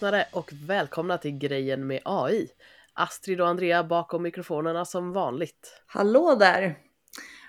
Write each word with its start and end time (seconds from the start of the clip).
lyssnare 0.00 0.24
och 0.32 0.52
välkomna 0.66 1.18
till 1.18 1.38
Grejen 1.38 1.86
med 1.86 2.00
AI. 2.04 2.48
Astrid 2.92 3.40
och 3.40 3.48
Andrea 3.48 3.84
bakom 3.84 4.22
mikrofonerna 4.22 4.84
som 4.84 5.12
vanligt. 5.12 5.82
Hallå 5.86 6.34
där! 6.34 6.78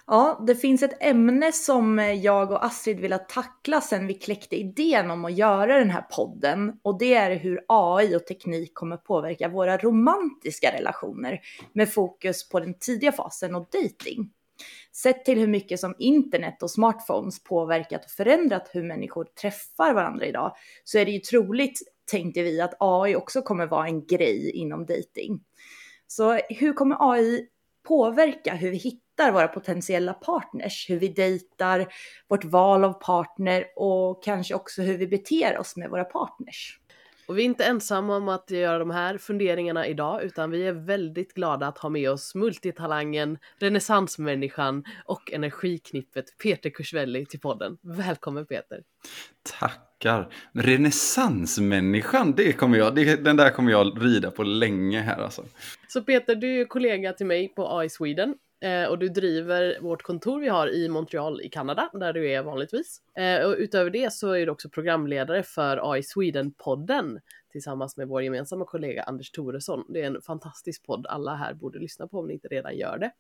Ja, 0.08 0.44
det 0.48 0.56
finns 0.56 0.84
ett 0.84 1.04
ämne 1.04 1.52
som 1.52 2.00
jag 2.22 2.52
och 2.52 2.66
Astrid 2.66 3.00
vill 3.00 3.18
tackla 3.30 3.82
sen 3.82 4.08
vi 4.08 4.14
kläckte 4.14 4.56
idén 4.56 5.12
om 5.12 5.26
att 5.26 5.34
göra 5.34 5.80
den 5.80 5.90
här 5.90 6.02
podden 6.02 6.80
och 6.82 7.00
det 7.00 7.14
är 7.14 7.36
hur 7.36 7.66
AI 7.68 8.16
och 8.16 8.26
teknik 8.26 8.74
kommer 8.74 8.98
påverka 8.98 9.50
våra 9.50 9.78
romantiska 9.78 10.72
relationer 10.78 11.40
med 11.74 11.94
fokus 11.94 12.50
på 12.50 12.60
den 12.60 12.74
tidiga 12.80 13.12
fasen 13.12 13.56
och 13.56 13.70
dating. 13.72 14.32
Sett 14.92 15.26
till 15.26 15.40
hur 15.40 15.48
mycket 15.48 15.80
som 15.80 15.96
internet 16.00 16.64
och 16.64 16.72
smartphones 16.72 17.44
påverkat 17.44 18.06
och 18.06 18.12
förändrat 18.12 18.70
hur 18.74 18.84
människor 18.84 19.24
träffar 19.24 19.94
varandra 19.94 20.26
idag 20.26 20.56
så 20.84 20.98
är 20.98 21.06
det 21.06 21.12
ju 21.12 21.20
troligt, 21.20 21.80
tänkte 22.12 22.44
vi, 22.44 22.62
att 22.62 22.74
AI 22.80 23.16
också 23.16 23.42
kommer 23.42 23.66
vara 23.66 23.88
en 23.88 24.06
grej 24.06 24.52
inom 24.52 24.86
dating. 24.86 25.44
Så 26.08 26.34
hur 26.34 26.74
kommer 26.74 27.12
AI 27.12 27.48
påverka 27.88 28.54
hur 28.54 28.72
vi 28.72 28.78
hittar 28.78 29.32
våra 29.32 29.48
potentiella 29.48 30.14
partners, 30.14 30.90
hur 30.90 31.00
vi 31.00 31.08
dejtar, 31.08 31.94
vårt 32.28 32.44
val 32.44 32.84
av 32.84 32.94
partner 32.94 33.66
och 33.76 34.24
kanske 34.24 34.56
också 34.56 34.82
hur 34.82 34.98
vi 34.98 35.08
beter 35.08 35.58
oss 35.58 35.76
med 35.76 35.90
våra 35.90 36.04
partners? 36.04 36.81
Och 37.26 37.38
vi 37.38 37.42
är 37.42 37.46
inte 37.46 37.66
ensamma 37.66 38.16
om 38.16 38.30
att 38.30 38.52
göra 38.52 38.80
de 38.80 38.92
här 38.92 39.18
funderingarna 39.18 39.88
idag, 39.88 40.24
utan 40.24 40.52
vi 40.52 40.68
är 40.68 40.74
väldigt 40.74 41.34
glada 41.34 41.68
att 41.68 41.78
ha 41.78 41.90
med 41.90 42.12
oss 42.12 42.36
multitalangen, 42.36 43.38
renässansmänniskan 43.60 44.84
och 45.06 45.32
energiknippet 45.32 46.38
Peter 46.38 46.70
Kursvelli 46.70 47.26
till 47.26 47.40
podden. 47.40 47.78
Välkommen 47.82 48.46
Peter! 48.46 48.84
Tackar! 49.60 50.34
Renässansmänniskan, 50.54 52.32
det 52.32 52.54
kommer 52.54 52.78
jag, 52.78 52.96
det, 52.96 53.24
den 53.24 53.38
där 53.38 53.50
kommer 53.50 53.72
jag 53.72 54.06
rida 54.06 54.32
på 54.32 54.44
länge 54.44 55.00
här 55.00 55.18
alltså. 55.18 55.44
Så 55.88 56.02
Peter, 56.02 56.36
du 56.36 56.62
är 56.62 56.66
kollega 56.66 57.14
till 57.14 57.26
mig 57.26 57.48
på 57.48 57.78
AI 57.78 57.90
Sweden 57.90 58.36
Eh, 58.62 58.86
och 58.86 59.00
du 59.00 59.10
driver 59.10 59.80
vårt 59.82 60.02
kontor 60.02 60.40
vi 60.40 60.48
har 60.48 60.68
i 60.68 60.90
Montreal 60.90 61.42
i 61.42 61.50
Kanada, 61.50 61.90
där 61.94 62.14
du 62.14 62.32
är 62.32 62.44
vanligtvis. 62.44 63.02
Eh, 63.18 63.46
och 63.46 63.56
utöver 63.58 63.90
det 63.90 64.14
så 64.14 64.32
är 64.32 64.46
du 64.46 64.52
också 64.52 64.70
programledare 64.70 65.44
för 65.44 65.92
AI 65.92 66.02
Sweden-podden 66.02 67.20
tillsammans 67.52 67.98
med 67.98 68.08
vår 68.08 68.24
gemensamma 68.24 68.66
kollega 68.66 69.04
Anders 69.04 69.32
Thoresson. 69.32 69.86
Det 69.90 70.02
är 70.02 70.06
en 70.06 70.22
fantastisk 70.22 70.86
podd 70.86 71.08
alla 71.08 71.36
här 71.36 71.54
borde 71.54 71.80
lyssna 71.80 72.08
på 72.08 72.20
om 72.20 72.28
ni 72.28 72.34
inte 72.34 72.48
redan 72.48 72.78
gör 72.78 72.98
det. 72.98 73.12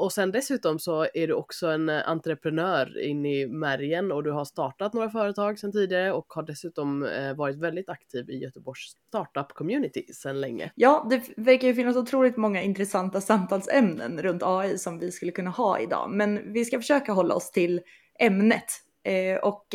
Och 0.00 0.12
sen 0.12 0.30
dessutom 0.30 0.78
så 0.78 1.06
är 1.14 1.26
du 1.26 1.32
också 1.34 1.66
en 1.66 1.88
eh, 1.88 2.08
entreprenör 2.08 3.02
in 3.02 3.26
i 3.26 3.46
märgen 3.46 4.12
och 4.12 4.22
du 4.22 4.30
har 4.30 4.44
startat 4.44 4.92
några 4.92 5.10
företag 5.10 5.58
sedan 5.58 5.72
tidigare 5.72 6.12
och 6.12 6.26
har 6.28 6.42
dessutom 6.42 7.02
eh, 7.02 7.34
varit 7.34 7.56
väldigt 7.56 7.88
aktiv 7.88 8.30
i 8.30 8.38
Göteborgs 8.38 8.92
startup 9.08 9.48
community 9.48 10.04
sedan 10.12 10.40
länge. 10.40 10.72
Ja, 10.74 11.06
det 11.10 11.22
verkar 11.36 11.68
ju 11.68 11.74
finnas 11.74 11.96
otroligt 11.96 12.36
många 12.36 12.62
intressanta 12.62 13.20
samtalsämnen 13.20 14.22
runt 14.22 14.42
AI 14.44 14.78
som 14.78 14.98
vi 14.98 15.12
skulle 15.12 15.32
kunna 15.32 15.50
ha 15.50 15.78
idag, 15.78 16.10
men 16.10 16.52
vi 16.52 16.64
ska 16.64 16.78
försöka 16.78 17.12
hålla 17.12 17.34
oss 17.34 17.50
till 17.50 17.80
ämnet. 18.18 18.66
Eh, 19.04 19.38
och 19.42 19.66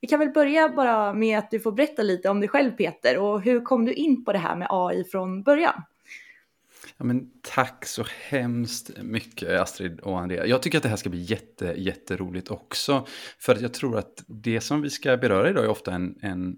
vi 0.00 0.08
kan 0.08 0.18
väl 0.18 0.30
börja 0.30 0.68
bara 0.68 1.12
med 1.12 1.38
att 1.38 1.50
du 1.50 1.60
får 1.60 1.72
berätta 1.72 2.02
lite 2.02 2.28
om 2.28 2.40
dig 2.40 2.48
själv 2.48 2.70
Peter 2.70 3.18
och 3.18 3.42
hur 3.42 3.60
kom 3.60 3.84
du 3.84 3.92
in 3.92 4.24
på 4.24 4.32
det 4.32 4.38
här 4.38 4.56
med 4.56 4.66
AI 4.70 5.04
från 5.04 5.42
början? 5.42 5.82
Ja, 6.96 7.04
men 7.04 7.26
tack 7.42 7.86
så 7.86 8.04
hemskt 8.28 8.90
mycket 9.02 9.60
Astrid 9.60 10.00
och 10.00 10.20
Andrea. 10.20 10.46
Jag 10.46 10.62
tycker 10.62 10.78
att 10.78 10.82
det 10.82 10.88
här 10.88 10.96
ska 10.96 11.10
bli 11.10 11.22
jätte, 11.22 11.74
jätteroligt 11.76 12.50
också. 12.50 13.06
För 13.38 13.54
att 13.54 13.60
jag 13.60 13.74
tror 13.74 13.98
att 13.98 14.24
det 14.26 14.60
som 14.60 14.82
vi 14.82 14.90
ska 14.90 15.16
beröra 15.16 15.50
idag 15.50 15.64
är 15.64 15.68
ofta 15.68 15.92
en, 15.92 16.18
en 16.22 16.56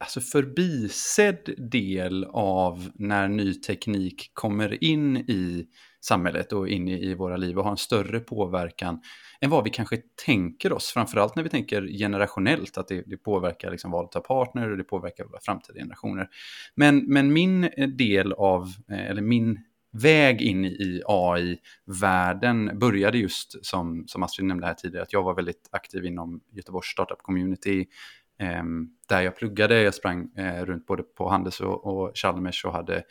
alltså 0.00 0.20
förbisedd 0.20 1.54
del 1.70 2.24
av 2.32 2.90
när 2.94 3.28
ny 3.28 3.54
teknik 3.54 4.30
kommer 4.34 4.84
in 4.84 5.16
i 5.16 5.66
samhället 6.00 6.52
och 6.52 6.68
in 6.68 6.88
i, 6.88 7.10
i 7.10 7.14
våra 7.14 7.36
liv 7.36 7.58
och 7.58 7.64
har 7.64 7.70
en 7.70 7.76
större 7.76 8.20
påverkan 8.20 9.00
än 9.44 9.50
vad 9.50 9.64
vi 9.64 9.70
kanske 9.70 9.96
tänker 10.24 10.72
oss. 10.72 10.90
Framförallt 10.90 11.36
när 11.36 11.42
vi 11.42 11.48
tänker 11.48 11.86
generationellt, 11.86 12.78
att 12.78 12.88
det, 12.88 13.02
det 13.06 13.16
påverkar 13.16 13.70
liksom 13.70 13.90
valet 13.90 14.16
av 14.16 14.20
partner 14.20 14.70
och 14.70 14.76
det 14.76 14.84
påverkar 14.84 15.24
våra 15.24 15.40
framtida 15.40 15.78
generationer. 15.78 16.28
Men, 16.74 16.98
men 16.98 17.32
min 17.32 17.64
eh, 17.64 17.88
del 17.88 18.32
av, 18.32 18.68
eh, 18.90 19.10
eller 19.10 19.22
min 19.22 19.58
väg 19.92 20.42
in 20.42 20.64
i 20.64 21.02
AI-världen 21.06 22.78
började 22.78 23.18
just 23.18 23.66
som, 23.66 24.04
som 24.06 24.22
Astrid 24.22 24.46
nämnde 24.46 24.66
här 24.66 24.74
tidigare, 24.74 25.02
att 25.02 25.12
jag 25.12 25.22
var 25.22 25.34
väldigt 25.34 25.68
aktiv 25.70 26.04
inom 26.04 26.40
Göteborgs 26.52 26.86
startup 26.86 27.22
community, 27.22 27.86
eh, 28.40 28.64
där 29.08 29.22
jag 29.22 29.36
pluggade. 29.36 29.82
Jag 29.82 29.94
sprang 29.94 30.30
eh, 30.36 30.64
runt 30.64 30.86
både 30.86 31.02
på 31.02 31.28
Handels 31.28 31.60
och, 31.60 31.86
och 31.86 32.16
Chalmers 32.16 32.64
och 32.64 32.72
hade 32.72 33.02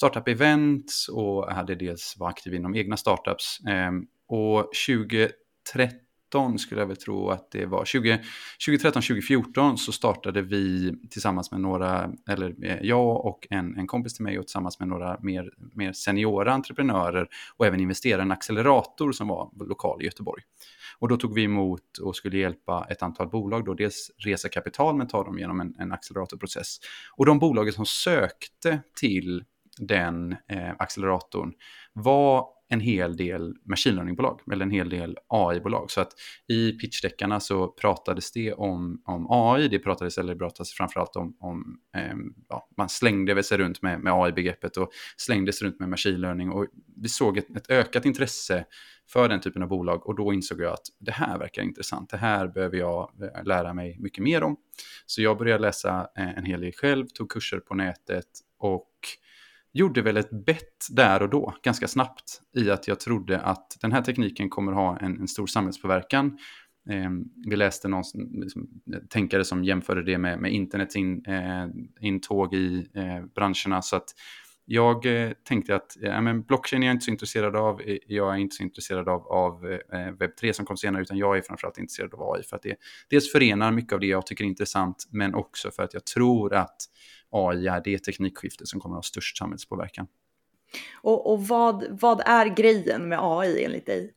startup-events 0.00 1.08
och 1.08 1.52
hade 1.52 1.74
dels 1.74 2.16
var 2.18 2.28
aktiv 2.28 2.54
inom 2.54 2.74
egna 2.74 2.96
startups. 2.96 3.60
Eh, 3.60 3.92
och 4.28 4.70
20, 4.72 5.30
2013 6.32 6.58
skulle 6.58 6.80
jag 6.80 6.86
väl 6.86 6.96
tro 6.96 7.30
att 7.30 7.50
det 7.50 7.66
var. 7.66 7.84
2013-2014 7.84 9.76
så 9.76 9.92
startade 9.92 10.42
vi 10.42 10.94
tillsammans 11.10 11.50
med 11.50 11.60
några, 11.60 12.10
eller 12.28 12.64
eh, 12.64 12.78
jag 12.82 13.26
och 13.26 13.46
en, 13.50 13.78
en 13.78 13.86
kompis 13.86 14.14
till 14.14 14.24
mig 14.24 14.38
och 14.38 14.46
tillsammans 14.46 14.78
med 14.78 14.88
några 14.88 15.18
mer, 15.20 15.50
mer 15.74 15.92
seniora 15.92 16.52
entreprenörer 16.52 17.28
och 17.56 17.66
även 17.66 17.80
investerare 17.80 18.22
en 18.22 18.32
accelerator 18.32 19.12
som 19.12 19.28
var 19.28 19.50
lokal 19.68 20.02
i 20.02 20.04
Göteborg. 20.04 20.42
Och 20.98 21.08
då 21.08 21.16
tog 21.16 21.34
vi 21.34 21.44
emot 21.44 21.98
och 22.02 22.16
skulle 22.16 22.38
hjälpa 22.38 22.86
ett 22.90 23.02
antal 23.02 23.28
bolag, 23.28 23.64
då 23.64 23.74
dels 23.74 24.10
resa 24.18 24.48
kapital 24.48 24.96
men 24.96 25.08
ta 25.08 25.24
dem 25.24 25.38
genom 25.38 25.60
en, 25.60 25.74
en 25.78 25.92
acceleratorprocess. 25.92 26.78
Och 27.16 27.26
de 27.26 27.38
bolagen 27.38 27.72
som 27.72 27.86
sökte 27.86 28.80
till 29.00 29.44
den 29.78 30.32
eh, 30.32 30.70
acceleratorn 30.78 31.52
var 31.92 32.46
en 32.72 32.80
hel 32.80 33.16
del 33.16 33.54
machine 33.64 33.96
learning-bolag, 33.96 34.40
eller 34.52 34.64
en 34.64 34.70
hel 34.70 34.88
del 34.88 35.16
AI-bolag. 35.28 35.90
Så 35.90 36.00
att 36.00 36.12
i 36.48 36.72
pitchdeckarna 36.72 37.40
så 37.40 37.68
pratades 37.68 38.32
det 38.32 38.52
om, 38.52 39.02
om 39.04 39.26
AI, 39.30 39.68
det 39.68 39.78
pratades, 39.78 40.18
eller 40.18 40.34
pratades 40.34 40.72
framförallt 40.72 41.16
om, 41.16 41.36
om 41.40 41.78
eh, 41.96 42.14
ja, 42.48 42.68
man 42.76 42.88
slängde 42.88 43.34
väl 43.34 43.44
sig 43.44 43.58
runt 43.58 43.82
med, 43.82 44.00
med 44.00 44.12
AI-begreppet 44.12 44.76
och 44.76 44.90
slängde 45.16 45.52
sig 45.52 45.66
runt 45.66 45.80
med 45.80 45.88
machine 45.88 46.20
learning 46.20 46.50
och 46.50 46.66
vi 46.96 47.08
såg 47.08 47.38
ett, 47.38 47.56
ett, 47.56 47.70
ökat 47.70 48.04
intresse 48.06 48.64
för 49.12 49.28
den 49.28 49.40
typen 49.40 49.62
av 49.62 49.68
bolag 49.68 50.06
och 50.06 50.16
då 50.16 50.32
insåg 50.32 50.60
jag 50.60 50.72
att 50.72 50.86
det 51.00 51.12
här 51.12 51.38
verkar 51.38 51.62
intressant, 51.62 52.10
det 52.10 52.16
här 52.16 52.48
behöver 52.48 52.76
jag 52.76 53.10
eh, 53.22 53.44
lära 53.44 53.74
mig 53.74 53.96
mycket 54.00 54.24
mer 54.24 54.42
om. 54.42 54.56
Så 55.06 55.22
jag 55.22 55.38
började 55.38 55.62
läsa 55.62 56.08
eh, 56.18 56.38
en 56.38 56.44
hel 56.44 56.60
del 56.60 56.72
själv, 56.72 57.06
tog 57.06 57.30
kurser 57.30 57.58
på 57.58 57.74
nätet 57.74 58.26
och 58.58 58.88
gjorde 59.72 60.02
väl 60.02 60.16
ett 60.16 60.44
bett 60.46 60.86
där 60.90 61.22
och 61.22 61.30
då, 61.30 61.54
ganska 61.62 61.88
snabbt, 61.88 62.40
i 62.56 62.70
att 62.70 62.88
jag 62.88 63.00
trodde 63.00 63.40
att 63.40 63.78
den 63.80 63.92
här 63.92 64.02
tekniken 64.02 64.50
kommer 64.50 64.72
ha 64.72 64.98
en, 64.98 65.20
en 65.20 65.28
stor 65.28 65.46
samhällspåverkan. 65.46 66.38
Eh, 66.90 67.10
vi 67.46 67.56
läste 67.56 67.88
någon 67.88 68.02
liksom, 68.32 68.68
tänkare 69.10 69.44
som 69.44 69.64
jämförde 69.64 70.02
det 70.02 70.18
med, 70.18 70.40
med 70.40 70.52
internets 70.52 70.96
in, 70.96 71.24
eh, 71.26 71.66
intåg 72.00 72.54
i 72.54 72.86
eh, 72.94 73.24
branscherna. 73.34 73.82
Så 73.82 73.96
att 73.96 74.14
jag 74.64 75.06
eh, 75.06 75.32
tänkte 75.48 75.76
att 75.76 75.96
ja, 76.00 76.20
men 76.20 76.42
blockchain 76.42 76.82
är 76.82 76.86
jag 76.86 76.94
inte 76.94 77.04
så 77.04 77.10
intresserad 77.10 77.56
av. 77.56 77.80
Eh, 77.80 77.96
jag 78.06 78.34
är 78.34 78.38
inte 78.38 78.56
så 78.56 78.62
intresserad 78.62 79.08
av, 79.08 79.26
av 79.26 79.72
eh, 79.92 80.12
webb 80.18 80.36
3 80.40 80.52
som 80.52 80.66
kom 80.66 80.76
senare, 80.76 81.02
utan 81.02 81.18
jag 81.18 81.36
är 81.36 81.42
framförallt 81.42 81.78
intresserad 81.78 82.14
av 82.14 82.32
AI 82.32 82.42
för 82.42 82.56
att 82.56 82.62
det 82.62 82.76
dels 83.10 83.32
förenar 83.32 83.72
mycket 83.72 83.92
av 83.92 84.00
det 84.00 84.06
jag 84.06 84.26
tycker 84.26 84.44
är 84.44 84.48
intressant, 84.48 85.08
men 85.10 85.34
också 85.34 85.70
för 85.70 85.82
att 85.82 85.94
jag 85.94 86.04
tror 86.04 86.54
att 86.54 86.76
AI 87.32 87.66
är 87.66 87.80
det 87.84 87.98
teknikskifte 87.98 88.66
som 88.66 88.80
kommer 88.80 88.94
att 88.94 88.98
ha 88.98 89.02
störst 89.02 89.38
samhällspåverkan. 89.38 90.06
Och, 91.02 91.32
och 91.32 91.46
vad, 91.46 92.00
vad 92.00 92.20
är 92.20 92.46
grejen 92.46 93.08
med 93.08 93.18
AI 93.22 93.64
enligt 93.64 93.86
dig? 93.86 94.14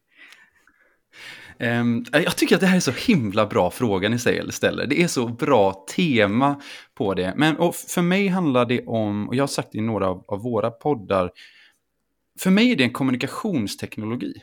Um, 1.59 2.05
jag 2.11 2.37
tycker 2.37 2.55
att 2.55 2.61
det 2.61 2.67
här 2.67 2.75
är 2.75 2.79
så 2.79 2.91
himla 2.91 3.45
bra 3.45 3.71
fråga 3.71 4.09
ni 4.09 4.19
ställer. 4.49 4.87
Det 4.87 5.01
är 5.01 5.07
så 5.07 5.27
bra 5.27 5.85
tema 5.95 6.61
på 6.93 7.13
det. 7.13 7.33
Men 7.37 7.55
för 7.73 8.01
mig 8.01 8.27
handlar 8.27 8.65
det 8.65 8.85
om, 8.85 9.27
och 9.27 9.35
jag 9.35 9.43
har 9.43 9.47
sagt 9.47 9.71
det 9.71 9.77
i 9.77 9.81
några 9.81 10.07
av, 10.07 10.41
våra 10.43 10.71
poddar, 10.71 11.31
för 12.39 12.51
mig 12.51 12.71
är 12.71 12.75
det 12.75 12.83
en 12.83 12.93
kommunikationsteknologi. 12.93 14.33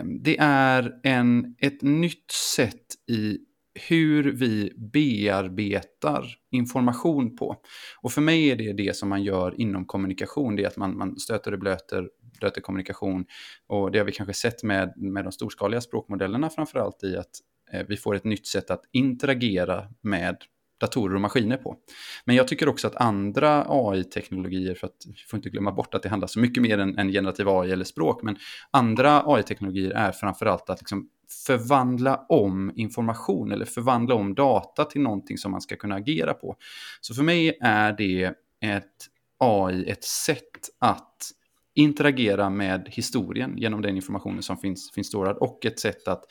Um, 0.00 0.22
det 0.22 0.36
är 0.40 0.92
en, 1.02 1.56
ett 1.58 1.82
nytt 1.82 2.30
sätt 2.30 2.94
i 3.10 3.38
hur 3.88 4.32
vi 4.32 4.72
bearbetar 4.76 6.26
information 6.50 7.36
på. 7.36 7.56
Och 8.00 8.12
för 8.12 8.20
mig 8.20 8.50
är 8.50 8.56
det 8.56 8.72
det 8.72 8.96
som 8.96 9.08
man 9.08 9.22
gör 9.22 9.60
inom 9.60 9.84
kommunikation, 9.84 10.56
det 10.56 10.62
är 10.62 10.66
att 10.66 10.76
man, 10.76 10.96
man 10.98 11.18
stöter 11.18 11.52
och 11.52 11.58
blöter, 11.58 12.08
blöter 12.40 12.60
kommunikation. 12.60 13.24
Och 13.66 13.90
det 13.90 13.98
har 13.98 14.06
vi 14.06 14.12
kanske 14.12 14.34
sett 14.34 14.62
med, 14.62 14.92
med 14.96 15.24
de 15.24 15.32
storskaliga 15.32 15.80
språkmodellerna 15.80 16.50
framförallt 16.50 17.04
i 17.04 17.16
att 17.16 17.30
eh, 17.72 17.86
vi 17.88 17.96
får 17.96 18.14
ett 18.14 18.24
nytt 18.24 18.46
sätt 18.46 18.70
att 18.70 18.82
interagera 18.92 19.88
med 20.02 20.36
datorer 20.80 21.14
och 21.14 21.20
maskiner 21.20 21.56
på. 21.56 21.76
Men 22.24 22.36
jag 22.36 22.48
tycker 22.48 22.68
också 22.68 22.86
att 22.86 22.96
andra 22.96 23.66
AI-teknologier, 23.68 24.74
för 24.74 24.86
att 24.86 24.96
vi 25.06 25.14
får 25.30 25.36
inte 25.36 25.50
glömma 25.50 25.72
bort 25.72 25.94
att 25.94 26.02
det 26.02 26.08
handlar 26.08 26.28
så 26.28 26.40
mycket 26.40 26.62
mer 26.62 26.78
än, 26.78 26.98
än 26.98 27.12
generativ 27.12 27.48
AI 27.48 27.70
eller 27.70 27.84
språk, 27.84 28.22
men 28.22 28.36
andra 28.70 29.22
AI-teknologier 29.26 29.90
är 29.90 30.12
framförallt 30.12 30.70
att 30.70 30.80
liksom 30.80 31.08
förvandla 31.46 32.26
om 32.28 32.72
information 32.76 33.52
eller 33.52 33.64
förvandla 33.64 34.14
om 34.14 34.34
data 34.34 34.84
till 34.84 35.00
någonting 35.00 35.38
som 35.38 35.52
man 35.52 35.60
ska 35.60 35.76
kunna 35.76 35.94
agera 35.94 36.34
på. 36.34 36.56
Så 37.00 37.14
för 37.14 37.22
mig 37.22 37.58
är 37.60 37.92
det 37.92 38.34
ett 38.60 39.06
AI 39.38 39.90
ett 39.90 40.04
sätt 40.04 40.70
att 40.78 41.30
interagera 41.74 42.50
med 42.50 42.88
historien 42.90 43.54
genom 43.56 43.82
den 43.82 43.96
informationen 43.96 44.42
som 44.42 44.56
finns, 44.56 44.92
finns 44.92 45.06
storad 45.06 45.36
och 45.36 45.66
ett 45.66 45.80
sätt 45.80 46.08
att 46.08 46.24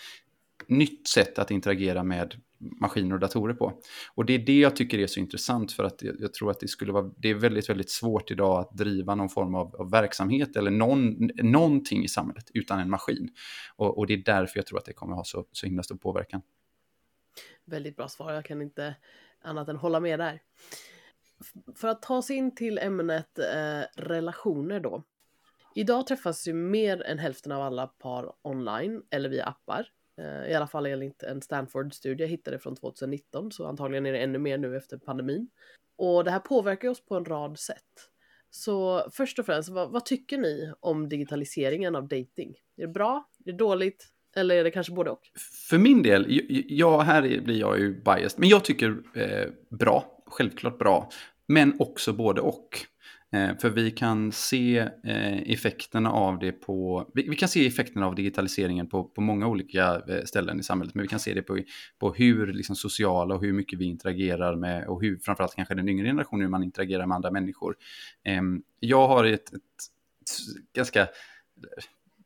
nytt 0.68 1.08
sätt 1.08 1.40
att 1.40 1.52
interagera 1.52 2.04
med 2.04 2.36
maskiner 2.82 3.14
och 3.14 3.20
datorer 3.20 3.54
på. 3.54 3.82
Och 4.16 4.26
det 4.26 4.34
är 4.34 4.40
det 4.40 4.60
jag 4.60 4.76
tycker 4.76 5.00
är 5.00 5.08
så 5.08 5.20
intressant 5.20 5.72
för 5.72 5.84
att 5.84 6.02
jag, 6.02 6.16
jag 6.20 6.34
tror 6.34 6.52
att 6.52 6.60
det 6.60 6.68
skulle 6.68 6.92
vara, 6.92 7.12
det 7.18 7.30
är 7.30 7.36
väldigt, 7.36 7.70
väldigt 7.70 7.90
svårt 7.90 8.32
idag 8.32 8.60
att 8.60 8.78
driva 8.78 9.16
någon 9.16 9.30
form 9.30 9.56
av, 9.56 9.76
av 9.76 9.92
verksamhet 9.92 10.56
eller 10.56 10.72
någon, 10.72 11.30
någonting 11.36 12.04
i 12.04 12.08
samhället 12.08 12.52
utan 12.54 12.80
en 12.80 12.90
maskin. 12.90 13.30
Och, 13.76 13.98
och, 13.98 14.08
det 14.08 14.14
är 14.14 14.24
därför 14.26 14.60
jag 14.60 14.66
tror 14.66 14.80
att 14.80 14.86
det 14.86 14.94
kommer 14.94 15.16
ha 15.16 15.24
så, 15.24 15.46
så 15.52 15.66
himla 15.66 15.84
stor 15.84 15.98
påverkan. 15.98 16.42
Väldigt 17.66 17.96
bra 17.96 18.08
svar, 18.08 18.34
jag 18.34 18.46
kan 18.46 18.62
inte 18.62 18.96
annat 19.42 19.70
än 19.70 19.76
hålla 19.76 20.00
med 20.00 20.20
där. 20.20 20.42
För 21.76 21.88
att 21.88 22.02
ta 22.02 22.22
sig 22.22 22.36
in 22.36 22.56
till 22.56 22.78
ämnet 22.78 23.40
eh, 23.40 23.82
relationer 23.96 24.80
då. 24.80 25.04
Idag 25.76 26.08
träffas 26.08 26.48
ju 26.48 26.54
mer 26.54 27.04
än 27.04 27.20
hälften 27.20 27.52
av 27.52 27.62
alla 27.62 27.88
par 27.88 28.34
online 28.42 29.04
eller 29.10 29.30
via 29.30 29.46
appar. 29.46 29.88
Eh, 30.18 30.52
I 30.52 30.54
alla 30.54 30.68
fall 30.68 30.86
enligt 30.86 31.24
en 31.24 31.42
Stanford-studie 31.42 32.24
jag 32.24 32.30
hittade 32.30 32.60
från 32.60 32.76
2019, 32.76 33.52
så 33.52 33.68
antagligen 33.68 34.06
är 34.06 34.14
det 34.14 34.20
ännu 34.20 34.40
mer 34.40 34.58
nu 34.58 34.78
efter 34.78 34.98
pandemin. 34.98 35.50
Och 35.98 36.24
det 36.24 36.32
här 36.32 36.40
påverkar 36.40 36.90
oss 36.90 37.06
på 37.06 37.16
en 37.16 37.26
rad 37.26 37.60
sätt. 37.60 38.10
Så 38.50 39.08
först 39.12 39.40
och 39.40 39.46
främst, 39.46 39.70
vad, 39.70 39.92
vad 39.92 40.06
tycker 40.06 40.38
ni 40.38 40.74
om 40.80 41.10
digitaliseringen 41.10 41.96
av 41.96 42.04
dating? 42.04 42.56
Är 42.78 42.82
det 42.82 42.88
bra? 42.88 43.30
Är 43.46 43.52
det 43.52 43.58
dåligt? 43.58 44.08
Eller 44.36 44.56
är 44.56 44.64
det 44.64 44.72
kanske 44.72 44.94
både 44.94 45.10
och? 45.10 45.22
För 45.70 45.78
min 45.78 46.04
del, 46.04 46.26
ja, 46.68 47.02
här 47.02 47.22
blir 47.22 47.60
jag 47.60 47.80
ju 47.80 48.02
biased, 48.02 48.40
men 48.40 48.50
jag 48.50 48.64
tycker 48.64 48.98
eh, 49.14 49.48
bra, 49.70 50.24
självklart 50.26 50.78
bra, 50.78 51.10
men 51.48 51.76
också 51.80 52.14
både 52.14 52.42
och. 52.42 52.86
Eh, 53.34 53.58
för 53.58 53.70
vi 53.70 53.92
kan 53.92 54.32
se 54.32 54.78
eh, 55.04 55.52
effekterna 55.52 56.12
av 56.12 56.40
det 56.40 56.52
på, 56.52 57.06
vi, 57.14 57.36
kan 57.36 57.50
se 57.50 57.68
effekterna 57.68 58.06
av 58.06 58.16
digitaliseringen 58.16 58.88
på, 58.88 59.04
på 59.04 59.22
många 59.22 59.48
olika 59.48 60.02
eh, 60.08 60.24
ställen 60.26 60.60
i 60.60 60.64
samhället, 60.64 60.96
men 60.96 61.02
vi 61.02 61.08
kan 61.08 61.20
se 61.20 61.34
det 61.34 61.42
på, 61.42 61.60
på 62.00 62.14
hur 62.14 62.54
liksom, 62.54 62.76
sociala 62.76 63.36
och 63.36 63.42
hur 63.42 63.54
mycket 63.54 63.80
vi 63.80 63.86
interagerar 63.86 64.56
med 64.56 64.88
och 64.88 65.02
hur 65.02 65.18
framförallt 65.18 65.56
kanske 65.56 65.76
den 65.76 65.90
yngre 65.90 66.08
generationen, 66.08 66.42
hur 66.42 66.50
man 66.50 66.64
interagerar 66.64 67.06
med 67.06 67.16
andra 67.16 67.32
människor. 67.32 67.76
Ehm, 68.24 68.62
jag 68.80 69.08
har 69.08 69.24
ett, 69.26 69.54
ett 69.54 69.62
ganska 70.74 71.08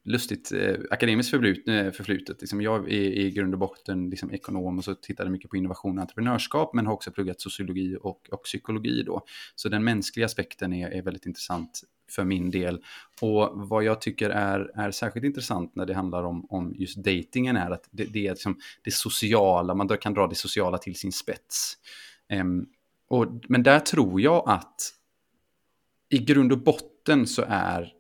lustigt 0.10 0.52
eh, 0.52 0.76
akademiskt 0.92 1.32
förblut, 1.32 1.68
eh, 1.68 1.92
förflutet. 1.92 2.42
Liksom 2.42 2.62
jag 2.62 2.92
är 2.92 3.02
i 3.02 3.32
grund 3.32 3.54
och 3.54 3.60
botten 3.60 4.10
liksom 4.10 4.32
ekonom 4.32 4.78
och 4.78 4.84
så 4.84 4.96
tittade 4.96 5.30
mycket 5.30 5.50
på 5.50 5.58
innovation 5.58 5.98
och 5.98 6.02
entreprenörskap 6.02 6.74
men 6.74 6.86
har 6.86 6.94
också 6.94 7.12
pluggat 7.12 7.42
sociologi 7.42 7.98
och, 8.02 8.30
och 8.32 8.44
psykologi 8.44 9.04
då. 9.04 9.26
Så 9.56 9.70
den 9.70 9.84
mänskliga 9.84 10.26
aspekten 10.26 10.74
är, 10.74 10.90
är 10.90 11.02
väldigt 11.02 11.26
intressant 11.26 11.82
för 12.12 12.24
min 12.24 12.52
del. 12.52 12.84
Och 13.22 13.52
vad 13.54 13.84
jag 13.84 14.02
tycker 14.02 14.30
är, 14.30 14.72
är 14.76 14.92
särskilt 14.92 15.26
intressant 15.26 15.76
när 15.76 15.86
det 15.86 15.94
handlar 15.94 16.24
om, 16.24 16.46
om 16.50 16.76
just 16.78 17.04
datingen 17.04 17.58
är 17.58 17.72
att 17.72 17.88
det, 17.92 18.06
det 18.06 18.28
är 18.28 18.32
liksom 18.32 18.60
det 18.84 18.92
sociala, 18.92 19.76
man 19.76 19.88
kan 19.88 20.14
dra 20.14 20.28
det 20.28 20.36
sociala 20.36 20.78
till 20.78 20.96
sin 20.96 21.12
spets. 21.12 21.74
Um, 22.34 22.68
och, 23.10 23.28
men 23.48 23.64
där 23.64 23.80
tror 23.80 24.22
jag 24.22 24.50
att 24.50 24.94
i 26.10 26.18
grund 26.18 26.52
och 26.52 26.64
botten 26.64 27.28
så 27.28 27.44
är 27.48 27.94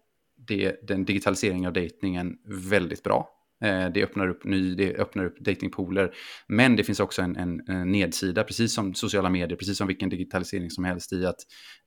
det, 0.49 0.87
den 0.87 1.05
digitaliseringen 1.05 1.65
av 1.65 1.73
dejtningen 1.73 2.37
väldigt 2.69 3.03
bra. 3.03 3.39
Eh, 3.63 3.89
det 3.93 4.03
öppnar 4.03 4.27
upp 4.27 4.43
ny, 4.43 4.75
det 4.75 4.95
öppnar 4.95 5.25
upp 5.25 5.39
datingpooler. 5.39 6.15
Men 6.47 6.75
det 6.75 6.83
finns 6.83 6.99
också 6.99 7.21
en, 7.21 7.35
en, 7.35 7.61
en, 7.67 7.91
nedsida, 7.91 8.43
precis 8.43 8.73
som 8.73 8.93
sociala 8.93 9.29
medier, 9.29 9.57
precis 9.57 9.77
som 9.77 9.87
vilken 9.87 10.09
digitalisering 10.09 10.69
som 10.69 10.83
helst 10.83 11.13
i 11.13 11.25
att 11.25 11.37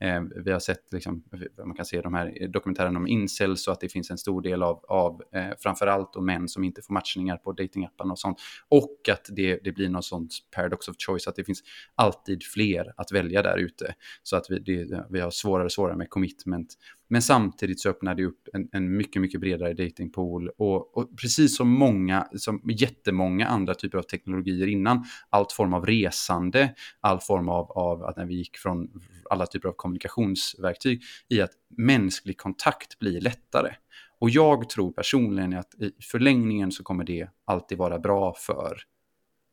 eh, 0.01 0.23
vi 0.45 0.53
har 0.53 0.61
sett, 0.61 0.93
liksom, 0.93 1.25
man 1.67 1.77
kan 1.77 1.87
se 1.87 2.01
de 2.01 2.15
här 2.15 2.43
eh, 2.43 2.51
dokumentärerna 2.51 2.99
om 2.99 3.07
incels 3.07 3.67
och 3.67 3.73
att 3.73 3.81
det 3.81 3.89
finns 3.89 4.11
en 4.11 4.19
stor 4.19 4.43
del 4.43 4.63
av, 4.63 4.85
av 4.89 5.23
eh, 5.35 5.51
framförallt 5.59 6.17
och 6.17 6.23
män 6.23 6.49
som 6.49 6.65
inte 6.65 6.83
får 6.83 6.95
matchningar 6.95 7.37
på 7.37 7.53
datingapparna 7.53 8.13
och 8.13 8.19
sånt. 8.19 8.39
Och 8.69 9.09
att 9.13 9.27
det, 9.29 9.61
det 9.65 9.73
blir 9.73 9.89
någon 9.89 10.03
sån 10.03 10.29
paradox 10.57 10.89
of 10.89 10.97
choice, 11.07 11.27
att 11.27 11.37
det 11.37 11.45
finns 11.45 11.63
alltid 11.95 12.43
fler 12.45 12.93
att 12.97 13.13
välja 13.13 13.43
där 13.43 13.59
ute. 13.59 13.95
Så 14.23 14.37
att 14.37 14.47
vi, 14.49 14.59
det, 14.59 15.07
vi 15.11 15.21
har 15.21 15.31
svårare 15.31 15.65
och 15.65 15.73
svårare 15.73 15.97
med 15.97 16.11
commitment. 16.11 16.75
Men 17.13 17.23
samtidigt 17.23 17.81
så 17.81 17.89
öppnar 17.89 18.15
det 18.15 18.25
upp 18.25 18.49
en, 18.53 18.69
en 18.73 18.97
mycket, 18.97 19.23
mycket 19.23 19.41
bredare 19.41 19.75
datingpool. 19.75 20.49
Och, 20.49 20.97
och, 20.97 21.19
precis 21.21 21.57
som 21.57 21.69
många, 21.69 22.29
som 22.37 22.61
jättemånga 22.65 23.47
andra 23.47 23.75
typer 23.75 23.99
av 23.99 24.03
teknologier 24.03 24.67
innan, 24.67 25.05
allt 25.31 25.53
form 25.53 25.75
av 25.75 25.87
resande, 25.87 26.75
all 27.01 27.21
form 27.21 27.49
av, 27.49 27.73
av 27.73 28.05
att 28.05 28.17
när 28.17 28.27
vi 28.27 28.35
gick 28.35 28.57
från 28.57 28.91
alla 29.31 29.47
typer 29.47 29.69
av 29.69 29.73
kommunikationsverktyg, 29.73 31.03
i 31.29 31.41
att 31.41 31.51
mänsklig 31.77 32.37
kontakt 32.37 32.99
blir 32.99 33.21
lättare. 33.21 33.75
Och 34.19 34.31
jag 34.31 34.69
tror 34.71 34.93
personligen 34.93 35.55
att 35.55 35.75
i 35.75 35.93
förlängningen 36.03 36.73
så 36.73 36.83
kommer 36.83 37.05
det 37.05 37.29
alltid 37.45 37.79
vara 37.79 37.99
bra 37.99 38.35
för 38.35 38.79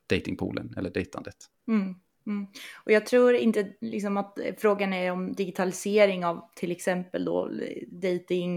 datingpoolen 0.10 0.74
eller 0.78 0.90
dejtandet. 0.90 1.38
Mm. 1.68 1.96
Mm. 2.28 2.48
Och 2.86 2.92
jag 2.92 3.06
tror 3.06 3.36
inte 3.36 3.68
liksom 3.82 4.18
att 4.18 4.40
eh, 4.40 4.56
frågan 4.58 4.94
är 4.94 5.12
om 5.12 5.34
digitalisering 5.34 6.26
av 6.26 6.50
till 6.56 6.72
exempel 6.72 7.26
då 7.26 7.50
dating 7.88 8.56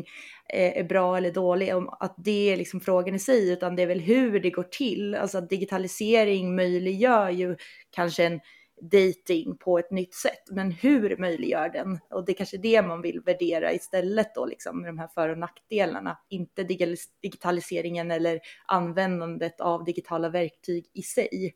eh, 0.48 0.78
är 0.78 0.84
bra 0.84 1.16
eller 1.16 1.30
dålig, 1.30 1.76
om 1.76 1.88
att 1.88 2.14
det 2.18 2.52
är 2.52 2.56
liksom 2.56 2.80
frågan 2.80 3.14
i 3.14 3.18
sig, 3.18 3.52
utan 3.52 3.76
det 3.76 3.82
är 3.82 3.86
väl 3.86 4.00
hur 4.00 4.40
det 4.40 4.50
går 4.50 4.62
till. 4.62 5.14
Alltså 5.14 5.38
att 5.38 5.50
digitalisering 5.50 6.56
möjliggör 6.56 7.30
ju 7.30 7.56
kanske 7.90 8.24
en 8.24 8.40
dating 8.82 9.56
på 9.56 9.78
ett 9.78 9.90
nytt 9.90 10.14
sätt, 10.14 10.42
men 10.50 10.70
hur 10.70 11.16
möjliggör 11.16 11.68
den? 11.68 11.98
Och 12.10 12.24
det 12.24 12.32
är 12.32 12.36
kanske 12.36 12.56
det 12.56 12.82
man 12.82 13.02
vill 13.02 13.20
värdera 13.20 13.72
istället 13.72 14.34
då, 14.34 14.46
liksom 14.46 14.80
med 14.80 14.88
de 14.88 14.98
här 14.98 15.08
för 15.08 15.28
och 15.28 15.38
nackdelarna, 15.38 16.18
inte 16.28 16.64
digitaliseringen 17.22 18.10
eller 18.10 18.40
användandet 18.66 19.60
av 19.60 19.84
digitala 19.84 20.28
verktyg 20.28 20.86
i 20.92 21.02
sig. 21.02 21.54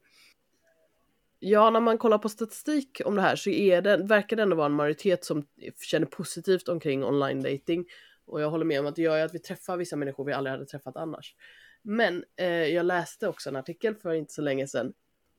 Ja, 1.39 1.71
när 1.71 1.81
man 1.81 1.99
kollar 1.99 2.19
på 2.19 2.29
statistik 2.29 3.01
om 3.05 3.15
det 3.15 3.23
här 3.23 3.37
så 3.37 3.51
är 3.51 3.83
det, 3.83 3.97
verkar 3.97 4.37
det 4.37 4.43
ändå 4.43 4.57
vara 4.57 4.67
en 4.67 4.73
majoritet 4.73 5.25
som 5.25 5.47
känner 5.83 6.07
positivt 6.07 6.69
omkring 6.69 7.05
online 7.05 7.43
dating. 7.43 7.85
Och 8.27 8.41
jag 8.41 8.51
håller 8.51 8.65
med 8.65 8.81
om 8.81 8.87
att 8.87 8.97
det 8.97 9.03
gör 9.03 9.17
ju 9.17 9.23
att 9.23 9.35
vi 9.35 9.39
träffar 9.39 9.77
vissa 9.77 9.97
människor 9.97 10.25
vi 10.25 10.33
aldrig 10.33 10.53
hade 10.53 10.67
träffat 10.67 10.97
annars. 10.97 11.35
Men 11.83 12.25
eh, 12.37 12.47
jag 12.49 12.87
läste 12.87 13.29
också 13.29 13.49
en 13.49 13.57
artikel 13.57 13.95
för 13.95 14.13
inte 14.13 14.33
så 14.33 14.43
länge 14.43 14.67
sedan 14.67 14.93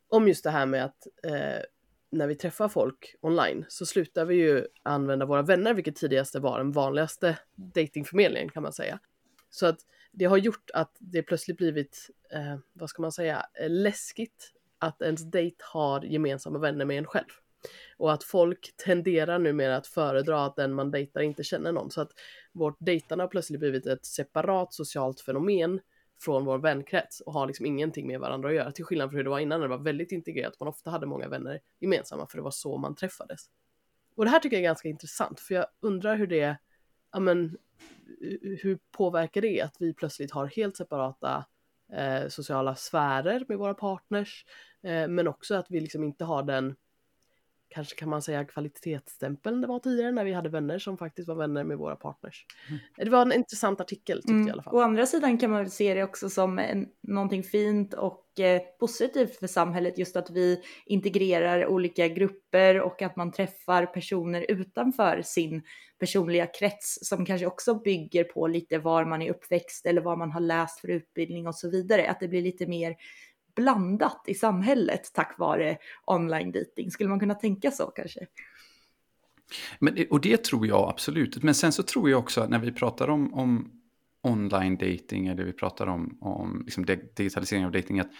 om 0.10 0.27
just 0.27 0.44
det 0.44 0.50
här 0.50 0.66
med 0.66 0.86
att 0.86 1.08
eh, 1.24 1.63
när 2.12 2.27
vi 2.27 2.36
träffar 2.36 2.70
folk 2.70 3.16
online 3.22 3.66
så 3.68 3.86
slutar 3.86 4.25
vi 4.25 4.36
ju 4.36 4.68
använda 4.84 5.25
våra 5.25 5.42
vänner, 5.42 5.74
vilket 5.74 5.96
tidigare 5.96 6.39
var 6.39 6.58
den 6.58 6.72
vanligaste 6.72 7.38
datingförmedlingen 7.56 8.50
kan 8.50 8.63
man 8.63 8.74
säga. 8.74 9.00
Så 9.50 9.66
att 9.66 9.80
det 10.12 10.25
har 10.25 10.38
gjort 10.38 10.70
att 10.74 10.96
det 11.00 11.24
plötsligt 11.24 11.58
blivit, 11.58 12.10
eh, 12.32 12.58
vad 12.74 12.89
ska 12.89 13.01
man 13.01 13.12
säga, 13.12 13.46
eh, 13.54 13.70
läskigt 13.70 14.54
att 14.80 15.02
ens 15.02 15.32
dejt 15.32 15.58
har 15.60 16.02
gemensamma 16.02 16.60
vänner 16.60 16.86
med 16.86 16.98
en 16.98 17.06
själv. 17.06 17.30
Och 17.98 18.14
att 18.14 18.24
folk 18.24 18.74
tenderar 18.86 19.40
numera 19.40 19.78
att 19.78 19.88
föredra 19.88 20.46
att 20.46 20.56
den 20.56 20.74
man 20.74 20.92
dejtar 20.92 21.22
inte 21.22 21.44
känner 21.44 21.72
någon. 21.72 21.92
Så 21.92 22.02
att 22.02 22.12
vårt 22.52 22.78
dejtande 22.80 23.24
har 23.24 23.30
plötsligt 23.30 23.60
blivit 23.60 23.86
ett 23.86 24.06
separat 24.06 24.74
socialt 24.74 25.22
fenomen 25.22 25.80
från 26.22 26.46
vår 26.46 26.58
vänkrets 26.58 27.22
och 27.22 27.34
har 27.34 27.48
liksom 27.48 27.66
ingenting 27.66 28.08
med 28.08 28.20
varandra 28.20 28.50
att 28.50 28.56
göra. 28.56 28.72
Till 28.72 28.86
skillnad 28.86 29.10
från 29.10 29.18
hur 29.18 29.24
det 29.24 29.30
var 29.30 29.40
innan 29.40 29.60
när 29.60 29.68
det 29.68 29.76
var 29.78 29.84
väldigt 29.84 30.12
integrerat. 30.12 30.60
Man 30.60 30.70
ofta 30.70 30.90
hade 30.90 31.06
många 31.06 31.28
vänner 31.28 31.60
gemensamma 31.80 32.28
för 32.28 32.38
det 32.38 32.44
var 32.44 32.52
så 32.52 32.78
man 32.78 32.96
träffades. 32.96 33.42
Och 34.16 34.26
det 34.26 34.32
här 34.32 34.40
tycker 34.40 34.56
jag 34.56 34.62
är 34.62 34.68
ganska 34.70 34.90
intressant 34.90 35.40
för 35.40 35.56
jag 35.56 35.66
undrar 35.80 36.16
hur 36.16 36.28
det, 36.28 36.58
ja 37.12 37.20
men, 37.20 37.58
hur 38.42 38.80
påverkar 38.92 39.42
det 39.42 39.62
att 39.62 39.76
vi 39.80 39.94
plötsligt 39.94 40.32
har 40.32 40.46
helt 40.46 40.78
separata 40.78 41.46
eh, 41.94 42.27
sociala 42.27 42.75
sfärer 42.75 43.46
med 43.48 43.58
våra 43.58 43.74
partners, 43.74 44.46
eh, 44.84 45.08
men 45.08 45.27
också 45.27 45.56
att 45.56 45.65
vi 45.70 45.79
liksom 45.79 46.03
inte 46.03 46.25
har 46.25 46.44
den 46.44 46.75
kanske 47.70 47.96
kan 47.96 48.10
man 48.10 48.22
säga 48.22 48.46
kvalitetsstämpeln 48.46 49.62
det 49.62 49.68
var 49.68 49.80
tidigare 49.80 50.12
när 50.12 50.24
vi 50.24 50.34
hade 50.34 50.50
vänner 50.50 50.80
som 50.80 50.98
faktiskt 50.98 51.28
var 51.28 51.36
vänner 51.36 51.64
med 51.64 51.78
våra 51.78 51.96
partners. 51.96 52.46
Mm. 52.70 52.80
Det 52.98 53.10
var 53.10 53.22
en 53.22 53.34
intressant 53.34 53.82
artikel 53.82 54.18
tyckte 54.18 54.32
mm. 54.32 54.42
jag 54.42 54.50
i 54.50 54.52
alla 54.52 54.64
fall. 54.64 54.76
Å 54.76 54.82
andra 54.82 55.06
sidan 55.06 55.38
kan 55.38 55.52
man 55.52 55.70
se 55.70 55.94
det 55.94 56.04
också 56.04 56.30
som 56.30 56.60
en, 56.60 56.88
någonting 57.04 57.44
fint 57.44 57.94
och 57.94 58.40
eh, 58.40 58.62
positivt 58.80 59.36
för 59.36 59.48
samhället 59.48 59.98
just 59.98 60.16
att 60.16 60.30
vi 60.30 60.62
integrerar 60.86 61.68
olika 61.68 62.08
grupper 62.08 62.82
och 62.82 63.02
att 63.02 63.16
man 63.16 63.32
träffar 63.32 63.86
personer 63.86 64.46
utanför 64.50 65.22
sin 65.22 65.64
personliga 66.00 66.46
krets 66.46 67.00
som 67.02 67.26
kanske 67.26 67.46
också 67.48 67.76
bygger 67.76 68.24
på 68.24 68.48
lite 68.48 68.78
var 68.78 69.06
man 69.06 69.22
är 69.22 69.30
uppväxt 69.30 69.86
eller 69.86 70.02
vad 70.02 70.18
man 70.18 70.32
har 70.32 70.40
läst 70.40 70.80
för 70.80 70.88
utbildning 70.88 71.48
och 71.48 71.56
så 71.56 71.70
vidare. 71.70 72.10
Att 72.10 72.20
det 72.20 72.28
blir 72.28 72.42
lite 72.42 72.68
mer 72.68 72.96
blandat 73.58 74.24
i 74.28 74.34
samhället 74.34 75.12
tack 75.14 75.36
vare 75.40 75.78
online 76.06 76.52
dating. 76.52 76.92
Skulle 76.92 77.10
man 77.10 77.20
kunna 77.20 77.36
tänka 77.36 77.72
så 77.72 77.86
kanske? 77.86 78.20
Men, 79.80 80.06
och 80.10 80.22
det 80.22 80.44
tror 80.44 80.68
jag 80.68 80.90
absolut. 80.90 81.44
Men 81.44 81.56
sen 81.56 81.72
så 81.72 81.84
tror 81.84 82.10
jag 82.10 82.20
också 82.20 82.48
när 82.48 82.60
vi 82.60 82.72
pratar 82.72 83.10
om, 83.10 83.34
om 83.34 83.72
online 84.24 84.78
dating 84.78 85.28
eller 85.28 85.44
vi 85.44 85.54
pratar 85.54 85.88
om, 85.88 86.18
om 86.22 86.62
liksom 86.66 86.86
digitalisering 86.86 87.66
av 87.66 87.72
dating, 87.72 88.00
att 88.00 88.12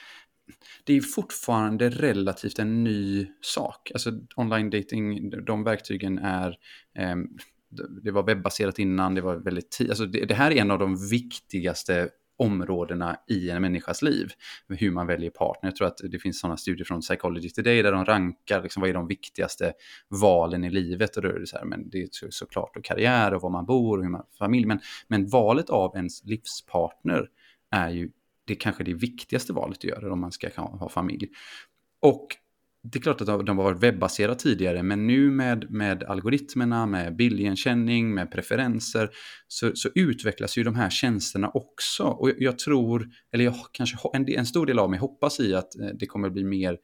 det 0.84 0.94
är 0.94 1.02
fortfarande 1.02 1.90
relativt 1.90 2.60
en 2.60 2.84
ny 2.84 3.28
sak. 3.42 3.92
Alltså 3.94 4.12
online 4.36 4.70
dating, 4.70 5.30
de 5.46 5.64
verktygen 5.64 6.18
är, 6.18 6.50
eh, 6.98 7.16
det 8.04 8.12
var 8.12 8.24
webbaserat 8.24 8.80
innan, 8.80 9.16
det 9.16 9.22
var 9.22 9.36
väldigt 9.36 9.78
alltså 9.80 10.06
det, 10.06 10.26
det 10.26 10.34
här 10.34 10.52
är 10.52 10.56
en 10.56 10.72
av 10.72 10.80
de 10.80 11.10
viktigaste 11.10 12.10
områdena 12.38 13.18
i 13.28 13.50
en 13.50 13.62
människas 13.62 14.02
liv. 14.02 14.32
Hur 14.68 14.92
man 14.92 15.08
väljer 15.08 15.30
partner. 15.30 15.70
Jag 15.70 15.76
tror 15.76 15.88
att 15.88 16.02
det 16.12 16.20
finns 16.20 16.40
sådana 16.40 16.58
studier 16.58 16.86
från 16.86 17.02
Psychology 17.02 17.50
Today 17.50 17.82
där 17.82 17.92
de 17.92 18.06
rankar 18.06 18.64
liksom, 18.64 18.82
vad 18.82 18.90
är 18.90 18.94
de 18.94 19.08
viktigaste 19.08 19.74
valen 20.10 20.64
i 20.64 20.70
livet. 20.70 21.18
Och 21.18 21.24
då 21.24 21.30
är 21.30 21.40
det 21.40 21.48
så 21.48 21.58
här, 21.58 21.66
men 21.66 21.90
det 21.90 22.02
är 22.02 22.08
såklart 22.30 22.78
och 22.78 22.84
karriär 22.84 23.34
och 23.34 23.42
var 23.42 23.50
man 23.50 23.66
bor 23.66 23.98
och 23.98 24.04
hur 24.04 24.12
man 24.12 24.24
familj. 24.40 24.66
Men, 24.66 24.80
men 25.08 25.28
valet 25.28 25.70
av 25.70 25.96
ens 25.96 26.26
livspartner 26.26 27.30
är 27.72 27.90
ju 27.90 28.10
det 28.46 28.56
kanske 28.56 28.84
det 28.84 28.94
viktigaste 28.94 29.54
valet 29.54 29.78
att 29.78 29.84
göra 29.84 30.14
om 30.14 30.20
man 30.20 30.32
ska 30.32 30.50
ha, 30.56 30.78
ha 30.78 30.90
familj. 30.90 31.30
Och 32.02 32.28
det 32.92 33.00
är 33.00 33.02
klart 33.02 33.22
att 33.22 33.46
de 33.46 33.58
har 33.58 33.66
varit 33.66 33.84
webbaserade 33.84 34.40
tidigare, 34.40 34.84
men 34.84 35.08
nu 35.08 35.32
med, 35.32 35.72
med 35.72 36.04
algoritmerna, 36.04 36.86
med 36.86 37.16
bildigenkänning, 37.16 38.14
med 38.14 38.32
preferenser, 38.32 39.10
så, 39.48 39.72
så, 39.74 39.90
utvecklas 39.96 40.58
ju 40.58 40.64
de 40.64 40.76
här 40.76 40.90
tjänsterna 40.90 41.52
också. 41.54 42.04
Och 42.04 42.32
jag 42.38 42.60
tror, 42.60 43.10
eller 43.34 43.44
jag 43.44 43.56
kanske 43.72 43.98
en, 44.14 44.30
en 44.30 44.46
stor 44.46 44.66
del 44.66 44.80
av 44.80 44.90
mig 44.90 45.00
hoppas 45.00 45.40
i 45.40 45.56
att 45.56 45.80
eh, 45.80 45.88
det 46.00 46.06
kommer 46.06 46.30
bli 46.30 46.44
mer 46.44 46.78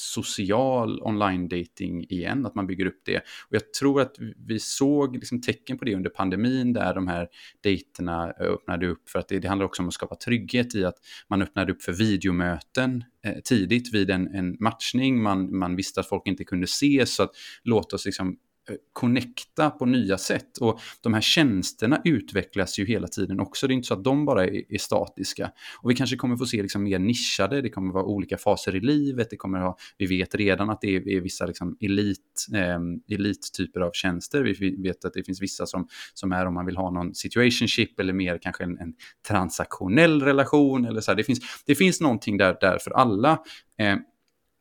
social 0.00 1.02
online 1.02 1.48
dating 1.48 2.04
igen, 2.08 2.46
att 2.46 2.54
man 2.54 2.66
bygger 2.66 2.86
upp 2.86 3.00
det. 3.04 3.16
Och 3.18 3.54
jag 3.54 3.72
tror 3.72 4.00
att 4.00 4.16
vi 4.46 4.58
såg 4.58 5.16
liksom 5.16 5.40
tecken 5.40 5.78
på 5.78 5.84
det 5.84 5.94
under 5.94 6.10
pandemin 6.10 6.72
där 6.72 6.94
de 6.94 7.08
här 7.08 7.28
dejterna 7.62 8.32
eh, 8.40 8.46
öppnade 8.46 8.86
upp 8.86 9.08
för 9.08 9.18
att 9.18 9.28
det, 9.28 9.38
det 9.38 9.48
handlar 9.48 9.66
också 9.66 9.82
om 9.82 9.88
att 9.88 9.94
skapa 9.94 10.14
trygghet 10.14 10.74
i 10.74 10.84
att 10.84 10.96
man 11.28 11.42
öppnade 11.42 11.72
upp 11.72 11.82
för 11.82 11.92
videomöten 11.92 13.04
eh, 13.24 13.34
tidigt 13.44 13.94
vid 13.94 14.10
en, 14.10 14.34
en 14.34 14.56
matchning. 14.60 15.22
Man, 15.22 15.58
man 15.58 15.76
visste 15.76 16.00
att 16.00 16.08
folk 16.08 16.26
inte 16.26 16.44
kunde 16.44 16.64
ses 16.64 17.14
så 17.14 17.22
att 17.22 17.30
låt 17.62 17.92
oss 17.92 18.04
liksom 18.04 18.36
Eh, 18.68 18.76
connecta 18.92 19.70
på 19.70 19.86
nya 19.86 20.18
sätt. 20.18 20.58
Och 20.58 20.80
de 21.00 21.14
här 21.14 21.20
tjänsterna 21.20 22.00
utvecklas 22.04 22.78
ju 22.78 22.86
hela 22.86 23.08
tiden 23.08 23.40
också. 23.40 23.66
Det 23.66 23.72
är 23.72 23.74
inte 23.74 23.86
så 23.86 23.94
att 23.94 24.04
de 24.04 24.24
bara 24.24 24.44
är, 24.44 24.72
är 24.72 24.78
statiska. 24.78 25.50
Och 25.82 25.90
vi 25.90 25.94
kanske 25.94 26.16
kommer 26.16 26.36
få 26.36 26.46
se 26.46 26.62
liksom 26.62 26.82
mer 26.82 26.98
nischade, 26.98 27.62
det 27.62 27.70
kommer 27.70 27.92
vara 27.92 28.04
olika 28.04 28.38
faser 28.38 28.76
i 28.76 28.80
livet, 28.80 29.30
det 29.30 29.36
kommer 29.36 29.58
ha, 29.58 29.76
vi 29.98 30.06
vet 30.06 30.34
redan 30.34 30.70
att 30.70 30.80
det 30.80 30.96
är, 30.96 31.08
är 31.08 31.20
vissa 31.20 31.46
liksom 31.46 31.76
elit, 31.80 32.46
eh, 32.54 33.14
elittyper 33.16 33.80
av 33.80 33.90
tjänster. 33.92 34.42
Vi 34.42 34.82
vet 34.82 35.04
att 35.04 35.12
det 35.12 35.22
finns 35.22 35.42
vissa 35.42 35.66
som, 35.66 35.88
som 36.14 36.32
är 36.32 36.46
om 36.46 36.54
man 36.54 36.66
vill 36.66 36.76
ha 36.76 36.90
någon 36.90 37.14
situationship 37.14 38.00
eller 38.00 38.12
mer 38.12 38.38
kanske 38.42 38.64
en, 38.64 38.78
en 38.78 38.94
transaktionell 39.28 40.22
relation. 40.22 40.84
Eller 40.84 41.00
så 41.00 41.10
här. 41.10 41.16
Det, 41.16 41.24
finns, 41.24 41.62
det 41.66 41.74
finns 41.74 42.00
någonting 42.00 42.36
där, 42.36 42.56
där 42.60 42.78
för 42.78 42.90
alla. 42.90 43.38
Eh, 43.78 43.96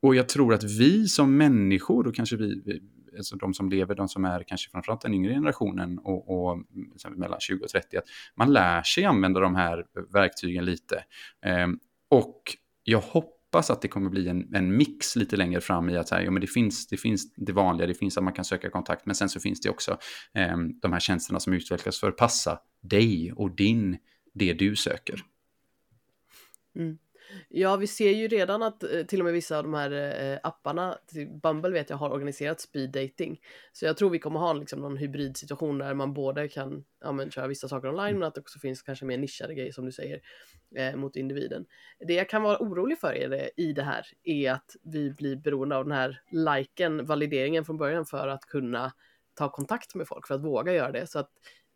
och 0.01 0.15
jag 0.15 0.29
tror 0.29 0.53
att 0.53 0.63
vi 0.63 1.07
som 1.07 1.37
människor, 1.37 2.07
och 2.07 2.15
kanske 2.15 2.35
vi, 2.35 2.61
vi 2.65 2.81
alltså 3.17 3.35
de 3.35 3.53
som 3.53 3.69
lever, 3.69 3.95
de 3.95 4.09
som 4.09 4.25
är 4.25 4.43
kanske 4.43 4.71
framförallt 4.71 5.01
den 5.01 5.13
yngre 5.13 5.33
generationen 5.33 5.99
och, 5.99 6.49
och 6.49 6.63
mellan 7.09 7.39
20 7.39 7.63
och 7.63 7.69
30, 7.69 7.97
att 7.97 8.05
man 8.35 8.53
lär 8.53 8.83
sig 8.83 9.05
använda 9.05 9.39
de 9.39 9.55
här 9.55 9.85
verktygen 10.13 10.65
lite. 10.65 11.03
Eh, 11.45 11.67
och 12.09 12.41
jag 12.83 12.99
hoppas 13.01 13.69
att 13.69 13.81
det 13.81 13.87
kommer 13.87 14.09
bli 14.09 14.27
en, 14.27 14.55
en 14.55 14.77
mix 14.77 15.15
lite 15.15 15.37
längre 15.37 15.61
fram 15.61 15.89
i 15.89 15.97
att 15.97 16.09
här, 16.09 16.21
ja, 16.21 16.31
men 16.31 16.41
det, 16.41 16.47
finns, 16.47 16.87
det 16.87 16.97
finns 16.97 17.33
det 17.33 17.51
vanliga, 17.51 17.87
det 17.87 17.93
finns 17.93 18.17
att 18.17 18.23
man 18.23 18.33
kan 18.33 18.45
söka 18.45 18.69
kontakt, 18.69 19.05
men 19.05 19.15
sen 19.15 19.29
så 19.29 19.39
finns 19.39 19.61
det 19.61 19.69
också 19.69 19.97
eh, 20.33 20.57
de 20.81 20.93
här 20.93 20.99
tjänsterna 20.99 21.39
som 21.39 21.53
utvecklas 21.53 21.99
för 21.99 22.09
att 22.09 22.17
passa 22.17 22.59
dig 22.81 23.33
och 23.33 23.55
din, 23.55 23.97
det 24.33 24.53
du 24.53 24.75
söker. 24.75 25.21
Mm. 26.75 26.97
Ja, 27.49 27.75
vi 27.75 27.87
ser 27.87 28.11
ju 28.11 28.27
redan 28.27 28.63
att 28.63 28.83
eh, 28.83 29.05
till 29.07 29.19
och 29.21 29.25
med 29.25 29.33
vissa 29.33 29.57
av 29.57 29.63
de 29.63 29.73
här 29.73 29.91
eh, 30.31 30.39
apparna, 30.43 30.97
Bumble 31.43 31.69
vet 31.69 31.89
jag 31.89 31.97
har 31.97 32.09
organiserat 32.09 32.61
speed 32.61 32.91
dating. 32.91 33.39
Så 33.73 33.85
jag 33.85 33.97
tror 33.97 34.09
vi 34.09 34.19
kommer 34.19 34.39
ha 34.39 34.53
liksom 34.53 34.79
någon 34.79 34.97
hybridsituation 34.97 35.77
där 35.77 35.93
man 35.93 36.13
både 36.13 36.47
kan 36.47 36.83
ja, 37.01 37.11
men, 37.11 37.31
köra 37.31 37.47
vissa 37.47 37.67
saker 37.67 37.89
online 37.89 38.19
men 38.19 38.27
att 38.27 38.35
det 38.35 38.41
också 38.41 38.59
finns 38.59 38.81
kanske 38.81 39.05
mer 39.05 39.17
nischade 39.17 39.55
grejer 39.55 39.71
som 39.71 39.85
du 39.85 39.91
säger 39.91 40.21
eh, 40.75 40.95
mot 40.95 41.15
individen. 41.15 41.65
Det 42.07 42.13
jag 42.13 42.29
kan 42.29 42.43
vara 42.43 42.57
orolig 42.59 42.99
för 42.99 43.13
är 43.13 43.29
det, 43.29 43.49
i 43.57 43.73
det 43.73 43.83
här 43.83 44.05
är 44.23 44.51
att 44.51 44.75
vi 44.83 45.11
blir 45.11 45.35
beroende 45.35 45.75
av 45.75 45.85
den 45.85 45.97
här 45.97 46.21
liken, 46.31 47.05
valideringen 47.05 47.65
från 47.65 47.77
början 47.77 48.05
för 48.05 48.27
att 48.27 48.45
kunna 48.45 48.91
ta 49.39 49.51
kontakt 49.51 49.95
med 49.95 50.07
folk, 50.07 50.27
för 50.27 50.35
att 50.35 50.43
våga 50.43 50.73
göra 50.73 50.91
det. 50.91 51.07
Så 51.07 51.19
att 51.19 51.29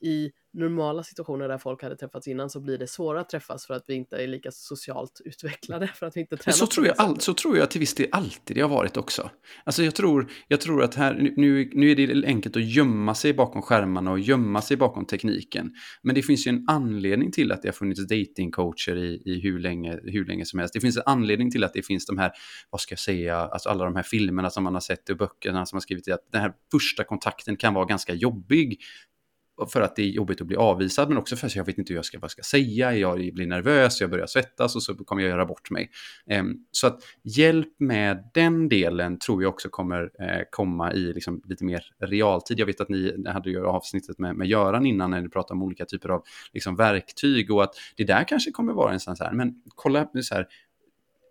i 0.03 0.31
normala 0.53 1.03
situationer 1.03 1.47
där 1.47 1.57
folk 1.57 1.83
hade 1.83 1.95
träffats 1.95 2.27
innan 2.27 2.49
så 2.49 2.59
blir 2.59 2.77
det 2.77 2.87
svårare 2.87 3.21
att 3.21 3.29
träffas 3.29 3.65
för 3.65 3.73
att 3.73 3.83
vi 3.87 3.93
inte 3.93 4.17
är 4.17 4.27
lika 4.27 4.51
socialt 4.51 5.21
utvecklade 5.25 5.87
för 5.87 6.05
att 6.05 6.17
vi 6.17 6.21
inte 6.21 6.51
så 6.51 6.67
tror 6.67 6.87
jag 6.87 6.95
all, 6.97 7.19
Så 7.19 7.33
tror 7.33 7.57
jag 7.57 7.71
till 7.71 7.79
viss 7.79 7.95
del 7.95 8.07
alltid 8.11 8.57
det 8.57 8.61
har 8.61 8.69
varit 8.69 8.97
också. 8.97 9.29
Alltså 9.63 9.83
jag 9.83 9.95
tror, 9.95 10.31
jag 10.47 10.61
tror 10.61 10.83
att 10.83 10.95
här, 10.95 11.13
nu, 11.37 11.71
nu 11.73 11.91
är 11.91 11.95
det 11.95 12.27
enkelt 12.27 12.55
att 12.55 12.63
gömma 12.63 13.15
sig 13.15 13.33
bakom 13.33 13.61
skärmarna 13.61 14.11
och 14.11 14.19
gömma 14.19 14.61
sig 14.61 14.77
bakom 14.77 15.05
tekniken. 15.05 15.73
Men 16.01 16.15
det 16.15 16.21
finns 16.21 16.47
ju 16.47 16.49
en 16.49 16.65
anledning 16.67 17.31
till 17.31 17.51
att 17.51 17.61
det 17.61 17.67
har 17.67 17.73
funnits 17.73 18.07
datingcoacher 18.07 18.95
i, 18.95 19.21
i 19.25 19.39
hur, 19.41 19.59
länge, 19.59 19.99
hur 20.03 20.25
länge 20.25 20.45
som 20.45 20.59
helst. 20.59 20.73
Det 20.73 20.79
finns 20.79 20.97
en 20.97 21.03
anledning 21.05 21.51
till 21.51 21.63
att 21.63 21.73
det 21.73 21.85
finns 21.85 22.05
de 22.05 22.17
här, 22.17 22.31
vad 22.69 22.81
ska 22.81 22.91
jag 22.91 22.99
säga, 22.99 23.37
alltså 23.37 23.69
alla 23.69 23.85
de 23.85 23.95
här 23.95 24.03
filmerna 24.03 24.49
som 24.49 24.63
man 24.63 24.73
har 24.73 24.81
sett 24.81 25.09
och 25.09 25.17
böckerna 25.17 25.65
som 25.65 25.75
har 25.75 25.81
skrivit 25.81 26.11
att 26.11 26.31
den 26.31 26.41
här 26.41 26.53
första 26.71 27.03
kontakten 27.03 27.57
kan 27.57 27.73
vara 27.73 27.85
ganska 27.85 28.13
jobbig 28.13 28.79
för 29.67 29.81
att 29.81 29.95
det 29.95 30.01
är 30.01 30.07
jobbigt 30.07 30.41
att 30.41 30.47
bli 30.47 30.55
avvisad, 30.55 31.09
men 31.09 31.17
också 31.17 31.35
för 31.35 31.47
att 31.47 31.55
jag 31.55 31.65
vet 31.65 31.77
inte 31.77 31.93
hur 31.93 31.95
jag 31.95 32.05
ska, 32.05 32.19
vad 32.19 32.23
jag 32.23 32.31
ska 32.31 32.41
säga, 32.41 32.95
jag 32.95 33.33
blir 33.33 33.47
nervös, 33.47 34.01
jag 34.01 34.09
börjar 34.09 34.27
svettas 34.27 34.75
och 34.75 34.83
så 34.83 34.95
kommer 34.95 35.21
jag 35.21 35.29
göra 35.29 35.45
bort 35.45 35.71
mig. 35.71 35.89
Ehm, 36.27 36.55
så 36.71 36.87
att 36.87 36.99
hjälp 37.23 37.79
med 37.79 38.29
den 38.33 38.69
delen 38.69 39.19
tror 39.19 39.43
jag 39.43 39.49
också 39.49 39.69
kommer 39.69 40.01
eh, 40.01 40.41
komma 40.51 40.93
i 40.93 41.13
liksom 41.13 41.41
lite 41.45 41.65
mer 41.65 41.83
realtid. 41.99 42.59
Jag 42.59 42.65
vet 42.65 42.81
att 42.81 42.89
ni 42.89 43.23
hade 43.27 43.49
ju 43.49 43.65
avsnittet 43.65 44.19
med, 44.19 44.35
med 44.35 44.47
Göran 44.47 44.85
innan 44.85 45.11
när 45.11 45.21
ni 45.21 45.29
pratade 45.29 45.53
om 45.53 45.63
olika 45.63 45.85
typer 45.85 46.09
av 46.09 46.23
liksom 46.53 46.75
verktyg 46.75 47.51
och 47.51 47.63
att 47.63 47.75
det 47.97 48.03
där 48.03 48.23
kanske 48.23 48.51
kommer 48.51 48.73
vara 48.73 48.93
en 48.93 48.99
sån 48.99 49.15
här, 49.19 49.33
men 49.33 49.53
kolla 49.75 50.07
så 50.21 50.35
här, 50.35 50.47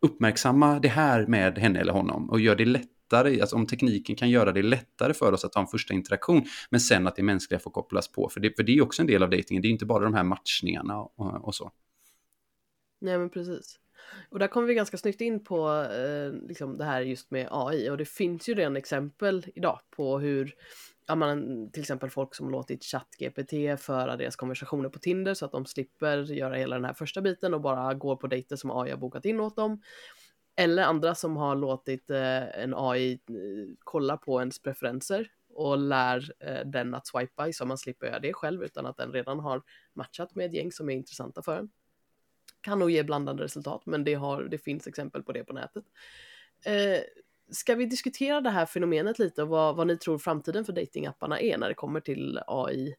uppmärksamma 0.02 0.78
det 0.78 0.88
här 0.88 1.26
med 1.26 1.58
henne 1.58 1.80
eller 1.80 1.92
honom 1.92 2.30
och 2.30 2.40
gör 2.40 2.56
det 2.56 2.64
lätt 2.64 2.91
lättare, 3.12 3.40
alltså 3.40 3.56
om 3.56 3.66
tekniken 3.66 4.16
kan 4.16 4.30
göra 4.30 4.52
det 4.52 4.62
lättare 4.62 5.14
för 5.14 5.32
oss 5.32 5.44
att 5.44 5.54
ha 5.54 5.62
en 5.62 5.68
första 5.68 5.94
interaktion, 5.94 6.44
men 6.70 6.80
sen 6.80 7.06
att 7.06 7.16
det 7.16 7.22
mänskliga 7.22 7.60
får 7.60 7.70
kopplas 7.70 8.12
på. 8.12 8.28
För 8.28 8.40
det, 8.40 8.56
för 8.56 8.62
det 8.62 8.72
är 8.72 8.82
också 8.82 9.02
en 9.02 9.06
del 9.06 9.22
av 9.22 9.30
dejtingen, 9.30 9.62
det 9.62 9.68
är 9.68 9.70
inte 9.70 9.86
bara 9.86 10.04
de 10.04 10.14
här 10.14 10.24
matchningarna 10.24 10.98
och, 10.98 11.44
och 11.44 11.54
så. 11.54 11.70
Nej 13.00 13.18
men 13.18 13.30
precis. 13.30 13.78
Och 14.30 14.38
där 14.38 14.48
kommer 14.48 14.68
vi 14.68 14.74
ganska 14.74 14.96
snyggt 14.96 15.20
in 15.20 15.44
på 15.44 15.70
eh, 15.82 16.48
liksom 16.48 16.78
det 16.78 16.84
här 16.84 17.00
just 17.00 17.30
med 17.30 17.48
AI 17.50 17.90
och 17.90 17.96
det 17.96 18.04
finns 18.04 18.48
ju 18.48 18.54
redan 18.54 18.76
exempel 18.76 19.46
idag 19.54 19.80
på 19.96 20.18
hur 20.18 20.54
ja, 21.06 21.14
man, 21.14 21.70
till 21.70 21.80
exempel 21.82 22.10
folk 22.10 22.34
som 22.34 22.50
låtit 22.50 22.84
ChatGPT 22.84 23.80
föra 23.80 24.16
deras 24.16 24.36
konversationer 24.36 24.88
på 24.88 24.98
Tinder 24.98 25.34
så 25.34 25.44
att 25.44 25.52
de 25.52 25.66
slipper 25.66 26.32
göra 26.32 26.54
hela 26.54 26.76
den 26.76 26.84
här 26.84 26.94
första 26.94 27.20
biten 27.20 27.54
och 27.54 27.60
bara 27.60 27.94
går 27.94 28.16
på 28.16 28.26
dejter 28.26 28.56
som 28.56 28.70
AI 28.70 28.90
har 28.90 28.98
bokat 28.98 29.24
in 29.24 29.40
åt 29.40 29.56
dem. 29.56 29.82
Eller 30.56 30.82
andra 30.82 31.14
som 31.14 31.36
har 31.36 31.56
låtit 31.56 32.10
eh, 32.10 32.62
en 32.62 32.74
AI 32.76 33.12
eh, 33.12 33.74
kolla 33.78 34.16
på 34.16 34.40
ens 34.40 34.62
preferenser 34.62 35.30
och 35.54 35.78
lär 35.78 36.32
eh, 36.38 36.66
den 36.66 36.94
att 36.94 37.06
swipa 37.06 37.52
så 37.52 37.66
man 37.66 37.78
slipper 37.78 38.06
göra 38.06 38.18
det 38.18 38.32
själv 38.32 38.64
utan 38.64 38.86
att 38.86 38.96
den 38.96 39.12
redan 39.12 39.40
har 39.40 39.62
matchat 39.92 40.34
med 40.34 40.46
ett 40.46 40.54
gäng 40.54 40.72
som 40.72 40.90
är 40.90 40.94
intressanta 40.94 41.42
för 41.42 41.56
en. 41.56 41.70
Kan 42.60 42.78
nog 42.78 42.90
ge 42.90 43.02
blandade 43.02 43.42
resultat 43.42 43.86
men 43.86 44.04
det, 44.04 44.14
har, 44.14 44.42
det 44.42 44.58
finns 44.58 44.86
exempel 44.86 45.22
på 45.22 45.32
det 45.32 45.44
på 45.44 45.52
nätet. 45.52 45.84
Eh, 46.64 47.00
ska 47.50 47.74
vi 47.74 47.86
diskutera 47.86 48.40
det 48.40 48.50
här 48.50 48.66
fenomenet 48.66 49.18
lite 49.18 49.42
och 49.42 49.48
vad, 49.48 49.76
vad 49.76 49.86
ni 49.86 49.96
tror 49.96 50.18
framtiden 50.18 50.64
för 50.64 50.72
datingapparna 50.72 51.40
är 51.40 51.58
när 51.58 51.68
det 51.68 51.74
kommer 51.74 52.00
till 52.00 52.40
AI 52.46 52.94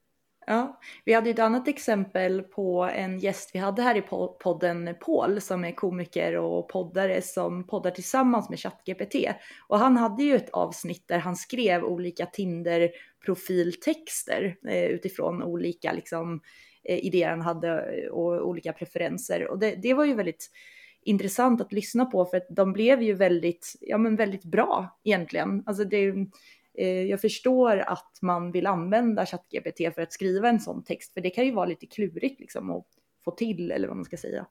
Ja, 0.48 0.80
vi 1.06 1.14
hade 1.14 1.30
ett 1.30 1.40
annat 1.40 1.68
exempel 1.68 2.42
på 2.42 2.84
en 2.84 3.20
gäst 3.20 3.50
vi 3.54 3.60
hade 3.60 3.82
här 3.82 3.96
i 3.96 4.02
podden, 4.40 4.96
Paul, 5.06 5.42
som 5.42 5.66
är 5.66 5.72
komiker 5.72 6.38
och 6.38 6.70
poddare 6.70 7.22
som 7.22 7.68
poddar 7.68 7.92
tillsammans 7.92 8.50
med 8.50 8.60
ChatGPT. 8.60 9.16
Och 9.68 9.80
han 9.80 9.98
hade 9.98 10.24
ju 10.24 10.36
ett 10.36 10.50
avsnitt 10.50 11.08
där 11.08 11.18
han 11.18 11.36
skrev 11.36 11.84
olika 11.84 12.26
Tinder-profiltexter 12.26 14.56
eh, 14.68 14.86
utifrån 14.86 15.44
olika 15.44 15.92
liksom, 15.92 16.42
eh, 16.84 17.06
idéer 17.06 17.30
han 17.30 17.42
hade 17.42 17.70
eh, 17.70 18.10
och 18.10 18.48
olika 18.48 18.74
preferenser. 18.74 19.48
Och 19.48 19.60
det, 19.60 19.76
det 19.76 19.94
var 19.94 20.06
ju 20.06 20.14
väldigt 20.14 20.50
intressant 21.06 21.62
att 21.62 21.74
lyssna 21.74 22.06
på 22.06 22.26
för 22.26 22.38
att 22.38 22.48
de 22.50 22.74
blev 22.74 23.02
ju 23.02 23.14
väldigt, 23.14 23.74
ja 23.82 23.98
men 23.98 24.16
väldigt 24.16 24.46
bra 24.46 25.00
egentligen. 25.04 25.64
Alltså 25.66 25.84
det, 25.84 26.14
Eh, 26.78 27.02
jag 27.04 27.22
förstår 27.22 27.78
att 27.78 28.20
man 28.22 28.52
vill 28.52 28.68
använda 28.68 29.26
ChatGPT 29.26 29.96
för 29.96 30.02
att 30.02 30.14
skriva 30.14 30.50
en 30.50 30.60
sån 30.60 30.84
text, 30.84 31.14
för 31.14 31.22
det 31.22 31.30
kan 31.30 31.46
ju 31.46 31.52
vara 31.52 31.66
lite 31.66 31.86
klurigt 31.86 32.40
liksom 32.40 32.72
att 32.72 32.88
få 33.26 33.32
till, 33.32 33.72
eller 33.72 33.88
vad 33.88 33.98
man 33.98 34.06
ska 34.06 34.18
säga. 34.18 34.46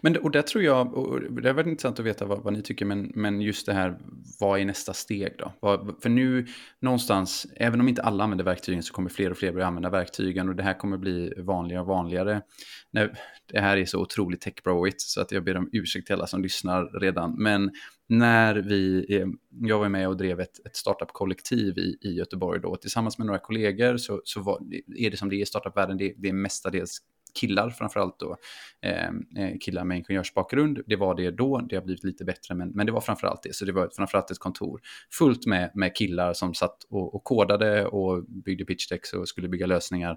Men 0.00 0.16
och 0.16 0.30
där 0.30 0.42
tror 0.42 0.64
jag, 0.64 0.94
och 0.94 1.20
det 1.20 1.48
är 1.48 1.52
väldigt 1.52 1.70
intressant 1.70 2.00
att 2.00 2.06
veta 2.06 2.24
vad, 2.26 2.42
vad, 2.42 2.52
ni 2.52 2.62
tycker, 2.62 2.84
men, 2.84 3.12
men 3.14 3.40
just 3.40 3.66
det 3.66 3.72
här, 3.72 3.98
vad 4.40 4.60
är 4.60 4.64
nästa 4.64 4.92
steg 4.92 5.32
då? 5.38 5.52
Vad, 5.60 5.96
för 6.02 6.08
nu, 6.08 6.46
någonstans, 6.80 7.46
även 7.56 7.80
om 7.80 7.88
inte 7.88 8.02
alla 8.02 8.24
använder 8.24 8.44
verktygen 8.44 8.82
så 8.82 8.92
kommer 8.92 9.10
fler 9.10 9.30
och 9.30 9.38
fler 9.38 9.52
börja 9.52 9.66
använda 9.66 9.90
verktygen 9.90 10.48
och 10.48 10.56
det 10.56 10.62
här 10.62 10.74
kommer 10.78 10.96
bli 10.96 11.32
vanligare 11.36 11.82
och 11.82 11.88
vanligare. 11.88 12.42
Nej, 12.90 13.12
det 13.52 13.60
här 13.60 13.76
är 13.76 13.84
så 13.84 14.00
otroligt 14.00 14.40
techbroigt 14.40 15.00
så 15.00 15.20
att 15.20 15.32
jag 15.32 15.44
ber 15.44 15.56
om 15.56 15.68
ursäkt 15.72 16.06
till 16.06 16.14
alla 16.14 16.26
som 16.26 16.42
lyssnar 16.42 17.00
redan, 17.00 17.42
men 17.42 17.70
när 18.08 18.54
vi, 18.54 19.06
jag 19.50 19.78
var 19.78 19.88
med 19.88 20.08
och 20.08 20.16
drev 20.16 20.40
ett, 20.40 20.66
ett 20.66 20.76
startup-kollektiv 20.76 21.78
i, 21.78 21.98
i 22.00 22.14
Göteborg 22.14 22.60
då, 22.60 22.76
tillsammans 22.76 23.18
med 23.18 23.26
några 23.26 23.38
kollegor 23.38 23.96
så, 23.96 24.20
så 24.24 24.40
var, 24.40 24.60
är 24.96 25.10
det 25.10 25.16
som 25.16 25.28
det 25.28 25.36
är 25.36 25.42
i 25.42 25.46
startup-världen, 25.46 25.96
det, 25.96 26.14
det 26.16 26.28
är 26.28 26.32
mestadels 26.32 26.98
killar 27.36 27.70
framförallt 27.70 28.18
då, 28.18 28.36
eh, 28.82 29.08
eh, 29.44 29.58
killar 29.60 29.84
med 29.84 29.96
ingenjörsbakgrund. 29.96 30.80
Det 30.86 30.96
var 30.96 31.14
det 31.14 31.30
då, 31.30 31.60
det 31.60 31.76
har 31.76 31.82
blivit 31.82 32.04
lite 32.04 32.24
bättre, 32.24 32.54
men, 32.54 32.68
men 32.68 32.86
det 32.86 32.92
var 32.92 33.00
framförallt 33.00 33.42
det. 33.42 33.54
Så 33.54 33.64
det 33.64 33.72
var 33.72 33.90
framförallt 33.96 34.30
ett 34.30 34.38
kontor 34.38 34.80
fullt 35.12 35.46
med, 35.46 35.70
med 35.74 35.96
killar 35.96 36.32
som 36.32 36.54
satt 36.54 36.84
och, 36.90 37.14
och 37.14 37.24
kodade 37.24 37.86
och 37.86 38.24
byggde 38.24 38.64
pitchdecks 38.64 39.12
och 39.12 39.28
skulle 39.28 39.48
bygga 39.48 39.66
lösningar. 39.66 40.16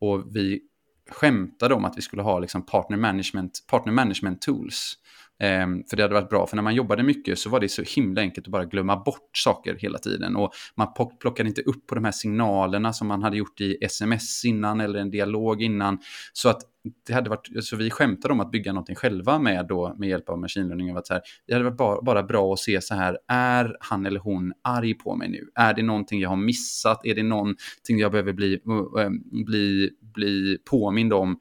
Och 0.00 0.36
vi 0.36 0.60
skämtade 1.10 1.74
om 1.74 1.84
att 1.84 1.98
vi 1.98 2.02
skulle 2.02 2.22
ha 2.22 2.38
liksom 2.38 2.66
partner, 2.66 2.96
management, 2.96 3.64
partner 3.66 3.92
management 3.92 4.42
tools. 4.42 4.94
Ehm, 5.40 5.84
för 5.90 5.96
det 5.96 6.02
hade 6.02 6.14
varit 6.14 6.30
bra, 6.30 6.46
för 6.46 6.56
när 6.56 6.62
man 6.62 6.74
jobbade 6.74 7.02
mycket 7.02 7.38
så 7.38 7.50
var 7.50 7.60
det 7.60 7.68
så 7.68 7.82
himla 7.82 8.20
enkelt 8.20 8.46
att 8.46 8.52
bara 8.52 8.64
glömma 8.64 8.96
bort 8.96 9.30
saker 9.32 9.76
hela 9.78 9.98
tiden. 9.98 10.36
Och 10.36 10.52
man 10.74 10.88
plockade 11.20 11.48
inte 11.48 11.62
upp 11.62 11.86
på 11.86 11.94
de 11.94 12.04
här 12.04 12.12
signalerna 12.12 12.92
som 12.92 13.08
man 13.08 13.22
hade 13.22 13.36
gjort 13.36 13.60
i 13.60 13.78
sms 13.80 14.44
innan 14.44 14.80
eller 14.80 14.98
en 14.98 15.10
dialog 15.10 15.62
innan. 15.62 15.98
Så 16.32 16.48
att 16.48 16.62
det 17.06 17.12
hade 17.12 17.30
varit, 17.30 17.64
så 17.64 17.76
vi 17.76 17.90
skämtade 17.90 18.34
om 18.34 18.40
att 18.40 18.50
bygga 18.50 18.72
någonting 18.72 18.96
själva 18.96 19.38
med, 19.38 19.66
då, 19.68 19.94
med 19.98 20.08
hjälp 20.08 20.28
av 20.28 20.38
machine 20.38 20.68
learning. 20.68 20.96
Att 20.96 21.06
så 21.06 21.14
här, 21.14 21.22
det 21.46 21.52
hade 21.52 21.64
varit 21.64 21.76
bara, 21.76 22.02
bara 22.02 22.22
bra 22.22 22.52
att 22.52 22.58
se 22.58 22.80
så 22.80 22.94
här, 22.94 23.18
är 23.28 23.76
han 23.80 24.06
eller 24.06 24.20
hon 24.20 24.52
arg 24.64 24.94
på 24.94 25.16
mig 25.16 25.28
nu? 25.28 25.48
Är 25.54 25.74
det 25.74 25.82
någonting 25.82 26.20
jag 26.20 26.28
har 26.28 26.36
missat? 26.36 27.06
Är 27.06 27.14
det 27.14 27.22
någonting 27.22 27.98
jag 27.98 28.12
behöver 28.12 28.32
bli, 28.32 28.54
eh, 28.98 29.10
bli, 29.46 29.90
bli 30.14 30.58
påmind 30.70 31.12
om? 31.12 31.38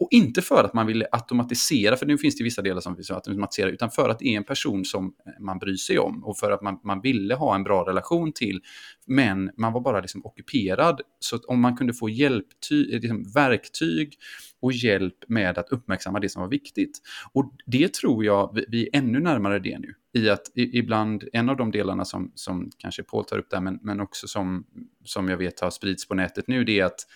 Och 0.00 0.08
inte 0.10 0.42
för 0.42 0.64
att 0.64 0.74
man 0.74 0.86
vill 0.86 1.06
automatisera, 1.12 1.96
för 1.96 2.06
nu 2.06 2.18
finns 2.18 2.36
det 2.36 2.44
vissa 2.44 2.62
delar 2.62 2.80
som 2.80 2.94
vi 2.94 3.14
automatisera, 3.14 3.70
utan 3.70 3.90
för 3.90 4.08
att 4.08 4.18
det 4.18 4.24
är 4.24 4.36
en 4.36 4.44
person 4.44 4.84
som 4.84 5.14
man 5.40 5.58
bryr 5.58 5.76
sig 5.76 5.98
om 5.98 6.24
och 6.24 6.38
för 6.38 6.50
att 6.50 6.62
man, 6.62 6.80
man 6.84 7.00
ville 7.00 7.34
ha 7.34 7.54
en 7.54 7.64
bra 7.64 7.88
relation 7.88 8.32
till. 8.32 8.60
Men 9.06 9.50
man 9.56 9.72
var 9.72 9.80
bara 9.80 10.00
liksom 10.00 10.26
ockuperad. 10.26 11.00
Så 11.18 11.38
om 11.46 11.60
man 11.60 11.76
kunde 11.76 11.94
få 11.94 12.08
hjälpty, 12.08 13.00
liksom 13.00 13.32
verktyg 13.34 14.14
och 14.60 14.72
hjälp 14.72 15.16
med 15.28 15.58
att 15.58 15.68
uppmärksamma 15.68 16.20
det 16.20 16.28
som 16.28 16.42
var 16.42 16.48
viktigt. 16.48 16.98
Och 17.32 17.52
det 17.66 17.94
tror 17.94 18.24
jag, 18.24 18.50
vi, 18.54 18.64
vi 18.68 18.82
är 18.92 18.98
ännu 18.98 19.20
närmare 19.20 19.58
det 19.58 19.78
nu. 19.78 19.94
I 20.12 20.30
att 20.30 20.42
ibland, 20.54 21.24
en 21.32 21.48
av 21.48 21.56
de 21.56 21.70
delarna 21.70 22.04
som, 22.04 22.32
som 22.34 22.70
kanske 22.78 23.02
Paul 23.02 23.24
tar 23.24 23.38
upp 23.38 23.50
där, 23.50 23.60
men, 23.60 23.78
men 23.82 24.00
också 24.00 24.28
som, 24.28 24.64
som 25.04 25.28
jag 25.28 25.36
vet 25.36 25.60
har 25.60 25.70
spridits 25.70 26.08
på 26.08 26.14
nätet 26.14 26.48
nu, 26.48 26.64
det 26.64 26.80
är 26.80 26.84
att 26.84 27.06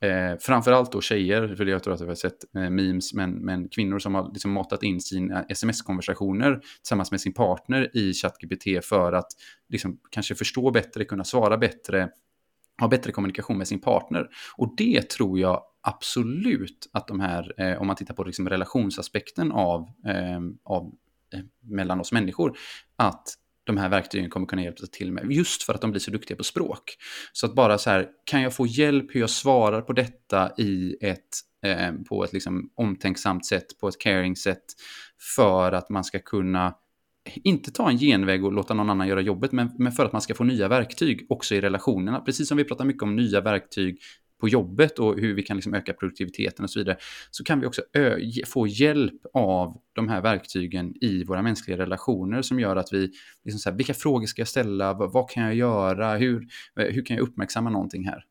Eh, 0.00 0.38
framförallt 0.40 0.92
då 0.92 1.00
tjejer, 1.00 1.54
för 1.56 1.66
jag 1.66 1.82
tror 1.82 1.94
att 1.94 2.00
jag 2.00 2.06
har 2.06 2.14
sett 2.14 2.54
eh, 2.56 2.70
memes, 2.70 3.14
men, 3.14 3.30
men 3.30 3.68
kvinnor 3.68 3.98
som 3.98 4.14
har 4.14 4.32
liksom 4.32 4.52
matat 4.52 4.82
in 4.82 5.00
sina 5.00 5.44
sms-konversationer 5.44 6.60
tillsammans 6.82 7.10
med 7.10 7.20
sin 7.20 7.34
partner 7.34 7.96
i 7.96 8.12
ChatGPT 8.12 8.84
för 8.84 9.12
att 9.12 9.26
liksom, 9.68 9.98
kanske 10.10 10.34
förstå 10.34 10.70
bättre, 10.70 11.04
kunna 11.04 11.24
svara 11.24 11.58
bättre, 11.58 12.08
ha 12.80 12.88
bättre 12.88 13.12
kommunikation 13.12 13.58
med 13.58 13.68
sin 13.68 13.80
partner. 13.80 14.28
Och 14.56 14.74
det 14.76 15.10
tror 15.10 15.38
jag 15.38 15.62
absolut 15.80 16.90
att 16.92 17.08
de 17.08 17.20
här, 17.20 17.60
eh, 17.60 17.80
om 17.80 17.86
man 17.86 17.96
tittar 17.96 18.14
på 18.14 18.24
liksom 18.24 18.48
relationsaspekten 18.48 19.52
av, 19.52 19.80
eh, 20.06 20.40
av 20.64 20.92
eh, 21.34 21.40
mellan 21.60 22.00
oss 22.00 22.12
människor, 22.12 22.58
att 22.96 23.34
de 23.68 23.76
här 23.76 23.88
verktygen 23.88 24.30
kommer 24.30 24.46
kunna 24.46 24.62
hjälpa 24.62 24.86
till 24.92 25.12
med. 25.12 25.32
Just 25.32 25.62
för 25.62 25.74
att 25.74 25.80
de 25.80 25.90
blir 25.90 26.00
så 26.00 26.10
duktiga 26.10 26.36
på 26.36 26.44
språk. 26.44 26.96
Så 27.32 27.46
att 27.46 27.54
bara 27.54 27.78
så 27.78 27.90
här, 27.90 28.06
kan 28.24 28.42
jag 28.42 28.54
få 28.54 28.66
hjälp 28.66 29.14
hur 29.14 29.20
jag 29.20 29.30
svarar 29.30 29.80
på 29.80 29.92
detta 29.92 30.50
i 30.58 30.96
ett, 31.00 31.28
eh, 31.66 31.92
på 32.08 32.24
ett 32.24 32.32
liksom 32.32 32.70
omtänksamt 32.74 33.46
sätt, 33.46 33.66
på 33.80 33.88
ett 33.88 33.98
caring 33.98 34.36
sätt, 34.36 34.64
för 35.36 35.72
att 35.72 35.90
man 35.90 36.04
ska 36.04 36.18
kunna 36.18 36.74
inte 37.44 37.70
ta 37.70 37.90
en 37.90 37.98
genväg 37.98 38.44
och 38.44 38.52
låta 38.52 38.74
någon 38.74 38.90
annan 38.90 39.08
göra 39.08 39.20
jobbet, 39.20 39.52
men, 39.52 39.70
men 39.78 39.92
för 39.92 40.04
att 40.04 40.12
man 40.12 40.22
ska 40.22 40.34
få 40.34 40.44
nya 40.44 40.68
verktyg 40.68 41.26
också 41.28 41.54
i 41.54 41.60
relationerna. 41.60 42.20
Precis 42.20 42.48
som 42.48 42.56
vi 42.56 42.64
pratar 42.64 42.84
mycket 42.84 43.02
om 43.02 43.16
nya 43.16 43.40
verktyg 43.40 43.98
på 44.40 44.48
jobbet 44.48 44.98
och 44.98 45.18
hur 45.18 45.34
vi 45.34 45.42
kan 45.42 45.56
liksom 45.56 45.74
öka 45.74 45.92
produktiviteten 45.92 46.64
och 46.64 46.70
så 46.70 46.78
vidare, 46.78 46.96
så 47.30 47.44
kan 47.44 47.60
vi 47.60 47.66
också 47.66 47.82
få 48.46 48.66
hjälp 48.66 49.20
av 49.32 49.80
de 49.92 50.08
här 50.08 50.20
verktygen 50.20 50.94
i 51.00 51.24
våra 51.24 51.42
mänskliga 51.42 51.78
relationer 51.78 52.42
som 52.42 52.60
gör 52.60 52.76
att 52.76 52.92
vi, 52.92 53.12
liksom 53.44 53.58
så 53.58 53.70
här, 53.70 53.76
vilka 53.76 53.94
frågor 53.94 54.26
ska 54.26 54.40
jag 54.40 54.48
ställa, 54.48 54.92
vad, 54.92 55.12
vad 55.12 55.30
kan 55.30 55.42
jag 55.42 55.54
göra, 55.54 56.16
hur, 56.16 56.46
hur 56.74 57.04
kan 57.04 57.16
jag 57.16 57.22
uppmärksamma 57.22 57.70
någonting 57.70 58.04
här? 58.04 58.24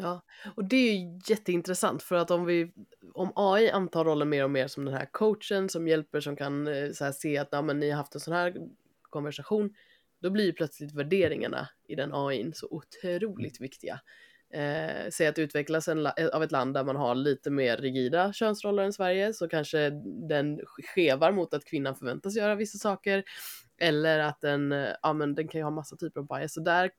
Ja, 0.00 0.22
och 0.54 0.64
det 0.64 0.76
är 0.76 1.20
jätteintressant 1.30 2.02
för 2.02 2.14
att 2.14 2.30
om 2.30 2.44
vi 2.44 2.72
om 3.14 3.32
AI 3.34 3.70
antar 3.70 4.04
rollen 4.04 4.28
mer 4.28 4.44
och 4.44 4.50
mer 4.50 4.68
som 4.68 4.84
den 4.84 4.94
här 4.94 5.08
coachen 5.12 5.68
som 5.68 5.88
hjälper 5.88 6.20
som 6.20 6.36
kan 6.36 6.66
eh, 6.66 6.72
här, 7.00 7.12
se 7.12 7.38
att 7.38 7.48
ja, 7.50 7.62
men 7.62 7.78
ni 7.78 7.90
har 7.90 7.96
haft 7.96 8.14
en 8.14 8.20
sån 8.20 8.34
här 8.34 8.56
konversation, 9.02 9.74
då 10.20 10.30
blir 10.30 10.52
plötsligt 10.52 10.94
värderingarna 10.94 11.68
i 11.88 11.94
den 11.94 12.10
AI 12.14 12.52
så 12.54 12.68
otroligt 12.70 13.60
viktiga 13.60 14.00
eh, 14.52 15.10
säg 15.10 15.26
att 15.26 15.38
utvecklas 15.38 15.88
en, 15.88 16.06
eh, 16.06 16.28
av 16.32 16.42
ett 16.42 16.52
land 16.52 16.74
där 16.74 16.84
man 16.84 16.96
har 16.96 17.14
lite 17.14 17.50
mer 17.50 17.76
rigida 17.76 18.32
könsroller 18.32 18.82
än 18.82 18.92
Sverige 18.92 19.32
så 19.32 19.48
kanske 19.48 19.90
den 20.28 20.60
skevar 20.94 21.32
mot 21.32 21.54
att 21.54 21.64
kvinnan 21.64 21.96
förväntas 21.96 22.36
göra 22.36 22.54
vissa 22.54 22.78
saker 22.78 23.24
eller 23.78 24.18
att 24.18 24.40
den, 24.40 24.72
eh, 24.72 24.88
ja 25.02 25.12
men 25.12 25.34
den 25.34 25.48
kan 25.48 25.58
ju 25.58 25.64
ha 25.64 25.70
massa 25.70 25.96
typer 25.96 26.20
av 26.20 26.26
bias. 26.26 26.54
Så 26.54 26.60
där, 26.60 26.90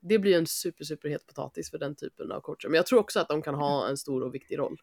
det 0.00 0.18
blir 0.18 0.38
en 0.38 0.46
super, 0.46 0.84
super 0.84 1.08
het 1.08 1.26
potatis 1.26 1.70
för 1.70 1.78
den 1.78 1.96
typen 1.96 2.32
av 2.32 2.40
coacher. 2.40 2.68
Men 2.68 2.76
jag 2.76 2.86
tror 2.86 3.00
också 3.00 3.20
att 3.20 3.28
de 3.28 3.42
kan 3.42 3.54
ha 3.54 3.88
en 3.88 3.96
stor 3.96 4.22
och 4.22 4.34
viktig 4.34 4.58
roll. 4.58 4.76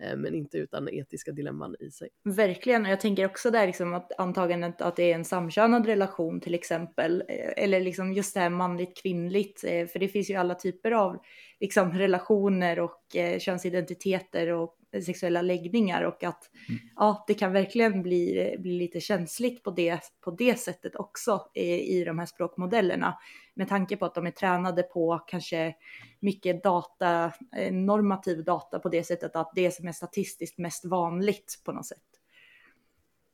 Eh, 0.00 0.16
men 0.16 0.34
inte 0.34 0.58
utan 0.58 0.88
etiska 0.88 1.32
dilemman 1.32 1.76
i 1.80 1.90
sig. 1.90 2.08
Verkligen, 2.24 2.86
och 2.86 2.92
jag 2.92 3.00
tänker 3.00 3.26
också 3.26 3.50
där 3.50 3.66
liksom 3.66 3.94
att 3.94 4.12
antagandet 4.18 4.80
att 4.80 4.96
det 4.96 5.10
är 5.10 5.14
en 5.14 5.24
samkönad 5.24 5.86
relation 5.86 6.40
till 6.40 6.54
exempel, 6.54 7.24
eh, 7.28 7.64
eller 7.64 7.80
liksom 7.80 8.12
just 8.12 8.34
det 8.34 8.40
här 8.40 8.50
manligt 8.50 9.02
kvinnligt, 9.02 9.60
för 9.60 9.98
det 9.98 10.08
finns 10.08 10.30
ju 10.30 10.34
alla 10.34 10.54
typer 10.54 10.90
av 10.90 11.18
liksom 11.60 11.92
relationer 11.92 12.80
och 12.80 13.16
könsidentiteter 13.38 14.52
och 14.52 14.76
sexuella 15.02 15.42
läggningar 15.42 16.02
och 16.02 16.24
att 16.24 16.50
mm. 16.68 16.80
ja, 16.96 17.24
det 17.26 17.34
kan 17.34 17.52
verkligen 17.52 18.02
bli, 18.02 18.56
bli 18.58 18.78
lite 18.78 19.00
känsligt 19.00 19.62
på 19.62 19.70
det, 19.70 20.00
på 20.20 20.30
det 20.30 20.60
sättet 20.60 20.96
också 20.96 21.50
i, 21.54 21.98
i 21.98 22.04
de 22.04 22.18
här 22.18 22.26
språkmodellerna. 22.26 23.18
Med 23.54 23.68
tanke 23.68 23.96
på 23.96 24.04
att 24.04 24.14
de 24.14 24.26
är 24.26 24.30
tränade 24.30 24.82
på 24.82 25.18
kanske 25.26 25.74
mycket 26.20 26.62
data, 26.62 27.32
eh, 27.56 27.72
normativ 27.72 28.44
data 28.44 28.78
på 28.78 28.88
det 28.88 29.04
sättet 29.04 29.36
att 29.36 29.52
det 29.54 29.70
som 29.70 29.88
är 29.88 29.92
statistiskt 29.92 30.58
mest 30.58 30.84
vanligt 30.84 31.60
på 31.64 31.72
något 31.72 31.86
sätt. 31.86 31.98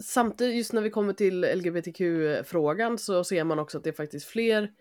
Samtidigt, 0.05 0.57
just 0.57 0.73
när 0.73 0.83
vi 0.83 0.91
kommer 0.91 1.13
till 1.13 1.41
LGBTQ-frågan 1.41 2.99
så 2.99 3.25
ser 3.25 3.45
man 3.45 3.59
också 3.59 3.79
att 3.79 3.85
det 3.85 3.91
är 3.91 3.95
faktiskt 3.95 4.27
fler 4.27 4.73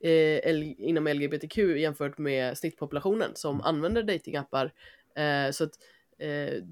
eh, 0.00 0.72
inom 0.78 1.08
LGBTQ 1.08 1.58
jämfört 1.58 2.18
med 2.18 2.58
snittpopulationen 2.58 3.30
som 3.34 3.54
mm. 3.54 3.66
använder 3.66 4.02
datingappar. 4.02 4.72
Eh, 5.16 5.50
så 5.50 5.64
att 5.64 5.72
eh, 6.18 6.62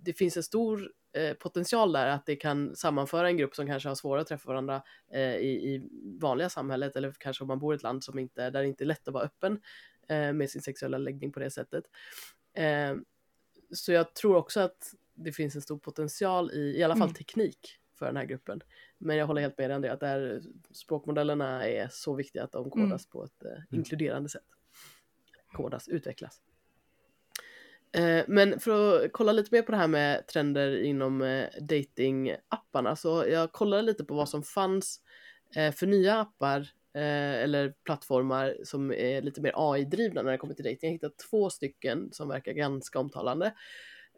det 0.00 0.12
finns 0.12 0.36
en 0.36 0.42
stor 0.42 0.92
eh, 1.12 1.34
potential 1.34 1.92
där 1.92 2.06
att 2.06 2.26
det 2.26 2.36
kan 2.36 2.76
sammanföra 2.76 3.28
en 3.28 3.36
grupp 3.36 3.56
som 3.56 3.66
kanske 3.66 3.88
har 3.88 3.94
svårare 3.94 4.20
att 4.20 4.28
träffa 4.28 4.48
varandra 4.48 4.82
eh, 5.12 5.36
i, 5.36 5.74
i 5.74 5.88
vanliga 6.20 6.48
samhället 6.48 6.96
eller 6.96 7.12
kanske 7.18 7.44
om 7.44 7.48
man 7.48 7.58
bor 7.58 7.74
i 7.74 7.76
ett 7.76 7.82
land 7.82 8.04
som 8.04 8.18
inte, 8.18 8.50
där 8.50 8.62
det 8.62 8.68
inte 8.68 8.84
är 8.84 8.86
lätt 8.86 9.08
att 9.08 9.14
vara 9.14 9.24
öppen 9.24 9.60
eh, 10.08 10.32
med 10.32 10.50
sin 10.50 10.62
sexuella 10.62 10.98
läggning 10.98 11.32
på 11.32 11.40
det 11.40 11.50
sättet. 11.50 11.84
Så 13.70 13.92
jag 13.92 14.14
tror 14.14 14.36
också 14.36 14.60
att 14.60 14.94
det 15.14 15.32
finns 15.32 15.54
en 15.54 15.62
stor 15.62 15.78
potential 15.78 16.50
i, 16.50 16.78
i 16.78 16.82
alla 16.82 16.94
fall 16.94 17.08
mm. 17.08 17.14
teknik 17.14 17.78
för 17.98 18.06
den 18.06 18.16
här 18.16 18.24
gruppen. 18.24 18.60
Men 18.98 19.16
jag 19.16 19.26
håller 19.26 19.40
helt 19.40 19.58
med 19.58 19.70
dig 19.70 19.74
Andrea 19.74 19.92
att 19.92 20.00
där 20.00 20.42
språkmodellerna 20.70 21.68
är 21.68 21.88
så 21.90 22.14
viktiga 22.14 22.44
att 22.44 22.52
de 22.52 22.70
kodas 22.70 23.06
mm. 23.06 23.10
på 23.12 23.24
ett 23.24 23.44
eh, 23.44 23.78
inkluderande 23.78 24.28
sätt. 24.28 24.44
Kodas, 25.52 25.88
utvecklas. 25.88 26.40
Eh, 27.96 28.24
men 28.28 28.60
för 28.60 29.04
att 29.04 29.12
kolla 29.12 29.32
lite 29.32 29.54
mer 29.54 29.62
på 29.62 29.72
det 29.72 29.78
här 29.78 29.88
med 29.88 30.26
trender 30.26 30.82
inom 30.82 31.22
eh, 31.22 31.48
datingapparna 31.60 32.96
så 32.96 33.24
jag 33.28 33.52
kollade 33.52 33.82
lite 33.82 34.04
på 34.04 34.14
vad 34.14 34.28
som 34.28 34.42
fanns 34.42 35.00
eh, 35.56 35.72
för 35.72 35.86
nya 35.86 36.20
appar 36.20 36.68
eller 36.98 37.74
plattformar 37.84 38.56
som 38.64 38.92
är 38.92 39.22
lite 39.22 39.40
mer 39.40 39.52
AI-drivna 39.54 40.22
när 40.22 40.32
det 40.32 40.38
kommer 40.38 40.54
till 40.54 40.64
dating. 40.64 40.78
Jag 40.88 40.92
hittade 40.92 41.14
två 41.30 41.50
stycken 41.50 42.08
som 42.12 42.28
verkar 42.28 42.52
ganska 42.52 42.98
omtalande. 42.98 43.52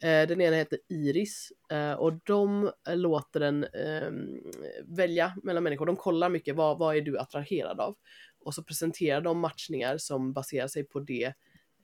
Den 0.00 0.40
ena 0.40 0.56
heter 0.56 0.78
Iris 0.88 1.52
och 1.98 2.12
de 2.24 2.70
låter 2.88 3.40
den 3.40 3.64
ehm, 3.64 4.40
välja 4.84 5.32
mellan 5.42 5.62
människor. 5.62 5.86
De 5.86 5.96
kollar 5.96 6.28
mycket 6.28 6.56
vad, 6.56 6.78
vad 6.78 6.96
är 6.96 7.00
du 7.00 7.18
attraherad 7.18 7.80
av? 7.80 7.96
Och 8.40 8.54
så 8.54 8.62
presenterar 8.62 9.20
de 9.20 9.38
matchningar 9.38 9.98
som 9.98 10.32
baserar 10.32 10.68
sig 10.68 10.84
på 10.84 11.00
det 11.00 11.34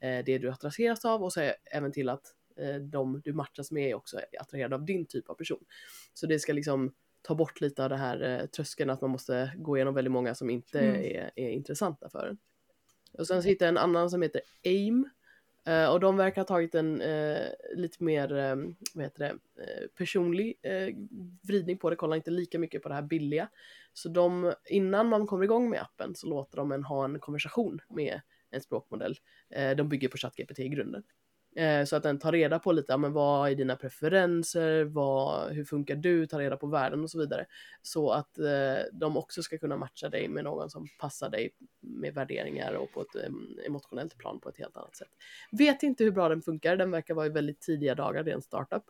Eh, 0.05 0.25
det 0.25 0.39
du 0.39 0.51
attraheras 0.51 1.05
av 1.05 1.23
och 1.23 1.33
så 1.33 1.53
även 1.65 1.93
till 1.93 2.09
att 2.09 2.23
eh, 2.57 2.75
de 2.75 3.21
du 3.25 3.33
matchas 3.33 3.71
med 3.71 3.91
är 3.91 3.95
också 3.95 4.21
attraherade 4.41 4.75
av 4.75 4.85
din 4.85 5.07
typ 5.07 5.31
av 5.31 5.35
person. 5.35 5.65
Så 6.15 6.27
det 6.27 6.39
ska 6.39 6.53
liksom 6.53 6.95
ta 7.23 7.35
bort 7.35 7.61
lite 7.61 7.85
av 7.85 7.91
det 7.91 7.97
här 7.97 8.23
eh, 8.23 8.47
tröskeln 8.47 8.91
att 8.91 9.01
man 9.01 9.11
måste 9.11 9.53
gå 9.57 9.77
igenom 9.77 9.95
väldigt 9.95 10.13
många 10.13 10.35
som 10.35 10.51
inte 10.51 10.81
mm. 10.81 10.95
är, 10.95 11.31
är 11.37 11.51
intressanta 11.51 12.09
för 12.09 12.27
en. 12.27 12.39
Och 13.19 13.27
sen 13.27 13.43
så 13.43 13.49
hittade 13.49 13.67
jag 13.67 13.73
en 13.73 13.91
annan 13.91 14.11
som 14.11 14.23
heter 14.23 14.41
AIM 14.65 15.09
Uh, 15.69 15.87
och 15.87 16.01
de 16.01 16.17
verkar 16.17 16.41
ha 16.41 16.47
tagit 16.47 16.75
en 16.75 17.03
uh, 17.03 17.49
lite 17.75 18.05
mer, 18.05 18.33
um, 18.33 18.77
vad 18.95 19.05
heter 19.05 19.19
det, 19.19 19.33
uh, 19.33 19.89
personlig 19.99 20.55
vridning 21.43 21.79
på 21.79 21.91
det, 21.91 21.97
kollar 21.97 22.17
inte 22.17 22.31
lika 22.31 22.59
mycket 22.59 22.83
på 22.83 22.89
det 22.89 22.95
här 22.95 23.03
billiga. 23.03 23.49
Så 23.93 24.09
de, 24.09 24.53
innan 24.67 25.09
man 25.09 25.27
kommer 25.27 25.45
igång 25.45 25.71
med 25.71 25.81
appen 25.81 26.15
så 26.15 26.27
låter 26.27 26.57
de 26.57 26.73
en 26.73 26.85
ha 26.85 27.05
en 27.05 27.21
konversation 27.21 27.81
med 27.89 28.21
en 28.51 28.61
språkmodell. 28.61 29.17
de 29.77 29.89
bygger 29.89 30.09
på 30.09 30.17
ChatGPT 30.17 30.59
i 30.59 30.69
grunden. 30.69 31.03
Eh, 31.57 31.85
så 31.85 31.97
att 31.97 32.03
den 32.03 32.19
tar 32.19 32.33
reda 32.33 32.59
på 32.59 32.73
lite, 32.73 32.93
ja, 32.93 32.97
men 32.97 33.13
vad 33.13 33.51
är 33.51 33.55
dina 33.55 33.77
preferenser, 33.77 34.85
vad, 34.85 35.53
hur 35.53 35.65
funkar 35.65 35.97
du, 35.97 36.27
tar 36.27 36.39
reda 36.39 36.57
på 36.57 36.67
världen 36.67 37.03
och 37.03 37.11
så 37.11 37.19
vidare. 37.19 37.47
Så 37.83 38.11
att 38.11 38.39
eh, 38.39 38.83
de 38.93 39.17
också 39.17 39.43
ska 39.43 39.59
kunna 39.59 39.77
matcha 39.77 40.09
dig 40.09 40.29
med 40.29 40.45
någon 40.45 40.71
som 40.71 40.89
passar 40.99 41.31
dig 41.31 41.51
med 41.81 42.15
värderingar 42.15 42.73
och 42.73 42.93
på 42.93 43.01
ett 43.03 43.15
eh, 43.15 43.67
emotionellt 43.67 44.19
plan 44.19 44.41
på 44.41 44.49
ett 44.49 44.59
helt 44.59 44.77
annat 44.77 44.97
sätt. 44.97 45.11
Vet 45.51 45.83
inte 45.83 46.05
hur 46.05 46.11
bra 46.11 46.29
den 46.29 46.43
funkar, 46.43 46.77
den 46.77 46.91
verkar 46.91 47.15
vara 47.15 47.27
i 47.27 47.31
väldigt 47.31 47.61
tidiga 47.61 47.95
dagar, 47.95 48.23
det 48.23 48.31
är 48.31 48.35
en 48.35 48.43
startup. 48.43 48.85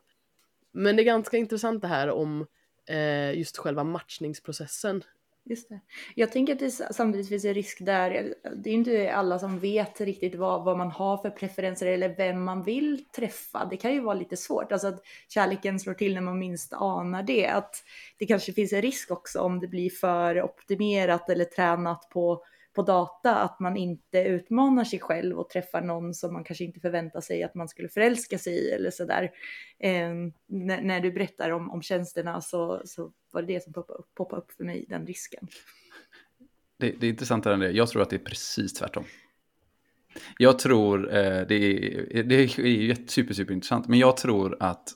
Men 0.72 0.96
det 0.96 1.03
är 1.03 1.05
ganska 1.05 1.37
intressant 1.37 1.83
det 1.83 1.88
här 1.88 2.11
om 2.11 2.46
eh, 2.87 3.38
just 3.38 3.57
själva 3.57 3.85
matchningsprocessen 3.85 5.03
Just 5.46 5.68
det. 5.68 5.80
Jag 6.14 6.33
tänker 6.33 6.52
att 6.52 6.59
det 6.59 6.70
samtidigt 6.70 7.28
finns 7.28 7.44
en 7.44 7.54
risk 7.54 7.78
där. 7.80 8.35
Det 8.57 8.70
är 8.70 8.74
inte 8.74 9.12
alla 9.14 9.38
som 9.38 9.59
vet 9.59 10.00
riktigt 10.00 10.35
vad, 10.35 10.64
vad 10.64 10.78
man 10.78 10.90
har 10.90 11.16
för 11.16 11.30
preferenser 11.30 11.87
eller 11.87 12.16
vem 12.16 12.44
man 12.44 12.62
vill 12.62 13.04
träffa. 13.16 13.66
Det 13.70 13.76
kan 13.76 13.92
ju 13.92 14.00
vara 14.00 14.14
lite 14.14 14.37
svårt. 14.37 14.72
Alltså 14.72 14.87
att 14.88 15.02
kärleken 15.28 15.80
slår 15.80 15.94
till 15.94 16.14
när 16.14 16.20
man 16.20 16.38
minst 16.38 16.72
anar 16.72 17.22
det. 17.22 17.46
Att 17.46 17.74
det 18.18 18.26
kanske 18.26 18.52
finns 18.52 18.72
en 18.72 18.83
risk 18.83 19.11
också 19.11 19.40
om 19.40 19.61
det 19.61 19.68
blir 19.68 19.90
för 19.90 20.42
optimerat 20.42 21.30
eller 21.30 21.44
tränat 21.44 22.09
på 22.11 22.44
på 22.74 22.82
data 22.82 23.34
att 23.34 23.60
man 23.60 23.76
inte 23.76 24.18
utmanar 24.18 24.84
sig 24.84 25.00
själv 25.00 25.38
och 25.38 25.48
träffar 25.48 25.80
någon 25.80 26.14
som 26.14 26.32
man 26.32 26.44
kanske 26.44 26.64
inte 26.64 26.80
förväntar 26.80 27.20
sig 27.20 27.42
att 27.42 27.54
man 27.54 27.68
skulle 27.68 27.88
förälska 27.88 28.38
sig 28.38 28.52
i 28.52 28.70
eller 28.70 28.90
sådär. 28.90 29.30
Eh, 29.78 30.14
när, 30.46 30.82
när, 30.82 31.00
du 31.00 31.12
berättar 31.12 31.50
om, 31.50 31.70
om 31.70 31.82
tjänsterna 31.82 32.40
så, 32.40 32.82
så 32.84 33.12
var 33.32 33.42
det 33.42 33.54
det 33.54 33.64
som 33.64 33.72
poppade 33.72 33.98
upp, 33.98 34.14
poppade 34.14 34.42
upp 34.42 34.52
för 34.52 34.64
mig, 34.64 34.87
den 34.88 35.06
risken. 35.06 35.48
Det, 36.76 36.90
det 37.00 37.06
är 37.06 37.10
intressant 37.10 37.44
det, 37.44 37.70
jag 37.70 37.88
tror 37.88 38.02
att 38.02 38.10
det 38.10 38.16
är 38.16 38.24
precis 38.24 38.74
tvärtom. 38.74 39.04
Jag 40.38 40.58
tror, 40.58 41.14
eh, 41.14 41.46
det, 41.46 41.54
är, 41.54 42.22
det 42.22 42.34
är 42.34 43.08
super, 43.08 43.34
super 43.34 43.54
intressant, 43.54 43.88
men 43.88 43.98
jag 43.98 44.16
tror 44.16 44.56
att 44.60 44.88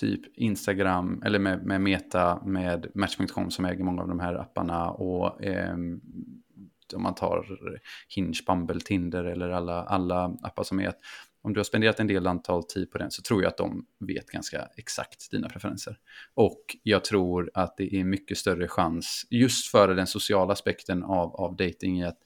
typ 0.00 0.20
Instagram 0.38 1.22
eller 1.24 1.38
med, 1.38 1.66
med 1.66 1.80
Meta, 1.80 2.42
med 2.44 2.86
Match.com 2.94 3.50
som 3.50 3.64
äger 3.64 3.84
många 3.84 4.02
av 4.02 4.08
de 4.08 4.20
här 4.20 4.34
apparna 4.34 4.90
och 4.90 5.44
eh, 5.44 5.76
om 6.92 7.02
man 7.02 7.14
tar 7.14 7.46
Hinge, 8.08 8.40
Bumble, 8.46 8.80
Tinder 8.80 9.24
eller 9.24 9.48
alla, 9.48 9.82
alla 9.82 10.24
appar 10.42 10.62
som 10.62 10.80
är, 10.80 10.92
om 11.42 11.52
du 11.52 11.60
har 11.60 11.64
spenderat 11.64 12.00
en 12.00 12.06
del 12.06 12.26
antal 12.26 12.64
tid 12.64 12.90
på 12.90 12.98
den 12.98 13.10
så 13.10 13.22
tror 13.22 13.42
jag 13.42 13.48
att 13.48 13.56
de 13.56 13.86
vet 14.00 14.26
ganska 14.26 14.68
exakt 14.76 15.30
dina 15.30 15.48
preferenser. 15.48 15.98
Och 16.34 16.76
jag 16.82 17.04
tror 17.04 17.50
att 17.54 17.76
det 17.76 17.94
är 17.94 18.04
mycket 18.04 18.38
större 18.38 18.68
chans, 18.68 19.26
just 19.30 19.70
för 19.70 19.94
den 19.94 20.06
sociala 20.06 20.52
aspekten 20.52 21.04
av, 21.04 21.36
av 21.36 21.56
dating 21.56 22.00
i 22.00 22.04
att 22.04 22.18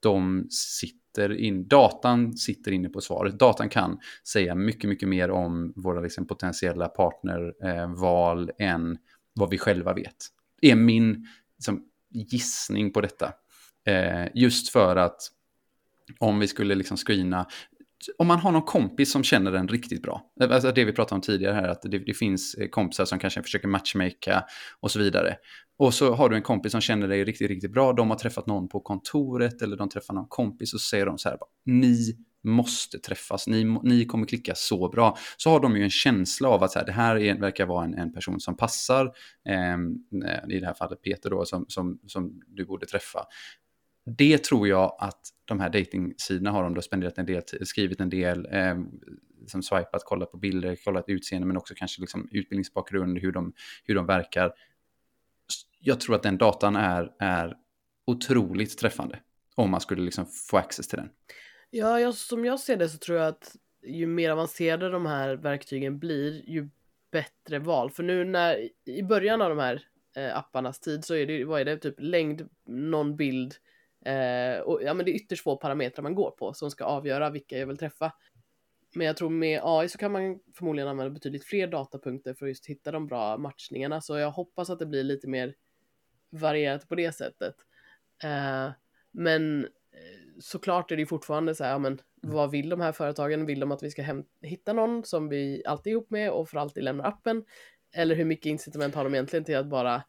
de 0.00 0.46
sitter 0.50 1.32
in, 1.32 1.68
datan 1.68 2.36
sitter 2.36 2.72
inne 2.72 2.88
på 2.88 3.00
svaret. 3.00 3.38
Datan 3.38 3.68
kan 3.68 3.98
säga 4.28 4.54
mycket, 4.54 4.90
mycket 4.90 5.08
mer 5.08 5.30
om 5.30 5.72
våra 5.76 6.00
liksom, 6.00 6.26
potentiella 6.26 6.88
partnerval 6.88 8.50
eh, 8.58 8.70
än 8.70 8.98
vad 9.34 9.50
vi 9.50 9.58
själva 9.58 9.94
vet. 9.94 10.16
Det 10.60 10.70
är 10.70 10.76
min 10.76 11.26
liksom, 11.56 11.84
gissning 12.10 12.92
på 12.92 13.00
detta. 13.00 13.32
Eh, 13.86 14.28
just 14.34 14.68
för 14.68 14.96
att 14.96 15.20
om 16.18 16.38
vi 16.38 16.48
skulle 16.48 16.74
liksom 16.74 16.96
screena, 16.96 17.46
om 18.18 18.26
man 18.26 18.38
har 18.38 18.52
någon 18.52 18.62
kompis 18.62 19.12
som 19.12 19.24
känner 19.24 19.52
den 19.52 19.68
riktigt 19.68 20.02
bra, 20.02 20.22
eh, 20.40 20.50
alltså 20.50 20.72
det 20.72 20.84
vi 20.84 20.92
pratade 20.92 21.14
om 21.14 21.20
tidigare 21.20 21.54
här, 21.54 21.68
att 21.68 21.82
det, 21.82 21.98
det 21.98 22.14
finns 22.14 22.54
eh, 22.54 22.68
kompisar 22.68 23.04
som 23.04 23.18
kanske 23.18 23.42
försöker 23.42 23.68
matchmaka 23.68 24.44
och 24.80 24.90
så 24.90 24.98
vidare. 24.98 25.36
Och 25.76 25.94
så 25.94 26.14
har 26.14 26.28
du 26.28 26.36
en 26.36 26.42
kompis 26.42 26.72
som 26.72 26.80
känner 26.80 27.08
dig 27.08 27.24
riktigt, 27.24 27.48
riktigt 27.48 27.72
bra, 27.72 27.92
de 27.92 28.10
har 28.10 28.16
träffat 28.16 28.46
någon 28.46 28.68
på 28.68 28.80
kontoret 28.80 29.62
eller 29.62 29.76
de 29.76 29.88
träffar 29.88 30.14
någon 30.14 30.28
kompis 30.28 30.74
och 30.74 30.80
så 30.80 30.88
säger 30.88 31.06
de 31.06 31.18
så 31.18 31.28
här, 31.28 31.38
ni 31.64 32.16
måste 32.44 32.98
träffas, 32.98 33.46
ni, 33.46 33.64
ni 33.82 34.04
kommer 34.04 34.26
klicka 34.26 34.54
så 34.54 34.88
bra. 34.88 35.16
Så 35.36 35.50
har 35.50 35.60
de 35.60 35.76
ju 35.76 35.82
en 35.82 35.90
känsla 35.90 36.48
av 36.48 36.62
att 36.62 36.72
så 36.72 36.78
här, 36.78 36.86
det 36.86 36.92
här 36.92 37.16
är, 37.16 37.40
verkar 37.40 37.66
vara 37.66 37.84
en, 37.84 37.94
en 37.94 38.12
person 38.12 38.40
som 38.40 38.56
passar, 38.56 39.04
eh, 39.48 39.76
i 40.48 40.60
det 40.60 40.66
här 40.66 40.74
fallet 40.74 41.02
Peter 41.02 41.30
då, 41.30 41.44
som, 41.44 41.64
som, 41.68 41.98
som 42.06 42.42
du 42.46 42.64
borde 42.64 42.86
träffa 42.86 43.26
det 44.04 44.44
tror 44.44 44.68
jag 44.68 44.96
att 44.98 45.20
de 45.44 45.60
här 45.60 45.70
datingsidorna 45.70 46.50
har, 46.50 46.64
om 46.64 46.74
du 46.74 46.78
har 46.78 46.82
spenderat 46.82 47.18
en 47.18 47.26
del 47.26 47.42
skrivit 47.62 48.00
en 48.00 48.10
del, 48.10 48.48
eh, 48.50 48.76
som 49.46 49.62
swipat, 49.62 50.04
kollat 50.04 50.30
på 50.30 50.36
bilder, 50.36 50.76
kollat 50.84 51.04
utseende, 51.08 51.46
men 51.46 51.56
också 51.56 51.74
kanske 51.76 52.00
liksom 52.00 52.28
utbildningsbakgrund, 52.32 53.18
hur 53.18 53.32
de, 53.32 53.52
hur 53.84 53.94
de 53.94 54.06
verkar. 54.06 54.52
Jag 55.80 56.00
tror 56.00 56.14
att 56.14 56.22
den 56.22 56.38
datan 56.38 56.76
är, 56.76 57.12
är 57.18 57.56
otroligt 58.06 58.78
träffande, 58.78 59.18
om 59.54 59.70
man 59.70 59.80
skulle 59.80 60.02
liksom 60.02 60.26
få 60.26 60.56
access 60.56 60.88
till 60.88 60.98
den. 60.98 61.10
Ja, 61.70 62.00
jag, 62.00 62.14
som 62.14 62.44
jag 62.44 62.60
ser 62.60 62.76
det 62.76 62.88
så 62.88 62.98
tror 62.98 63.18
jag 63.18 63.28
att 63.28 63.56
ju 63.86 64.06
mer 64.06 64.30
avancerade 64.30 64.90
de 64.90 65.06
här 65.06 65.36
verktygen 65.36 65.98
blir, 65.98 66.50
ju 66.50 66.68
bättre 67.12 67.58
val. 67.58 67.90
För 67.90 68.02
nu 68.02 68.24
när, 68.24 68.68
i 68.84 69.02
början 69.02 69.42
av 69.42 69.48
de 69.48 69.58
här 69.58 69.82
eh, 70.16 70.38
apparnas 70.38 70.80
tid 70.80 71.04
så 71.04 71.14
är 71.14 71.26
det, 71.26 71.44
vad 71.44 71.60
är 71.60 71.64
det, 71.64 71.76
typ 71.76 71.94
längd, 71.98 72.48
någon 72.66 73.16
bild, 73.16 73.54
Eh, 74.04 74.60
och 74.60 74.82
ja, 74.82 74.94
men 74.94 75.06
det 75.06 75.12
är 75.12 75.14
ytterst 75.14 75.42
få 75.42 75.56
parametrar 75.56 76.02
man 76.02 76.14
går 76.14 76.30
på 76.30 76.54
som 76.54 76.70
ska 76.70 76.84
avgöra 76.84 77.30
vilka 77.30 77.58
jag 77.58 77.66
vill 77.66 77.76
träffa. 77.76 78.12
Men 78.94 79.06
jag 79.06 79.16
tror 79.16 79.30
med 79.30 79.60
AI 79.64 79.88
så 79.88 79.98
kan 79.98 80.12
man 80.12 80.40
förmodligen 80.54 80.88
använda 80.88 81.10
betydligt 81.10 81.44
fler 81.44 81.66
datapunkter 81.66 82.34
för 82.34 82.46
att 82.46 82.50
just 82.50 82.66
hitta 82.66 82.92
de 82.92 83.06
bra 83.06 83.36
matchningarna. 83.36 84.00
Så 84.00 84.18
jag 84.18 84.30
hoppas 84.30 84.70
att 84.70 84.78
det 84.78 84.86
blir 84.86 85.04
lite 85.04 85.28
mer 85.28 85.54
varierat 86.30 86.88
på 86.88 86.94
det 86.94 87.12
sättet. 87.12 87.54
Eh, 88.22 88.70
men 89.10 89.64
eh, 89.64 89.68
såklart 90.40 90.90
är 90.90 90.96
det 90.96 91.06
fortfarande 91.06 91.54
så 91.54 91.64
här, 91.64 91.70
ja, 91.70 91.78
men 91.78 92.00
vad 92.22 92.50
vill 92.50 92.68
de 92.68 92.80
här 92.80 92.92
företagen? 92.92 93.46
Vill 93.46 93.60
de 93.60 93.72
att 93.72 93.82
vi 93.82 93.90
ska 93.90 94.22
hitta 94.42 94.72
någon 94.72 95.04
som 95.04 95.28
vi 95.28 95.62
alltid 95.66 95.90
är 95.90 95.94
ihop 95.94 96.10
med 96.10 96.30
och 96.30 96.48
för 96.48 96.58
alltid 96.58 96.84
lämnar 96.84 97.04
appen? 97.04 97.44
Eller 97.96 98.14
hur 98.14 98.24
mycket 98.24 98.46
incitament 98.46 98.94
har 98.94 99.04
de 99.04 99.14
egentligen 99.14 99.44
till 99.44 99.56
att 99.56 99.66
bara 99.66 100.02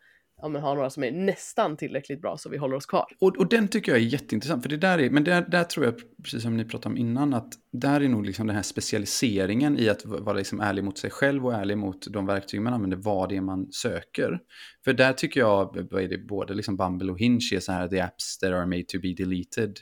ja, 0.46 0.50
men 0.50 0.62
ha 0.62 0.74
några 0.74 0.90
som 0.90 1.04
är 1.04 1.12
nästan 1.12 1.78
tillräckligt 1.78 2.22
bra 2.22 2.38
så 2.38 2.50
vi 2.50 2.58
håller 2.58 2.76
oss 2.76 2.86
kvar. 2.86 3.06
Och, 3.20 3.38
och 3.38 3.50
den 3.50 3.68
tycker 3.68 3.92
jag 3.92 4.02
är 4.02 4.06
jätteintressant, 4.06 4.64
för 4.64 4.70
det 4.70 4.78
där 4.78 5.00
är, 5.00 5.10
men 5.10 5.24
där, 5.24 5.46
där 5.50 5.64
tror 5.64 5.86
jag, 5.86 5.96
precis 6.24 6.44
som 6.44 6.58
ni 6.58 6.66
pratade 6.66 6.94
om 6.94 6.98
innan, 6.98 7.34
att 7.34 7.54
där 7.72 8.02
är 8.02 8.10
nog 8.10 8.26
liksom 8.26 8.48
den 8.48 8.56
här 8.56 8.64
specialiseringen 8.64 9.80
i 9.80 9.90
att 9.90 10.06
vara 10.06 10.38
liksom 10.38 10.60
ärlig 10.60 10.84
mot 10.84 10.98
sig 10.98 11.10
själv 11.10 11.46
och 11.46 11.54
ärlig 11.54 11.78
mot 11.78 12.08
de 12.14 12.26
verktyg 12.26 12.62
man 12.62 12.74
använder, 12.74 12.98
vad 12.98 13.30
det 13.30 13.36
är 13.36 13.42
man 13.42 13.72
söker. 13.72 14.40
För 14.84 14.94
där 14.94 15.14
tycker 15.14 15.40
jag, 15.40 15.88
vad 15.92 16.04
är 16.04 16.08
det, 16.08 16.18
både 16.18 16.54
liksom 16.54 16.78
Bumble 16.78 17.12
och 17.12 17.20
Hinge 17.20 17.56
är 17.56 17.60
så 17.60 17.72
här, 17.72 17.88
the 17.88 18.00
apps 18.00 18.38
that 18.40 18.52
are 18.52 18.66
made 18.66 18.84
to 18.84 19.00
be 19.02 19.14
deleted. 19.14 19.80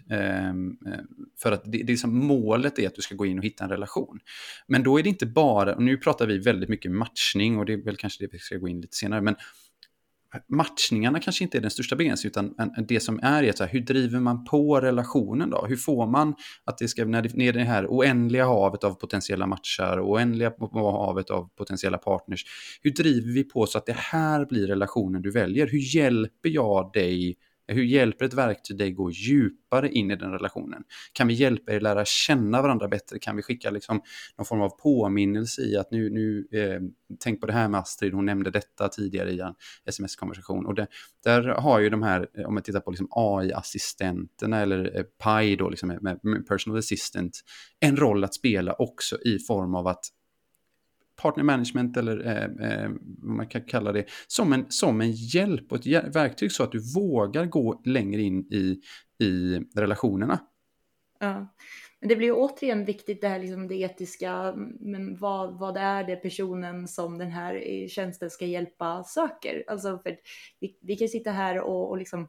Um, 0.49 0.77
för 1.41 1.51
att 1.51 1.63
det, 1.65 1.83
det 1.83 1.93
är 1.93 1.97
som 1.97 2.17
målet 2.17 2.79
är 2.79 2.87
att 2.87 2.95
du 2.95 3.01
ska 3.01 3.15
gå 3.15 3.25
in 3.25 3.39
och 3.39 3.45
hitta 3.45 3.63
en 3.63 3.69
relation. 3.69 4.19
Men 4.67 4.83
då 4.83 4.99
är 4.99 5.03
det 5.03 5.09
inte 5.09 5.25
bara, 5.25 5.75
och 5.75 5.83
nu 5.83 5.97
pratar 5.97 6.27
vi 6.27 6.37
väldigt 6.37 6.69
mycket 6.69 6.91
matchning 6.91 7.57
och 7.57 7.65
det 7.65 7.73
är 7.73 7.83
väl 7.83 7.97
kanske 7.97 8.23
det 8.23 8.29
vi 8.31 8.39
ska 8.39 8.57
gå 8.57 8.67
in 8.67 8.81
lite 8.81 8.97
senare, 8.97 9.21
men 9.21 9.35
matchningarna 10.47 11.19
kanske 11.19 11.43
inte 11.43 11.57
är 11.57 11.61
den 11.61 11.71
största 11.71 11.95
begränsningen, 11.95 12.31
utan 12.31 12.85
det 12.87 12.99
som 12.99 13.19
är, 13.23 13.43
är 13.43 13.51
så 13.51 13.63
här, 13.63 13.71
hur 13.71 13.79
driver 13.79 14.19
man 14.19 14.45
på 14.45 14.79
relationen 14.79 15.49
då? 15.49 15.65
Hur 15.69 15.75
får 15.75 16.07
man 16.07 16.35
att 16.65 16.77
det 16.77 16.87
ska, 16.87 17.05
när 17.05 17.21
det, 17.21 17.47
är 17.47 17.53
det 17.53 17.59
här 17.59 17.87
oändliga 17.87 18.45
havet 18.45 18.83
av 18.83 18.93
potentiella 18.93 19.47
matchar, 19.47 19.99
oändliga 20.01 20.53
havet 20.73 21.29
av 21.29 21.49
potentiella 21.57 21.97
partners, 21.97 22.45
hur 22.81 22.91
driver 22.91 23.33
vi 23.33 23.43
på 23.43 23.65
så 23.65 23.77
att 23.77 23.85
det 23.85 23.97
här 23.97 24.45
blir 24.45 24.67
relationen 24.67 25.21
du 25.21 25.31
väljer? 25.31 25.67
Hur 25.67 25.95
hjälper 25.95 26.49
jag 26.49 26.91
dig 26.93 27.37
hur 27.73 27.83
hjälper 27.83 28.25
ett 28.25 28.33
verktyg 28.33 28.77
dig 28.77 28.91
gå 28.91 29.11
djupare 29.11 29.89
in 29.89 30.11
i 30.11 30.15
den 30.15 30.31
relationen? 30.31 30.83
Kan 31.13 31.27
vi 31.27 31.33
hjälpa 31.33 31.71
er 31.73 31.79
lära 31.79 32.05
känna 32.05 32.61
varandra 32.61 32.87
bättre? 32.87 33.19
Kan 33.19 33.35
vi 33.35 33.41
skicka 33.41 33.69
liksom 33.69 34.01
någon 34.37 34.45
form 34.45 34.61
av 34.61 34.69
påminnelse 34.69 35.61
i 35.61 35.77
att 35.77 35.91
nu, 35.91 36.09
nu 36.09 36.47
eh, 36.51 36.81
tänk 37.19 37.41
på 37.41 37.47
det 37.47 37.53
här 37.53 37.69
med 37.69 37.79
Astrid, 37.79 38.13
hon 38.13 38.25
nämnde 38.25 38.51
detta 38.51 38.89
tidigare 38.89 39.31
i 39.31 39.39
en 39.39 39.53
sms-konversation. 39.85 40.65
Och 40.65 40.75
det, 40.75 40.87
där 41.23 41.43
har 41.43 41.79
ju 41.79 41.89
de 41.89 42.03
här, 42.03 42.27
eh, 42.37 42.45
om 42.45 42.53
man 42.53 42.63
tittar 42.63 42.79
på 42.79 42.91
liksom 42.91 43.07
AI-assistenterna 43.11 44.61
eller 44.61 44.97
eh, 44.97 45.03
PI 45.03 45.55
då, 45.55 45.69
liksom 45.69 45.89
med, 45.89 46.19
med 46.23 46.47
personal 46.47 46.79
assistant, 46.79 47.39
en 47.79 47.97
roll 47.97 48.23
att 48.23 48.33
spela 48.33 48.73
också 48.73 49.21
i 49.21 49.39
form 49.39 49.75
av 49.75 49.87
att 49.87 50.05
partner 51.23 51.43
management 51.43 51.97
eller 51.97 52.25
eh, 52.25 52.69
eh, 52.69 52.89
vad 53.21 53.35
man 53.35 53.47
kan 53.47 53.61
kalla 53.61 53.91
det, 53.91 54.05
som 54.27 54.53
en, 54.53 54.65
som 54.69 55.01
en 55.01 55.11
hjälp 55.11 55.71
och 55.71 55.87
ett 55.87 56.15
verktyg 56.15 56.51
så 56.51 56.63
att 56.63 56.71
du 56.71 56.93
vågar 56.93 57.45
gå 57.45 57.81
längre 57.85 58.21
in 58.21 58.39
i, 58.39 58.81
i 59.25 59.59
relationerna. 59.75 60.39
Ja. 61.19 61.53
Men 61.99 62.09
det 62.09 62.15
blir 62.15 62.27
ju 62.27 62.33
återigen 62.33 62.85
viktigt 62.85 63.21
det 63.21 63.27
här 63.27 63.39
liksom 63.39 63.67
det 63.67 63.75
etiska, 63.75 64.53
men 64.79 65.17
vad, 65.17 65.59
vad 65.59 65.77
är 65.77 66.03
det 66.03 66.15
personen 66.15 66.87
som 66.87 67.17
den 67.17 67.31
här 67.31 67.55
eh, 67.55 67.87
tjänsten 67.87 68.29
ska 68.29 68.45
hjälpa 68.45 69.03
söker? 69.03 69.63
Alltså 69.67 69.99
för 69.99 70.17
vi, 70.59 70.77
vi 70.81 70.95
kan 70.95 71.07
sitta 71.07 71.31
här 71.31 71.59
och, 71.59 71.89
och 71.89 71.97
liksom 71.97 72.27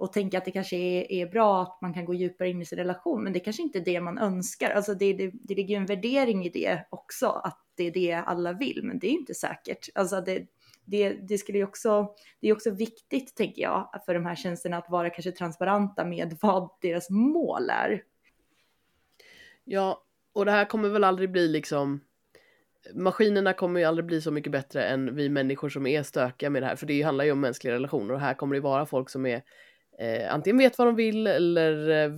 och 0.00 0.12
tänka 0.12 0.38
att 0.38 0.44
det 0.44 0.50
kanske 0.50 0.76
är, 0.76 1.12
är, 1.12 1.26
bra 1.26 1.62
att 1.62 1.78
man 1.80 1.94
kan 1.94 2.04
gå 2.04 2.14
djupare 2.14 2.48
in 2.48 2.62
i 2.62 2.64
sin 2.64 2.78
relation, 2.78 3.24
men 3.24 3.32
det 3.32 3.40
kanske 3.40 3.62
inte 3.62 3.78
är 3.78 3.84
det 3.84 4.00
man 4.00 4.18
önskar. 4.18 4.70
Alltså 4.70 4.94
det, 4.94 5.12
det, 5.12 5.30
det 5.32 5.54
ligger 5.54 5.74
ju 5.74 5.80
en 5.80 5.86
värdering 5.86 6.44
i 6.44 6.48
det 6.48 6.86
också, 6.90 7.26
att 7.26 7.58
det 7.74 7.86
är 7.86 7.90
det 7.90 8.12
alla 8.12 8.52
vill, 8.52 8.80
men 8.84 8.98
det 8.98 9.06
är 9.06 9.10
inte 9.10 9.34
säkert. 9.34 9.88
Alltså 9.94 10.20
det, 10.20 10.46
det, 10.84 11.12
det 11.12 11.38
skulle 11.38 11.58
ju 11.58 11.64
också, 11.64 12.14
det 12.40 12.48
är 12.48 12.52
också 12.52 12.70
viktigt, 12.70 13.36
tänker 13.36 13.62
jag, 13.62 13.90
för 14.06 14.14
de 14.14 14.26
här 14.26 14.36
tjänsterna 14.36 14.76
att 14.76 14.90
vara 14.90 15.10
kanske 15.10 15.32
transparenta 15.32 16.04
med 16.04 16.38
vad 16.40 16.70
deras 16.80 17.10
mål 17.10 17.70
är. 17.70 18.02
Ja, 19.64 20.04
och 20.32 20.44
det 20.44 20.50
här 20.50 20.64
kommer 20.64 20.88
väl 20.88 21.04
aldrig 21.04 21.30
bli 21.30 21.48
liksom 21.48 22.00
Maskinerna 22.94 23.52
kommer 23.52 23.80
ju 23.80 23.86
aldrig 23.86 24.04
bli 24.04 24.20
så 24.20 24.30
mycket 24.30 24.52
bättre 24.52 24.84
än 24.84 25.16
vi 25.16 25.28
människor 25.28 25.68
som 25.68 25.86
är 25.86 26.02
stökiga 26.02 26.50
med 26.50 26.62
det 26.62 26.66
här, 26.66 26.76
för 26.76 26.86
det 26.86 27.02
handlar 27.02 27.24
ju 27.24 27.32
om 27.32 27.40
mänskliga 27.40 27.74
relationer 27.74 28.14
och 28.14 28.20
här 28.20 28.34
kommer 28.34 28.54
det 28.54 28.60
vara 28.60 28.86
folk 28.86 29.10
som 29.10 29.26
är 29.26 29.42
eh, 30.00 30.34
antingen 30.34 30.58
vet 30.58 30.78
vad 30.78 30.88
de 30.88 30.96
vill 30.96 31.26
eller 31.26 31.90
eh, 31.90 32.10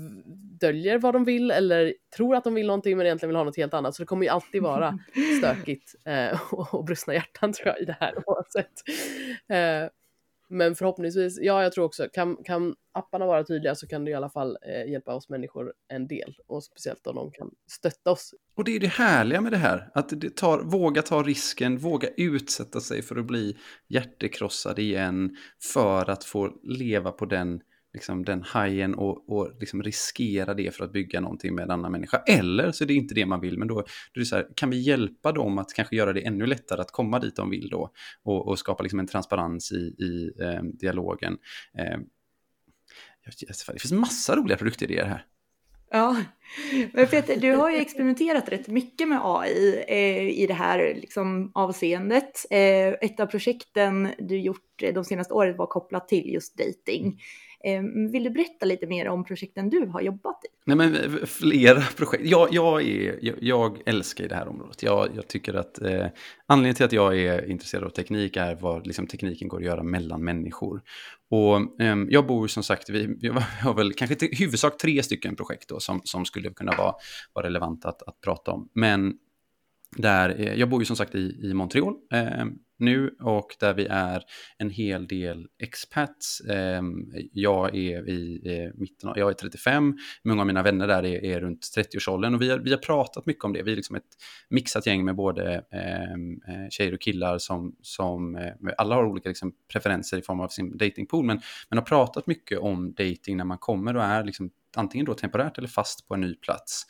döljer 0.60 0.98
vad 0.98 1.14
de 1.14 1.24
vill 1.24 1.50
eller 1.50 1.94
tror 2.16 2.36
att 2.36 2.44
de 2.44 2.54
vill 2.54 2.66
någonting 2.66 2.96
men 2.96 3.06
egentligen 3.06 3.28
vill 3.28 3.36
ha 3.36 3.44
något 3.44 3.56
helt 3.56 3.74
annat. 3.74 3.94
Så 3.94 4.02
det 4.02 4.06
kommer 4.06 4.22
ju 4.22 4.28
alltid 4.28 4.62
vara 4.62 4.98
stökigt 5.38 5.94
eh, 6.04 6.40
och, 6.52 6.74
och 6.74 6.84
brustna 6.84 7.14
hjärtan 7.14 7.52
tror 7.52 7.68
jag 7.68 7.80
i 7.80 7.84
det 7.84 7.96
här 8.00 8.14
oavsett. 8.26 8.72
Eh, 9.48 9.90
men 10.48 10.74
förhoppningsvis, 10.74 11.38
ja 11.40 11.62
jag 11.62 11.72
tror 11.72 11.84
också, 11.84 12.08
kan, 12.12 12.36
kan 12.44 12.74
apparna 12.92 13.26
vara 13.26 13.44
tydliga 13.44 13.74
så 13.74 13.86
kan 13.86 14.04
det 14.04 14.10
i 14.10 14.14
alla 14.14 14.30
fall 14.30 14.58
eh, 14.66 14.90
hjälpa 14.90 15.14
oss 15.14 15.28
människor 15.28 15.72
en 15.88 16.06
del. 16.06 16.34
Och 16.46 16.64
speciellt 16.64 17.06
om 17.06 17.14
de 17.14 17.30
kan 17.30 17.50
stötta 17.70 18.10
oss. 18.10 18.34
Och 18.56 18.64
det 18.64 18.76
är 18.76 18.80
det 18.80 18.86
härliga 18.86 19.40
med 19.40 19.52
det 19.52 19.58
här, 19.58 19.90
att 19.94 20.20
det 20.20 20.36
tar, 20.36 20.62
våga 20.62 21.02
ta 21.02 21.22
risken, 21.22 21.78
våga 21.78 22.08
utsätta 22.16 22.80
sig 22.80 23.02
för 23.02 23.16
att 23.16 23.26
bli 23.26 23.56
hjärtekrossad 23.88 24.78
igen, 24.78 25.36
för 25.72 26.10
att 26.10 26.24
få 26.24 26.52
leva 26.62 27.12
på 27.12 27.24
den 27.24 27.60
liksom 27.92 28.24
den 28.24 28.42
hajen 28.42 28.94
och, 28.94 29.28
och 29.28 29.52
liksom 29.60 29.82
riskera 29.82 30.54
det 30.54 30.74
för 30.74 30.84
att 30.84 30.92
bygga 30.92 31.20
någonting 31.20 31.54
med 31.54 31.62
en 31.62 31.70
annan 31.70 31.92
människa. 31.92 32.22
Eller 32.26 32.72
så 32.72 32.84
är 32.84 32.88
det 32.88 32.94
inte 32.94 33.14
det 33.14 33.26
man 33.26 33.40
vill, 33.40 33.58
men 33.58 33.68
då, 33.68 33.74
då 33.74 33.80
är 34.14 34.18
det 34.18 34.24
så 34.24 34.36
här, 34.36 34.48
kan 34.56 34.70
vi 34.70 34.78
hjälpa 34.78 35.32
dem 35.32 35.58
att 35.58 35.74
kanske 35.74 35.96
göra 35.96 36.12
det 36.12 36.26
ännu 36.26 36.46
lättare 36.46 36.80
att 36.80 36.92
komma 36.92 37.18
dit 37.18 37.36
de 37.36 37.50
vill 37.50 37.68
då 37.68 37.92
och, 38.22 38.48
och 38.48 38.58
skapa 38.58 38.82
liksom 38.82 38.98
en 38.98 39.06
transparens 39.06 39.72
i, 39.72 39.76
i 40.04 40.32
eh, 40.40 40.62
dialogen. 40.62 41.38
Eh, 41.78 41.98
det 43.74 43.80
finns 43.80 43.92
massa 43.92 44.36
roliga 44.36 44.56
produktidéer 44.56 45.04
här. 45.04 45.26
Ja, 45.94 46.16
men 46.92 47.06
Peter, 47.06 47.36
du 47.36 47.54
har 47.54 47.70
ju 47.70 47.76
experimenterat 47.76 48.48
rätt 48.48 48.68
mycket 48.68 49.08
med 49.08 49.20
AI 49.22 49.84
eh, 49.88 50.42
i 50.42 50.46
det 50.46 50.54
här 50.54 50.94
liksom, 50.94 51.52
avseendet. 51.54 52.46
Eh, 52.50 52.88
ett 52.88 53.20
av 53.20 53.26
projekten 53.26 54.08
du 54.18 54.40
gjort 54.40 54.82
de 54.94 55.04
senaste 55.04 55.34
åren 55.34 55.56
var 55.56 55.66
kopplat 55.66 56.08
till 56.08 56.32
just 56.32 56.58
dating. 56.58 57.20
Ehm, 57.64 58.10
vill 58.10 58.24
du 58.24 58.30
berätta 58.30 58.66
lite 58.66 58.86
mer 58.86 59.08
om 59.08 59.24
projekten 59.24 59.70
du 59.70 59.86
har 59.86 60.00
jobbat 60.00 60.44
i? 60.44 60.48
Nej, 60.64 60.76
men 60.76 60.94
eh, 60.96 61.24
flera 61.26 61.80
projekt. 61.96 62.24
Jag, 62.26 62.48
jag, 62.52 62.82
är, 62.82 63.18
jag, 63.22 63.36
jag 63.40 63.78
älskar 63.86 64.28
det 64.28 64.34
här 64.34 64.48
området. 64.48 64.82
Jag, 64.82 65.08
jag 65.14 65.28
tycker 65.28 65.54
att 65.54 65.82
eh, 65.82 66.06
anledningen 66.46 66.74
till 66.74 66.84
att 66.84 66.92
jag 66.92 67.18
är 67.18 67.50
intresserad 67.50 67.84
av 67.84 67.88
teknik 67.88 68.36
är 68.36 68.54
vad 68.54 68.86
liksom, 68.86 69.06
tekniken 69.06 69.48
går 69.48 69.58
att 69.58 69.64
göra 69.64 69.82
mellan 69.82 70.24
människor. 70.24 70.82
Och 71.30 71.80
eh, 71.82 71.96
jag 72.08 72.26
bor 72.26 72.46
som 72.46 72.62
sagt, 72.62 72.90
vi, 72.90 73.16
vi 73.20 73.28
har 73.60 73.74
väl 73.74 73.92
kanske 73.92 74.26
i 74.26 74.36
huvudsak 74.36 74.78
tre 74.78 75.02
stycken 75.02 75.36
projekt 75.36 75.68
då, 75.68 75.80
som, 75.80 76.00
som 76.04 76.24
skulle 76.24 76.50
kunna 76.50 76.72
vara, 76.78 76.94
vara 77.32 77.46
relevanta 77.46 77.88
att, 77.88 78.02
att 78.02 78.20
prata 78.20 78.50
om. 78.50 78.68
Men 78.74 79.14
där, 79.96 80.40
eh, 80.40 80.54
jag 80.54 80.68
bor 80.68 80.82
ju 80.82 80.86
som 80.86 80.96
sagt 80.96 81.14
i, 81.14 81.40
i 81.42 81.54
Montreal. 81.54 81.94
Eh, 82.12 82.44
nu 82.78 83.16
och 83.20 83.56
där 83.60 83.74
vi 83.74 83.86
är 83.86 84.22
en 84.58 84.70
hel 84.70 85.06
del 85.06 85.46
expats. 85.58 86.40
Eh, 86.40 86.82
jag 87.32 87.74
är 87.74 88.08
i 88.08 88.72
mitten 88.74 89.10
av, 89.10 89.18
jag 89.18 89.30
är 89.30 89.34
35, 89.34 89.98
många 90.24 90.40
av 90.40 90.46
mina 90.46 90.62
vänner 90.62 90.86
där 90.86 91.04
är, 91.04 91.24
är 91.24 91.40
runt 91.40 91.60
30-årsåldern 91.76 92.34
och 92.34 92.42
vi 92.42 92.50
har, 92.50 92.58
vi 92.58 92.70
har 92.70 92.78
pratat 92.78 93.26
mycket 93.26 93.44
om 93.44 93.52
det. 93.52 93.62
Vi 93.62 93.72
är 93.72 93.76
liksom 93.76 93.96
ett 93.96 94.02
mixat 94.48 94.86
gäng 94.86 95.04
med 95.04 95.16
både 95.16 95.64
ehm, 95.70 96.40
eh, 96.48 96.68
tjejer 96.70 96.94
och 96.94 97.00
killar 97.00 97.38
som, 97.38 97.76
som 97.82 98.36
eh, 98.36 98.52
alla 98.78 98.94
har 98.94 99.04
olika 99.04 99.28
liksom, 99.28 99.52
preferenser 99.72 100.18
i 100.18 100.22
form 100.22 100.40
av 100.40 100.48
sin 100.48 100.76
datingpool, 100.76 101.24
men, 101.24 101.40
men 101.68 101.78
har 101.78 101.86
pratat 101.86 102.26
mycket 102.26 102.58
om 102.58 102.92
dating 102.92 103.36
när 103.36 103.44
man 103.44 103.58
kommer 103.58 103.96
och 103.96 104.02
är 104.02 104.24
liksom, 104.24 104.50
antingen 104.76 105.06
då 105.06 105.14
temporärt 105.14 105.58
eller 105.58 105.68
fast 105.68 106.08
på 106.08 106.14
en 106.14 106.20
ny 106.20 106.34
plats. 106.34 106.86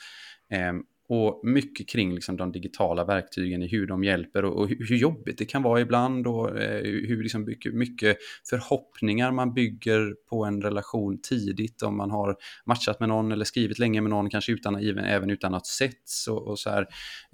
Ehm, 0.51 0.83
och 1.15 1.41
mycket 1.43 1.89
kring 1.89 2.15
liksom 2.15 2.37
de 2.37 2.53
digitala 2.53 3.05
verktygen 3.05 3.63
i 3.63 3.69
hur 3.69 3.87
de 3.87 4.05
hjälper 4.05 4.45
och, 4.45 4.61
och 4.61 4.69
hur 4.69 4.97
jobbigt 4.97 5.39
det 5.39 5.45
kan 5.45 5.63
vara 5.63 5.81
ibland 5.81 6.27
och 6.27 6.61
eh, 6.61 6.83
hur 6.83 7.23
liksom 7.23 7.45
mycket, 7.45 7.75
mycket, 7.75 8.17
förhoppningar 8.51 9.33
man 9.33 9.55
bygger 9.55 10.15
på 10.31 10.45
en 10.45 10.63
relation 10.63 11.21
tidigt 11.23 11.83
om 11.83 11.97
man 11.97 12.11
har 12.11 12.37
matchat 12.67 13.01
med 13.01 13.09
någon 13.09 13.33
eller 13.33 13.45
skrivit 13.45 13.79
länge 13.79 14.01
med 14.01 14.11
någon, 14.11 14.31
kanske 14.31 14.53
utan, 14.53 14.77
även 14.99 15.31
utan 15.31 15.55
att 15.55 15.67
setts 15.67 16.29
och, 16.29 16.49
och 16.49 16.59
så 16.59 16.71
här. 16.71 16.87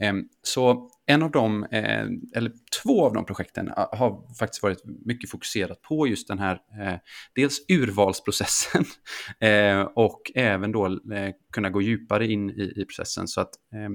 Eh, 0.03 0.15
så 0.43 0.91
en 1.11 1.23
av 1.23 1.31
dem, 1.31 1.65
eh, 1.65 2.07
eller 2.35 2.53
två 2.83 3.07
av 3.07 3.15
de 3.15 3.25
projekten 3.25 3.73
har 3.77 4.35
faktiskt 4.39 4.63
varit 4.63 4.83
mycket 4.85 5.31
fokuserat 5.31 5.83
på 5.83 6.07
just 6.07 6.29
den 6.29 6.39
här, 6.39 6.61
eh, 6.81 6.95
dels 7.35 7.59
urvalsprocessen 7.69 8.85
eh, 9.41 9.81
och 9.81 10.33
även 10.35 10.73
då 10.73 10.87
eh, 10.87 11.35
kunna 11.53 11.71
gå 11.71 11.83
djupare 11.83 12.27
in 12.27 12.51
i, 12.51 12.73
i 12.77 12.85
processen. 12.85 13.29
Så 13.29 13.41
att 13.41 13.51
eh, 13.73 13.91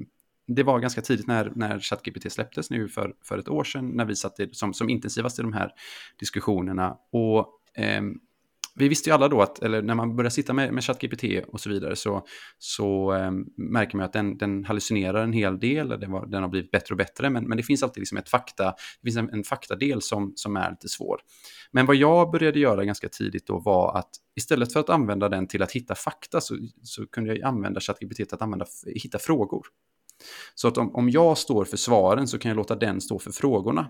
det 0.46 0.62
var 0.62 0.78
ganska 0.78 1.00
tidigt 1.00 1.26
när, 1.26 1.52
när 1.54 1.80
ChatGPT 1.80 2.32
släpptes 2.32 2.70
nu 2.70 2.88
för, 2.88 3.14
för 3.22 3.38
ett 3.38 3.48
år 3.48 3.64
sedan, 3.64 3.88
när 3.88 4.04
vi 4.04 4.16
satt 4.16 4.40
i, 4.40 4.48
som, 4.52 4.74
som 4.74 4.90
intensivast 4.90 5.38
i 5.38 5.42
de 5.42 5.52
här 5.52 5.70
diskussionerna. 6.18 6.96
Och 7.12 7.48
eh, 7.76 8.02
vi 8.74 8.88
visste 8.88 9.10
ju 9.10 9.14
alla 9.14 9.28
då 9.28 9.42
att, 9.42 9.62
eller 9.62 9.82
när 9.82 9.94
man 9.94 10.16
börjar 10.16 10.30
sitta 10.30 10.52
med, 10.52 10.72
med 10.72 10.84
ChatGPT 10.84 11.24
och 11.48 11.60
så 11.60 11.70
vidare 11.70 11.96
så, 11.96 12.26
så 12.58 13.14
eh, 13.14 13.30
märker 13.56 13.96
man 13.96 14.06
att 14.06 14.12
den, 14.12 14.38
den 14.38 14.64
hallucinerar 14.64 15.22
en 15.22 15.32
hel 15.32 15.60
del, 15.60 15.88
den, 15.88 16.12
var, 16.12 16.26
den 16.26 16.42
har 16.42 16.48
blivit 16.48 16.70
bättre 16.70 16.92
och 16.92 16.96
bättre, 16.96 17.30
men, 17.30 17.48
men 17.48 17.56
det 17.56 17.62
finns 17.62 17.82
alltid 17.82 18.00
liksom 18.00 18.18
ett 18.18 18.28
fakta, 18.28 18.64
det 18.64 19.06
finns 19.06 19.16
en, 19.16 19.30
en 19.30 19.44
faktadel 19.44 20.02
som, 20.02 20.32
som 20.36 20.56
är 20.56 20.70
lite 20.70 20.88
svår. 20.88 21.20
Men 21.72 21.86
vad 21.86 21.96
jag 21.96 22.30
började 22.30 22.58
göra 22.58 22.84
ganska 22.84 23.08
tidigt 23.08 23.46
då 23.46 23.58
var 23.58 23.98
att 23.98 24.10
istället 24.36 24.72
för 24.72 24.80
att 24.80 24.90
använda 24.90 25.28
den 25.28 25.46
till 25.46 25.62
att 25.62 25.72
hitta 25.72 25.94
fakta 25.94 26.40
så, 26.40 26.58
så 26.82 27.06
kunde 27.06 27.34
jag 27.34 27.42
använda 27.42 27.80
ChatGPT 27.80 28.16
till 28.16 28.26
att 28.30 28.42
använda, 28.42 28.66
hitta 28.86 29.18
frågor. 29.18 29.66
Så 30.54 30.68
att 30.68 30.78
om, 30.78 30.94
om 30.94 31.10
jag 31.10 31.38
står 31.38 31.64
för 31.64 31.76
svaren 31.76 32.28
så 32.28 32.38
kan 32.38 32.48
jag 32.48 32.56
låta 32.56 32.76
den 32.76 33.00
stå 33.00 33.18
för 33.18 33.32
frågorna. 33.32 33.88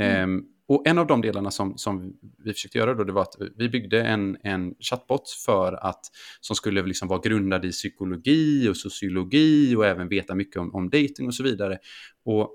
Mm. 0.00 0.22
Ehm, 0.22 0.44
och 0.68 0.86
en 0.86 0.98
av 0.98 1.06
de 1.06 1.20
delarna 1.22 1.50
som, 1.50 1.78
som 1.78 2.12
vi 2.44 2.52
försökte 2.52 2.78
göra 2.78 2.94
då, 2.94 3.04
det 3.04 3.12
var 3.12 3.22
att 3.22 3.36
vi 3.56 3.68
byggde 3.68 4.02
en, 4.02 4.36
en 4.42 4.74
chatbot 4.80 5.30
för 5.46 5.72
att, 5.72 6.00
som 6.40 6.56
skulle 6.56 6.82
liksom 6.82 7.08
vara 7.08 7.20
grundad 7.20 7.64
i 7.64 7.70
psykologi 7.70 8.68
och 8.68 8.76
sociologi 8.76 9.76
och 9.76 9.86
även 9.86 10.08
veta 10.08 10.34
mycket 10.34 10.56
om, 10.56 10.74
om 10.74 10.90
dating 10.90 11.26
och 11.26 11.34
så 11.34 11.42
vidare. 11.42 11.78
Och 12.24 12.50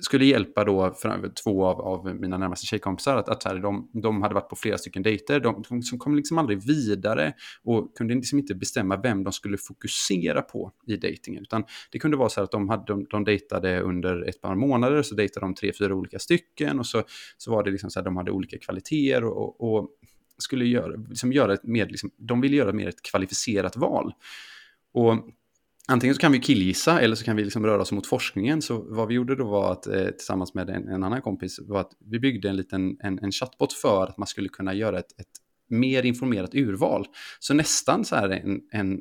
skulle 0.00 0.24
hjälpa 0.24 0.64
då 0.64 0.94
för, 0.94 1.32
två 1.44 1.64
av, 1.64 1.80
av 1.80 2.14
mina 2.14 2.38
närmaste 2.38 2.66
tjejkompisar 2.66 3.16
att, 3.16 3.28
att 3.28 3.44
här, 3.44 3.58
de, 3.58 3.90
de 3.92 4.22
hade 4.22 4.34
varit 4.34 4.48
på 4.48 4.56
flera 4.56 4.78
stycken 4.78 5.02
dejter. 5.02 5.40
De, 5.40 5.64
de, 5.68 5.98
kom 5.98 6.16
liksom 6.16 6.38
aldrig 6.38 6.66
vidare 6.66 7.34
och 7.62 7.96
kunde 7.96 8.14
liksom 8.14 8.38
inte 8.38 8.54
bestämma 8.54 8.96
vem 8.96 9.24
de 9.24 9.32
skulle 9.32 9.58
fokusera 9.58 10.42
på 10.42 10.72
i 10.86 10.96
dejtingen. 10.96 11.42
Utan 11.42 11.64
det 11.90 11.98
kunde 11.98 12.16
vara 12.16 12.28
så 12.28 12.42
att 12.42 12.50
de, 12.50 12.68
hade, 12.68 12.84
de, 12.86 13.06
de 13.10 13.24
dejtade 13.24 13.80
under 13.80 14.28
ett 14.28 14.40
par 14.40 14.54
månader, 14.54 15.02
så 15.02 15.14
dejtade 15.14 15.46
de 15.46 15.54
tre, 15.54 15.72
fyra 15.78 15.94
olika 15.94 16.18
stycken 16.18 16.78
och 16.78 16.86
så, 16.86 17.02
så 17.38 17.50
var 17.50 17.64
det 17.64 17.70
liksom 17.70 17.90
så 17.90 17.98
att 17.98 18.04
de 18.04 18.16
hade 18.16 18.30
olika 18.30 18.58
kvaliteter 18.58 19.24
och, 19.24 19.60
och 19.60 19.90
skulle 20.38 20.64
göra, 20.64 20.96
liksom 21.08 21.32
göra 21.32 21.54
ett 21.54 21.64
mer, 21.64 21.86
liksom, 21.86 22.10
de 22.16 22.40
ville 22.40 22.56
göra 22.56 22.72
mer 22.72 22.88
ett 22.88 23.02
kvalificerat 23.02 23.76
val. 23.76 24.12
Och 24.92 25.28
Antingen 25.88 26.14
så 26.14 26.20
kan 26.20 26.32
vi 26.32 26.38
killgissa 26.38 27.00
eller 27.00 27.16
så 27.16 27.24
kan 27.24 27.36
vi 27.36 27.44
liksom 27.44 27.66
röra 27.66 27.82
oss 27.82 27.92
mot 27.92 28.06
forskningen. 28.06 28.62
Så 28.62 28.84
vad 28.88 29.08
vi 29.08 29.14
gjorde 29.14 29.36
då 29.36 29.44
var 29.44 29.72
att 29.72 29.86
eh, 29.86 30.06
tillsammans 30.06 30.54
med 30.54 30.70
en, 30.70 30.88
en, 30.88 31.02
annan 31.02 31.22
kompis 31.22 31.60
var 31.62 31.80
att 31.80 31.92
vi 32.10 32.18
byggde 32.18 32.48
en 32.48 32.56
liten 32.56 32.96
en, 33.00 33.18
en 33.18 33.32
chatbot 33.32 33.72
för 33.72 34.06
att 34.06 34.18
man 34.18 34.26
skulle 34.26 34.48
kunna 34.48 34.74
göra 34.74 34.98
ett, 34.98 35.20
ett 35.20 35.26
mer 35.68 36.06
informerat 36.06 36.54
urval. 36.54 37.06
Så 37.38 37.54
nästan 37.54 38.04
så 38.04 38.16
här 38.16 38.30
en, 38.30 38.60
en 38.72 39.00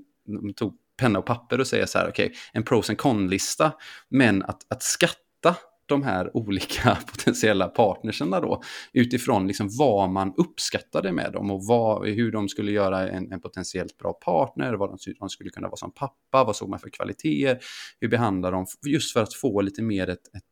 tog 0.56 0.78
penna 0.98 1.20
och 1.20 1.26
papper 1.26 1.60
och 1.60 1.68
säga 1.68 1.88
så 1.88 1.98
här, 1.98 2.10
okej, 2.10 2.26
okay, 2.26 2.38
en 2.54 2.64
pros 2.64 2.90
and 2.90 2.98
con-lista, 2.98 3.72
men 4.10 4.44
att, 4.44 4.74
att 4.74 4.84
skatta 4.84 5.56
de 5.94 6.04
här 6.04 6.38
olika 6.38 6.98
potentiella 7.12 7.68
partnerserna 7.68 8.40
då 8.40 8.62
utifrån 8.94 9.48
liksom 9.48 9.70
vad 9.72 10.10
man 10.10 10.34
uppskattade 10.38 11.12
med 11.12 11.32
dem 11.34 11.52
och 11.52 11.66
vad, 11.66 12.08
hur 12.08 12.32
de 12.32 12.50
skulle 12.50 12.72
göra 12.72 13.10
en, 13.10 13.32
en 13.32 13.42
potentiellt 13.42 13.98
bra 13.98 14.14
partner, 14.14 14.74
vad 14.74 14.90
de, 14.90 14.98
de, 15.20 15.30
skulle 15.30 15.50
kunna 15.50 15.68
vara 15.68 15.78
som 15.78 15.92
pappa, 15.92 16.44
vad 16.44 16.56
såg 16.56 16.70
man 16.70 16.80
för 16.80 16.90
kvaliteter, 16.90 17.60
hur 18.00 18.08
behandlar 18.08 18.52
de, 18.52 18.66
just 18.86 19.14
för 19.14 19.24
att 19.24 19.34
få 19.34 19.62
lite 19.62 19.82
mer 19.82 20.10
ett, 20.10 20.28
ett 20.36 20.44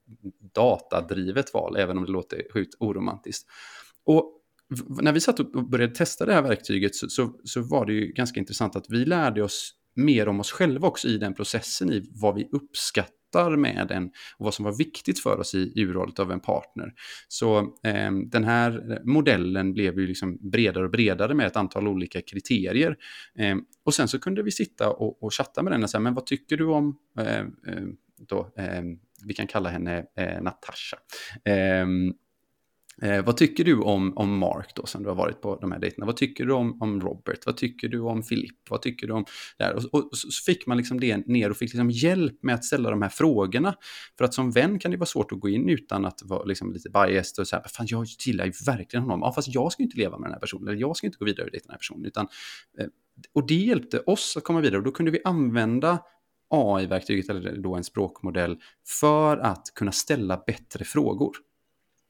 datadrivet 0.54 1.54
val, 1.54 1.78
även 1.78 1.98
om 1.98 2.06
det 2.06 2.12
låter 2.12 2.42
sjukt 2.54 2.76
oromantiskt. 2.80 3.48
Och 4.06 4.38
när 5.02 5.12
vi 5.12 5.20
satt 5.20 5.40
och 5.40 5.70
började 5.70 5.96
testa 5.96 6.26
det 6.26 6.34
här 6.34 6.42
verktyget 6.42 6.96
så, 6.96 7.10
så, 7.10 7.34
så, 7.44 7.62
var 7.62 7.86
det 7.86 7.94
ju 7.94 8.12
ganska 8.12 8.40
intressant 8.40 8.76
att 8.76 8.86
vi 8.90 9.06
lärde 9.06 9.44
oss 9.44 9.74
mer 9.96 10.28
om 10.28 10.40
oss 10.40 10.52
själva 10.52 10.88
också 10.88 11.08
i 11.08 11.18
den 11.18 11.34
processen, 11.34 11.92
i 11.92 12.10
vad 12.12 12.36
vi 12.36 12.50
uppskattar 12.52 13.21
med 13.58 13.86
den 13.90 14.06
och 14.38 14.46
vad 14.46 14.54
som 14.54 14.66
var 14.66 14.78
viktigt 14.78 15.20
för 15.20 15.40
oss 15.40 15.56
i 15.56 15.74
urvalet 15.76 16.20
av 16.20 16.32
en 16.32 16.40
partner. 16.40 16.94
Så 17.28 17.60
eh, 17.60 18.12
den 18.26 18.44
här 18.44 19.02
modellen 19.04 19.74
blev 19.74 20.00
ju 20.00 20.08
liksom 20.08 20.38
bredare 20.52 20.84
och 20.84 20.92
bredare 20.92 21.34
med 21.34 21.48
ett 21.48 21.56
antal 21.56 21.88
olika 21.88 22.22
kriterier. 22.22 22.96
Eh, 23.38 23.56
och 23.86 23.94
sen 23.94 24.08
så 24.08 24.20
kunde 24.20 24.44
vi 24.44 24.52
sitta 24.52 24.90
och, 24.90 25.24
och 25.24 25.34
chatta 25.34 25.64
med 25.64 25.74
den 25.74 25.84
och 25.84 25.90
säga, 25.90 26.02
men 26.02 26.14
vad 26.14 26.26
tycker 26.26 26.58
du 26.58 26.66
om 26.66 26.98
eh, 27.20 27.40
eh 27.40 27.46
då, 28.28 28.50
eh, 28.58 28.82
vi 29.26 29.34
kan 29.34 29.48
kalla 29.48 29.70
henne 29.70 30.06
eh, 30.18 30.42
Natasha. 30.42 30.98
Ehm, 31.46 32.14
Eh, 33.02 33.26
vad 33.26 33.38
tycker 33.38 33.64
du 33.64 33.80
om, 33.80 34.18
om 34.18 34.38
Mark 34.38 34.72
då, 34.76 34.86
som 34.86 35.04
du 35.04 35.10
har 35.10 35.16
varit 35.16 35.42
på 35.42 35.56
de 35.56 35.72
här 35.72 35.80
dejterna? 35.80 36.06
Vad 36.06 36.18
tycker 36.18 36.46
du 36.46 36.54
om, 36.54 36.82
om 36.82 37.02
Robert? 37.02 37.46
Vad 37.46 37.58
tycker 37.58 37.88
du 37.88 38.00
om 38.00 38.24
Philip? 38.24 38.70
Vad 38.70 38.82
tycker 38.82 39.08
du 39.08 39.14
om 39.14 39.26
det 39.58 39.64
här? 39.64 39.76
Och, 39.76 39.84
och, 39.92 40.00
och, 40.00 40.18
så 40.18 40.44
fick 40.46 40.68
man 40.68 40.78
liksom 40.78 41.00
det 41.00 41.28
ner 41.28 41.50
och 41.50 41.58
fick 41.58 41.74
liksom 41.74 41.90
hjälp 41.92 42.44
med 42.44 42.56
att 42.56 42.66
ställa 42.66 42.90
de 42.90 43.02
här 43.02 43.10
frågorna. 43.10 43.76
För 44.18 44.26
att 44.26 44.34
som 44.34 44.52
vän 44.52 44.80
kan 44.80 44.92
det 44.92 44.98
vara 44.98 45.06
svårt 45.06 45.32
att 45.32 45.40
gå 45.40 45.50
in 45.50 45.70
utan 45.70 46.06
att 46.06 46.22
vara 46.24 46.44
liksom 46.44 46.74
lite 46.74 46.90
biased 46.90 47.42
och 47.42 47.48
säga, 47.48 47.64
fan 47.68 47.86
jag 47.90 48.06
gillar 48.26 48.46
ju 48.46 48.52
verkligen 48.66 49.04
honom. 49.04 49.20
Ja, 49.22 49.34
fast 49.34 49.48
jag 49.48 49.72
ska 49.72 49.84
inte 49.84 49.98
leva 49.98 50.18
med 50.18 50.28
den 50.28 50.34
här 50.34 50.40
personen, 50.40 50.68
eller 50.68 50.82
jag 50.82 50.98
ska 50.98 51.08
inte 51.08 51.18
gå 51.18 51.26
vidare 51.26 51.46
och 51.46 51.52
dejta 51.52 51.68
den 51.68 51.74
här 51.74 51.78
personen. 51.78 52.06
Utan, 52.06 52.28
eh, 52.80 52.88
och 53.34 53.48
det 53.48 53.56
hjälpte 53.56 54.00
oss 54.00 54.38
att 54.38 54.44
komma 54.44 54.62
vidare 54.62 54.78
och 54.78 54.84
då 54.84 54.92
kunde 54.92 55.12
vi 55.12 55.22
använda 55.24 56.00
AI-verktyget, 56.50 57.30
eller 57.30 57.58
då 57.58 57.76
en 57.76 57.84
språkmodell, 57.84 58.58
för 59.02 59.38
att 59.38 59.64
kunna 59.76 59.92
ställa 59.92 60.44
bättre 60.48 60.86
frågor. 60.86 61.36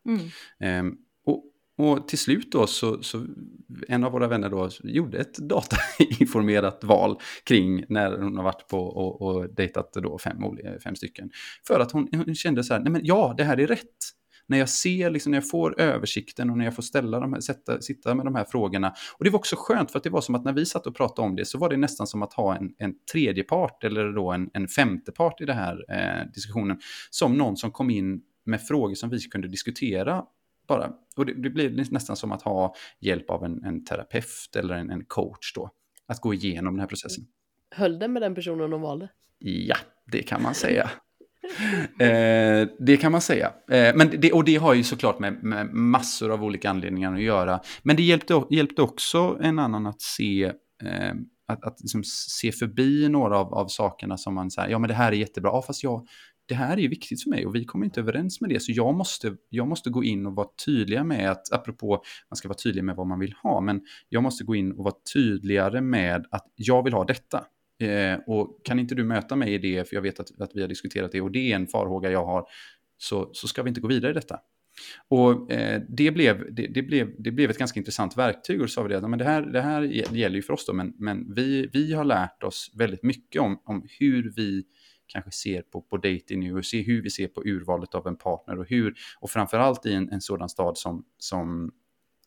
Mm. 0.06 0.86
Um, 0.88 0.98
och, 1.26 1.44
och, 1.78 2.08
till 2.08 2.18
slut 2.18 2.52
då 2.52 2.68
så, 2.68 3.04
så, 3.04 3.26
en 3.88 4.04
av 4.04 4.12
våra 4.12 4.28
vänner 4.28 4.50
då 4.50 4.70
gjorde 4.84 5.18
ett 5.18 5.38
datainformerat 5.38 6.84
val 6.84 7.20
kring 7.44 7.86
när 7.90 8.18
hon 8.18 8.38
har 8.38 8.44
varit 8.44 8.68
på 8.68 8.80
och, 8.80 9.22
och 9.22 9.56
dejtat 9.56 9.94
då 9.94 10.18
fem, 10.18 10.38
fem 10.84 10.96
stycken. 10.96 11.30
För 11.68 11.80
att 11.80 11.92
hon, 11.92 12.10
hon 12.26 12.36
kände 12.36 12.64
så 12.64 12.74
här, 12.74 12.82
nej 12.82 12.92
men 12.92 13.02
ja, 13.04 13.34
det 13.38 13.44
här 13.44 13.60
är 13.60 13.68
rätt 13.68 13.88
när 14.52 14.58
jag 14.58 14.70
ser, 14.70 15.10
liksom, 15.10 15.32
när 15.32 15.38
jag 15.38 15.50
får 15.50 15.82
översikten 15.82 16.50
och 16.50 16.58
när 16.58 16.66
jag 16.66 16.76
får 16.76 16.84
ställa 16.84 17.20
de 17.20 17.34
här, 17.34 17.40
sätta, 17.40 17.82
sitta 17.82 18.16
med 18.16 18.26
de 18.26 18.36
här 18.36 18.46
frågorna. 18.46 18.94
Och 19.18 19.24
det 19.24 19.30
var 19.30 19.40
också 19.40 19.56
skönt 19.60 19.92
för 19.92 19.98
att 19.98 20.04
det 20.04 20.10
var 20.10 20.22
som 20.22 20.36
att 20.36 20.44
när 20.44 20.54
vi 20.54 20.66
satt 20.66 20.88
och 20.88 20.96
pratade 20.96 21.28
om 21.28 21.36
det 21.36 21.46
så 21.46 21.58
var 21.58 21.70
det 21.70 21.78
nästan 21.78 22.08
som 22.08 22.22
att 22.22 22.34
ha 22.34 22.56
en, 22.56 22.74
en 22.78 22.94
tredje 23.12 23.44
part 23.44 23.84
eller 23.84 24.14
då 24.14 24.32
en, 24.32 24.50
en 24.54 24.68
femte 24.68 25.12
part 25.12 25.42
i 25.42 25.46
den 25.46 25.58
här 25.58 25.86
eh, 25.90 26.32
diskussionen. 26.34 26.80
Som 27.10 27.38
någon 27.38 27.58
som 27.58 27.72
kom 27.72 27.90
in 27.90 28.22
med 28.46 28.62
frågor 28.62 28.96
som 28.96 29.10
vi 29.10 29.20
kunde 29.20 29.48
diskutera 29.48 30.24
bara. 30.68 30.92
Och 31.16 31.26
det, 31.26 31.34
det 31.34 31.50
blir 31.50 31.92
nästan 31.92 32.16
som 32.16 32.32
att 32.32 32.42
ha 32.42 32.76
hjälp 33.00 33.30
av 33.30 33.46
en, 33.46 33.64
en 33.64 33.86
terapeut 33.86 34.56
eller 34.56 34.76
en, 34.76 34.90
en, 34.90 35.06
coach 35.06 35.54
då. 35.56 35.70
Att 36.08 36.22
gå 36.22 36.34
igenom 36.34 36.74
den 36.74 36.80
här 36.80 36.88
processen. 36.88 37.24
Höll 37.76 38.00
det 38.00 38.08
med 38.08 38.22
den 38.22 38.36
personen 38.36 38.70
de 38.70 38.82
valde? 38.82 39.10
Ja, 39.40 39.76
det 40.12 40.24
kan 40.24 40.42
man 40.42 40.56
säga. 40.56 40.92
eh, 42.00 42.68
det 42.80 42.98
kan 43.02 43.12
man 43.12 43.22
säga. 43.22 43.54
Eh, 43.72 43.96
men 43.96 44.10
det, 44.22 44.32
och 44.32 44.44
det 44.44 44.56
har 44.56 44.74
ju 44.74 44.84
såklart 44.84 45.20
med, 45.20 45.44
med, 45.44 45.74
massor 45.74 46.32
av 46.32 46.44
olika 46.44 46.70
anledningar 46.70 47.14
att 47.14 47.22
göra. 47.22 47.60
Men 47.84 47.96
det 47.96 48.04
hjälpte, 48.04 48.44
hjälpte 48.50 48.82
också 48.82 49.38
en 49.42 49.60
annan 49.60 49.88
att 49.88 50.02
se 50.02 50.44
eh, 50.84 51.14
att, 51.52 51.64
att 51.64 51.82
liksom 51.82 52.04
se 52.04 52.52
förbi 52.52 53.10
några 53.10 53.38
av, 53.38 53.54
av 53.54 53.68
sakerna 53.68 54.18
som 54.18 54.36
man 54.36 54.52
säger, 54.52 54.70
ja 54.70 54.80
men 54.80 54.88
det 54.88 54.94
här 54.94 55.12
är 55.12 55.16
jättebra, 55.16 55.52
ja, 55.52 55.62
fast 55.62 55.84
jag, 55.84 56.08
det 56.52 56.56
här 56.56 56.78
är 56.78 56.82
ju 56.82 56.88
viktigt 56.88 57.24
för 57.24 57.30
mig 57.30 57.46
och 57.46 57.56
vi 57.56 57.66
kommer 57.66 57.86
inte 57.86 58.00
överens 58.00 58.42
med 58.42 58.50
det. 58.50 58.60
Så 58.60 58.72
jag 58.72 58.94
måste, 58.94 59.36
jag 59.50 59.68
måste 59.68 59.90
gå 59.90 60.04
in 60.04 60.26
och 60.26 60.36
vara 60.36 60.48
tydliga 60.66 61.04
med 61.04 61.32
att, 61.32 61.52
apropå, 61.52 62.04
man 62.30 62.38
ska 62.38 62.48
vara 62.48 62.58
tydlig 62.58 62.84
med 62.84 62.96
vad 62.96 63.08
man 63.08 63.20
vill 63.20 63.34
ha, 63.44 63.62
men 63.62 63.82
jag 64.10 64.24
måste 64.24 64.44
gå 64.44 64.56
in 64.56 64.72
och 64.72 64.84
vara 64.84 64.96
tydligare 65.14 65.82
med 65.82 66.26
att 66.32 66.48
jag 66.56 66.84
vill 66.84 66.94
ha 66.94 67.04
detta. 67.04 67.46
Eh, 67.82 68.20
och 68.28 68.66
kan 68.66 68.80
inte 68.80 68.96
du 68.96 69.04
möta 69.04 69.36
mig 69.36 69.54
i 69.54 69.58
det, 69.58 69.90
för 69.90 69.96
jag 69.96 70.02
vet 70.02 70.20
att, 70.20 70.42
att 70.42 70.52
vi 70.54 70.62
har 70.62 70.68
diskuterat 70.68 71.12
det 71.12 71.22
och 71.22 71.32
det 71.32 71.52
är 71.52 71.56
en 71.56 71.68
farhåga 71.68 72.12
jag 72.12 72.26
har, 72.26 72.46
så, 72.98 73.30
så 73.34 73.48
ska 73.48 73.64
vi 73.64 73.70
inte 73.70 73.82
gå 73.82 73.88
vidare 73.88 74.12
i 74.12 74.14
detta. 74.14 74.40
Och 75.08 75.52
eh, 75.52 75.82
det, 75.90 76.12
blev, 76.12 76.56
det, 76.56 76.68
det, 76.68 76.82
blev, 76.82 77.22
det 77.22 77.32
blev 77.32 77.50
ett 77.50 77.58
ganska 77.58 77.80
intressant 77.80 78.18
verktyg 78.18 78.60
och 78.60 78.66
då 78.66 78.68
sa 78.68 78.84
vi 78.84 78.94
det, 78.94 79.08
men 79.08 79.20
det 79.20 79.26
här, 79.26 79.42
det 79.42 79.62
här 79.62 79.82
gäller 79.82 80.36
ju 80.36 80.42
för 80.42 80.54
oss 80.54 80.66
då, 80.66 80.74
men, 80.74 80.94
men 80.98 81.34
vi, 81.34 81.70
vi 81.74 81.94
har 81.94 82.06
lärt 82.06 82.44
oss 82.44 82.72
väldigt 82.78 83.04
mycket 83.04 83.42
om, 83.42 83.62
om 83.66 83.88
hur 84.00 84.34
vi 84.36 84.64
kanske 85.12 85.32
ser 85.32 85.62
på, 85.62 85.82
på 85.82 85.98
dating 85.98 86.40
nu 86.40 86.58
och 86.58 86.66
se 86.66 86.82
hur 86.82 87.02
vi 87.02 87.10
ser 87.10 87.28
på 87.28 87.42
urvalet 87.46 87.96
av 87.96 88.08
en 88.08 88.16
partner 88.16 88.60
och 88.60 88.66
hur, 88.66 88.94
och 89.20 89.30
framförallt 89.30 89.86
i 89.86 89.94
en, 89.94 90.10
en 90.10 90.22
sådan 90.22 90.50
stad 90.50 90.78
som, 90.78 91.06
som 91.18 91.72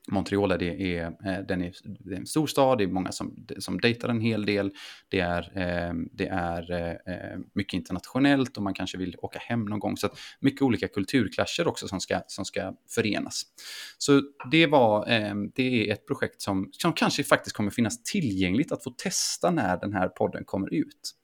Montreal 0.08 0.52
är, 0.52 0.58
det 0.58 0.96
är, 0.96 1.06
eh, 1.06 1.38
den 1.48 1.62
är, 1.62 1.74
det 1.84 2.14
är 2.14 2.18
en 2.18 2.26
stor 2.26 2.46
stad, 2.46 2.78
det 2.78 2.84
är 2.84 2.88
många 2.88 3.12
som, 3.12 3.46
som 3.58 3.80
dejtar 3.80 4.08
en 4.08 4.20
hel 4.20 4.46
del, 4.46 4.72
det 5.08 5.20
är, 5.20 5.52
ehm, 5.54 6.08
det 6.12 6.26
är 6.26 6.72
eh, 7.08 7.38
mycket 7.52 7.74
internationellt 7.74 8.56
och 8.56 8.62
man 8.62 8.74
kanske 8.74 8.98
vill 8.98 9.16
åka 9.18 9.38
hem 9.38 9.64
någon 9.64 9.78
gång. 9.78 9.96
Så 9.96 10.08
mycket 10.40 10.62
olika 10.62 10.88
kulturklasser 10.88 11.68
också 11.68 11.88
som 11.88 12.00
ska, 12.00 12.20
som 12.26 12.44
ska 12.44 12.74
förenas. 12.88 13.42
Så 13.98 14.22
det, 14.50 14.66
var, 14.66 15.06
ehm, 15.08 15.50
det 15.54 15.88
är 15.88 15.92
ett 15.92 16.06
projekt 16.06 16.42
som, 16.42 16.68
som 16.72 16.92
kanske 16.92 17.24
faktiskt 17.24 17.56
kommer 17.56 17.70
finnas 17.70 18.02
tillgängligt 18.02 18.72
att 18.72 18.84
få 18.84 18.90
testa 18.90 19.50
när 19.50 19.76
den 19.80 19.92
här 19.92 20.08
podden 20.08 20.44
kommer 20.44 20.74
ut. 20.74 21.14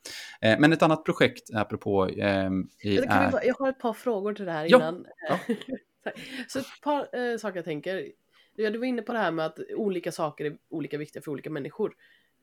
Eh, 0.40 0.58
men 0.58 0.72
ett 0.72 0.82
annat 0.82 1.04
projekt, 1.04 1.54
apropå... 1.54 2.08
Ehm, 2.08 2.68
är... 2.82 3.46
Jag 3.46 3.54
har 3.54 3.68
ett 3.68 3.78
par 3.78 3.92
frågor 3.92 4.34
till 4.34 4.44
det 4.44 4.52
här 4.52 4.64
innan. 4.64 5.06
Ja. 5.28 5.38
Ja. 5.46 5.56
Så 6.48 6.58
ett 6.58 6.66
par 6.82 7.00
äh, 7.00 7.38
saker 7.38 7.56
jag 7.56 7.64
tänker. 7.64 8.08
Ja, 8.60 8.70
du 8.70 8.78
var 8.78 8.86
inne 8.86 9.02
på 9.02 9.12
det 9.12 9.18
här 9.18 9.30
med 9.30 9.46
att 9.46 9.58
olika 9.76 10.12
saker 10.12 10.44
är 10.44 10.56
olika 10.70 10.98
viktiga 10.98 11.22
för 11.22 11.30
olika 11.30 11.50
människor. 11.50 11.94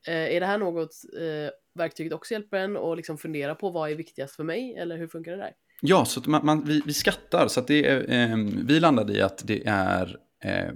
Eh, 0.08 0.36
är 0.36 0.40
det 0.40 0.46
här 0.46 0.58
något 0.58 0.92
eh, 1.20 1.52
verktyget 1.76 2.14
också 2.14 2.34
hjälper 2.34 2.58
en 2.58 2.78
att 2.78 2.98
liksom 2.98 3.18
fundera 3.18 3.56
på 3.56 3.70
vad 3.70 3.92
är 3.92 3.96
viktigast 3.96 4.36
för 4.36 4.44
mig 4.44 4.76
eller 4.78 4.98
hur 4.98 5.08
funkar 5.08 5.32
det 5.32 5.38
där? 5.38 5.54
Ja, 5.82 6.06
så 6.06 6.30
man, 6.30 6.46
man, 6.46 6.64
vi, 6.66 6.82
vi 6.86 6.94
skattar 6.94 7.48
så 7.48 7.60
att 7.60 7.68
det 7.68 7.88
är, 7.88 8.12
eh, 8.12 8.38
vi 8.66 8.80
landade 8.80 9.14
i 9.14 9.22
att 9.22 9.48
det 9.48 9.64
är, 9.66 10.18
eh, 10.44 10.72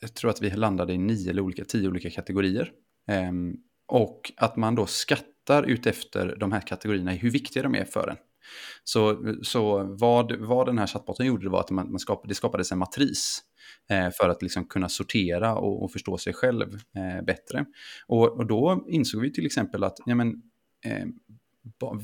jag 0.00 0.14
tror 0.14 0.30
att 0.30 0.42
vi 0.42 0.50
landade 0.50 0.92
i 0.92 0.98
nio 0.98 1.30
eller 1.30 1.42
olika, 1.42 1.64
tio 1.64 1.88
olika 1.88 2.10
kategorier. 2.10 2.72
Eh, 3.10 3.32
och 3.88 4.32
att 4.36 4.56
man 4.56 4.74
då 4.74 4.86
skattar 4.86 5.62
utefter 5.62 6.36
de 6.40 6.52
här 6.52 6.60
kategorierna, 6.60 7.10
hur 7.10 7.30
viktiga 7.30 7.62
de 7.62 7.74
är 7.74 7.84
för 7.84 8.08
en. 8.08 8.16
Så, 8.84 9.34
så 9.42 9.82
vad, 9.84 10.32
vad 10.32 10.66
den 10.66 10.78
här 10.78 10.86
chattbotten 10.86 11.26
gjorde 11.26 11.48
var 11.48 11.60
att 11.60 11.70
man, 11.70 11.90
man 11.90 11.98
skapade, 11.98 12.28
det 12.28 12.34
skapades 12.34 12.72
en 12.72 12.78
matris 12.78 13.42
eh, 13.42 13.47
Eh, 13.90 14.10
för 14.10 14.28
att 14.28 14.42
liksom 14.42 14.64
kunna 14.64 14.88
sortera 14.88 15.54
och, 15.54 15.82
och 15.82 15.92
förstå 15.92 16.18
sig 16.18 16.32
själv 16.32 16.74
eh, 16.74 17.24
bättre. 17.24 17.64
Och, 18.06 18.38
och, 18.38 18.46
då 18.46 18.84
insåg 18.88 19.20
vi 19.20 19.32
till 19.32 19.46
exempel 19.46 19.84
att 19.84 19.96
ja, 20.06 20.14
men, 20.14 20.42
eh, 20.86 21.06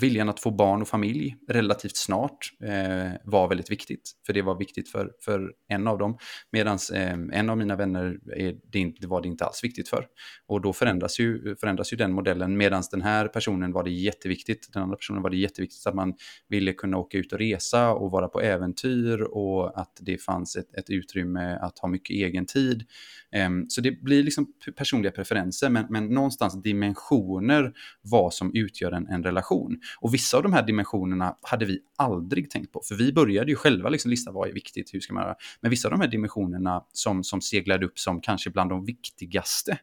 viljan 0.01 0.29
att 0.29 0.41
få 0.41 0.51
barn 0.51 0.83
och 0.83 0.89
familj 0.89 1.37
relativt 1.49 1.97
snart 1.97 2.39
eh, 2.63 3.13
var 3.25 3.49
väldigt 3.49 3.71
viktigt. 3.71 4.13
För 4.27 4.33
det 4.33 4.43
var 4.43 4.59
viktigt 4.59 4.89
för, 4.89 5.13
för 5.25 5.53
en 5.69 5.87
av 5.87 5.99
dem. 5.99 6.19
Medan 6.53 6.79
eh, 6.95 7.13
en 7.13 7.51
av 7.51 7.59
mina 7.59 7.77
vänner 7.77 8.19
är, 8.37 8.57
det, 8.73 8.93
det, 9.01 9.07
var 9.07 9.23
det 9.23 9.29
inte 9.29 9.45
alls 9.45 9.65
viktigt 9.65 9.89
för. 9.89 10.07
Och 10.47 10.61
då 10.61 10.73
förändras 10.73 11.21
ju, 11.21 11.57
förändras 11.57 11.93
ju 11.93 11.97
den 11.97 12.13
modellen. 12.13 12.57
Medan 12.57 12.83
den 12.91 13.03
här 13.03 13.29
personen 13.29 13.73
var 13.73 13.85
det 13.85 13.91
jätteviktigt. 13.91 14.73
Den 14.73 14.83
andra 14.83 14.97
personen 14.97 15.23
var 15.23 15.31
det 15.31 15.37
jätteviktigt 15.37 15.87
att 15.87 15.95
man 15.95 16.15
ville 16.49 16.73
kunna 16.73 16.97
åka 16.97 17.19
ut 17.19 17.33
och 17.33 17.39
resa 17.39 17.91
och 17.93 18.11
vara 18.11 18.29
på 18.29 18.41
äventyr 18.41 19.21
och 19.21 19.81
att 19.81 19.99
det 20.01 20.19
fanns 20.19 20.57
ett, 20.57 20.75
ett 20.75 20.91
utrymme 20.91 21.59
att 21.61 21.79
ha 21.79 21.89
mycket 21.89 22.15
egen 22.15 22.47
tid. 22.47 22.85
Eh, 23.33 23.51
så 23.69 23.81
det 23.81 24.03
blir 24.03 24.23
liksom 24.23 24.47
personliga 24.77 25.13
preferenser 25.13 25.71
men, 25.71 25.87
men 25.91 26.07
någonstans 26.07 26.63
dimensioner 26.63 27.73
vad 28.03 28.35
som 28.35 28.55
utgör 28.55 28.93
en, 28.93 29.07
en 29.07 29.23
relation 29.23 29.54
dimension. 29.55 29.81
Och 30.01 30.15
vissa 30.15 30.37
av 30.37 30.43
de 30.43 30.53
här 30.53 30.63
dimensionerna 30.63 31.37
hade 31.43 31.65
vi 31.65 31.79
aldrig 31.97 32.51
tänkt 32.51 32.73
på, 32.73 32.83
för 32.89 32.95
vi 32.95 33.13
började 33.13 33.51
ju 33.51 33.57
själva 33.57 33.89
liksom 33.89 34.11
lista 34.11 34.33
vad 34.33 34.49
är 34.49 34.53
viktigt, 34.53 34.95
hur 34.95 35.01
ska 35.01 35.15
man 35.15 35.23
göra. 35.23 35.37
Men 35.61 35.71
vissa 35.71 35.89
av 35.89 35.93
de 35.93 36.01
här 36.01 36.09
dimensionerna 36.09 36.85
som, 36.93 37.25
som 37.25 37.41
seglade 37.41 37.87
upp 37.87 37.99
som 37.99 38.21
kanske 38.21 38.51
bland 38.51 38.71
de 38.71 38.85
viktigaste 38.85 39.79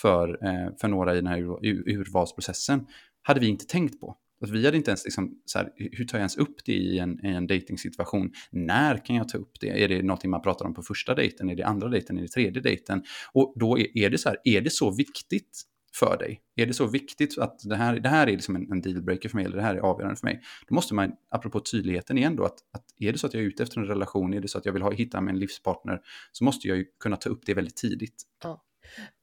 för, 0.00 0.28
eh, 0.28 0.76
för 0.80 0.88
några 0.88 1.12
i 1.12 1.16
den 1.16 1.26
här 1.26 1.38
ur, 1.38 1.88
urvalsprocessen 1.88 2.86
hade 3.22 3.40
vi 3.40 3.46
inte 3.46 3.66
tänkt 3.66 4.00
på. 4.00 4.16
Att 4.40 4.50
vi 4.50 4.64
hade 4.64 4.76
inte 4.76 4.90
ens 4.90 5.04
liksom, 5.04 5.40
så 5.44 5.58
här, 5.58 5.70
hur 5.76 6.04
tar 6.04 6.18
jag 6.18 6.22
ens 6.22 6.36
upp 6.36 6.56
det 6.64 6.72
i 6.72 6.98
en, 6.98 7.26
i 7.26 7.28
en 7.28 7.46
dating-situation? 7.46 8.32
När 8.50 9.04
kan 9.06 9.16
jag 9.16 9.28
ta 9.28 9.38
upp 9.38 9.60
det? 9.60 9.84
Är 9.84 9.88
det 9.88 10.02
någonting 10.02 10.30
man 10.30 10.42
pratar 10.42 10.64
om 10.64 10.74
på 10.74 10.82
första 10.82 11.14
dejten? 11.14 11.50
Är 11.50 11.56
det 11.56 11.62
andra 11.62 11.88
dejten? 11.88 12.18
Är 12.18 12.22
det 12.22 12.28
tredje 12.28 12.62
dejten? 12.62 13.02
Och 13.32 13.54
då 13.56 13.78
är, 13.78 13.98
är 13.98 14.10
det 14.10 14.18
så 14.18 14.28
här, 14.28 14.38
är 14.44 14.60
det 14.60 14.72
så 14.72 14.90
viktigt 14.90 15.62
för 15.94 16.16
dig? 16.18 16.40
Är 16.56 16.66
det 16.66 16.74
så 16.74 16.86
viktigt 16.86 17.38
att 17.38 17.60
det 17.64 17.76
här, 17.76 18.00
det 18.00 18.08
här 18.08 18.26
är 18.26 18.32
liksom 18.32 18.56
en, 18.56 18.72
en 18.72 18.80
dealbreaker 18.80 19.28
för 19.28 19.36
mig, 19.36 19.44
eller 19.44 19.56
det 19.56 19.62
här 19.62 19.74
är 19.74 19.80
avgörande 19.80 20.16
för 20.16 20.26
mig? 20.26 20.40
Då 20.68 20.74
måste 20.74 20.94
man, 20.94 21.12
apropå 21.30 21.60
tydligheten 21.60 22.18
igen 22.18 22.36
då, 22.36 22.44
att, 22.44 22.58
att 22.72 22.84
är 22.98 23.12
det 23.12 23.18
så 23.18 23.26
att 23.26 23.34
jag 23.34 23.42
är 23.42 23.46
ute 23.46 23.62
efter 23.62 23.80
en 23.80 23.86
relation, 23.86 24.34
är 24.34 24.40
det 24.40 24.48
så 24.48 24.58
att 24.58 24.66
jag 24.66 24.72
vill 24.72 24.82
ha, 24.82 24.90
hitta 24.90 25.18
en 25.18 25.38
livspartner, 25.38 26.00
så 26.32 26.44
måste 26.44 26.68
jag 26.68 26.76
ju 26.76 26.84
kunna 27.00 27.16
ta 27.16 27.30
upp 27.30 27.46
det 27.46 27.54
väldigt 27.54 27.76
tidigt. 27.76 28.22
Ja. 28.42 28.64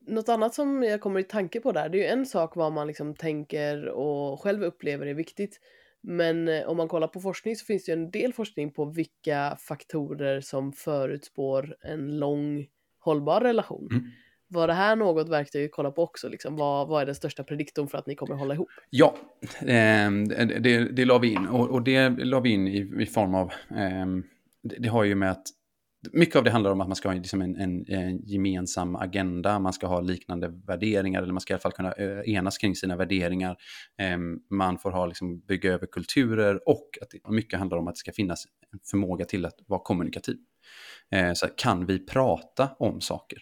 Något 0.08 0.30
annat 0.30 0.54
som 0.54 0.84
jag 0.84 1.02
kommer 1.02 1.20
i 1.20 1.24
tanke 1.24 1.60
på 1.60 1.72
där, 1.72 1.90
det 1.90 1.98
är 1.98 2.02
ju 2.02 2.20
en 2.20 2.26
sak 2.26 2.56
vad 2.56 2.74
man 2.74 2.88
liksom 2.88 3.16
tänker 3.16 3.88
och 3.88 4.42
själv 4.42 4.64
upplever 4.64 5.06
är 5.06 5.14
viktigt. 5.14 5.60
Men 6.04 6.48
eh, 6.48 6.70
om 6.70 6.78
man 6.78 6.88
kollar 6.88 7.08
på 7.08 7.20
forskning 7.20 7.56
så 7.56 7.66
finns 7.66 7.86
det 7.86 7.92
ju 7.92 7.94
en 7.94 8.12
del 8.12 8.34
forskning 8.34 8.74
på 8.74 8.86
vilka 8.86 9.58
faktorer 9.60 10.42
som 10.42 10.74
förutspår 10.74 11.76
en 11.82 12.20
lång 12.20 12.68
hållbar 13.00 13.42
relation. 13.42 13.88
Mm. 13.92 14.04
Var 14.54 14.68
det 14.68 14.74
här 14.74 14.96
något 14.96 15.30
verktyg 15.30 15.66
att 15.66 15.72
kolla 15.72 15.92
på 15.92 16.04
också? 16.04 16.30
Liksom? 16.30 16.56
Vad, 16.56 16.88
vad 16.88 17.02
är 17.02 17.06
den 17.06 17.16
största 17.16 17.44
prediktorn 17.44 17.88
för 17.88 17.98
att 17.98 18.08
ni 18.08 18.16
kommer 18.16 18.36
hålla 18.36 18.54
ihop? 18.54 18.70
Ja, 18.90 19.16
eh, 19.60 20.12
det, 20.60 20.96
det 20.96 21.06
la 21.06 21.18
vi 21.18 21.34
in. 21.34 21.48
Och, 21.48 21.70
och 21.70 21.84
det 21.84 22.10
la 22.10 22.40
vi 22.40 22.50
in 22.50 22.68
i, 22.68 23.04
i 23.04 23.06
form 23.06 23.36
av... 23.36 23.52
Eh, 23.70 24.06
det, 24.64 24.76
det, 24.80 24.90
har 24.90 25.04
ju 25.04 25.16
med 25.16 25.32
att... 25.32 25.44
Mycket 26.12 26.36
av 26.36 26.44
det 26.44 26.52
handlar 26.52 26.72
om 26.72 26.82
att 26.82 26.88
man 26.88 26.96
ska 26.96 27.10
ha 27.10 27.16
liksom 27.16 27.42
en, 27.42 27.56
en, 27.56 27.86
en, 27.88 28.26
gemensam 28.26 28.96
agenda, 28.96 29.60
man 29.60 29.74
ska 29.74 29.88
ha 29.88 30.02
liknande 30.02 30.48
värderingar, 30.68 31.22
eller 31.24 31.34
man 31.34 31.42
ska 31.42 31.54
i 31.54 31.56
alla 31.56 31.62
fall 31.62 31.72
kunna 31.72 31.92
eh, 31.92 32.34
enas 32.34 32.58
kring 32.58 32.76
sina 32.76 32.96
värderingar. 32.96 33.58
Eh, 34.02 34.18
man 34.50 34.78
får 34.78 34.92
ha, 34.92 35.06
liksom, 35.06 35.40
bygga 35.40 35.74
över 35.74 35.88
kulturer 35.88 36.70
och 36.70 36.90
att 37.02 37.10
det, 37.10 37.32
mycket 37.32 37.60
handlar 37.60 37.78
om 37.78 37.88
att 37.88 37.96
det 37.96 38.00
ska 38.00 38.12
finnas 38.12 38.46
en 38.74 38.80
förmåga 38.92 39.26
till 39.26 39.46
att 39.46 39.56
vara 39.68 39.82
kommunikativ. 39.84 40.38
Eh, 41.12 41.34
så 41.34 41.48
kan 41.48 41.86
vi 41.86 42.06
prata 42.06 42.70
om 42.80 43.02
saker? 43.02 43.40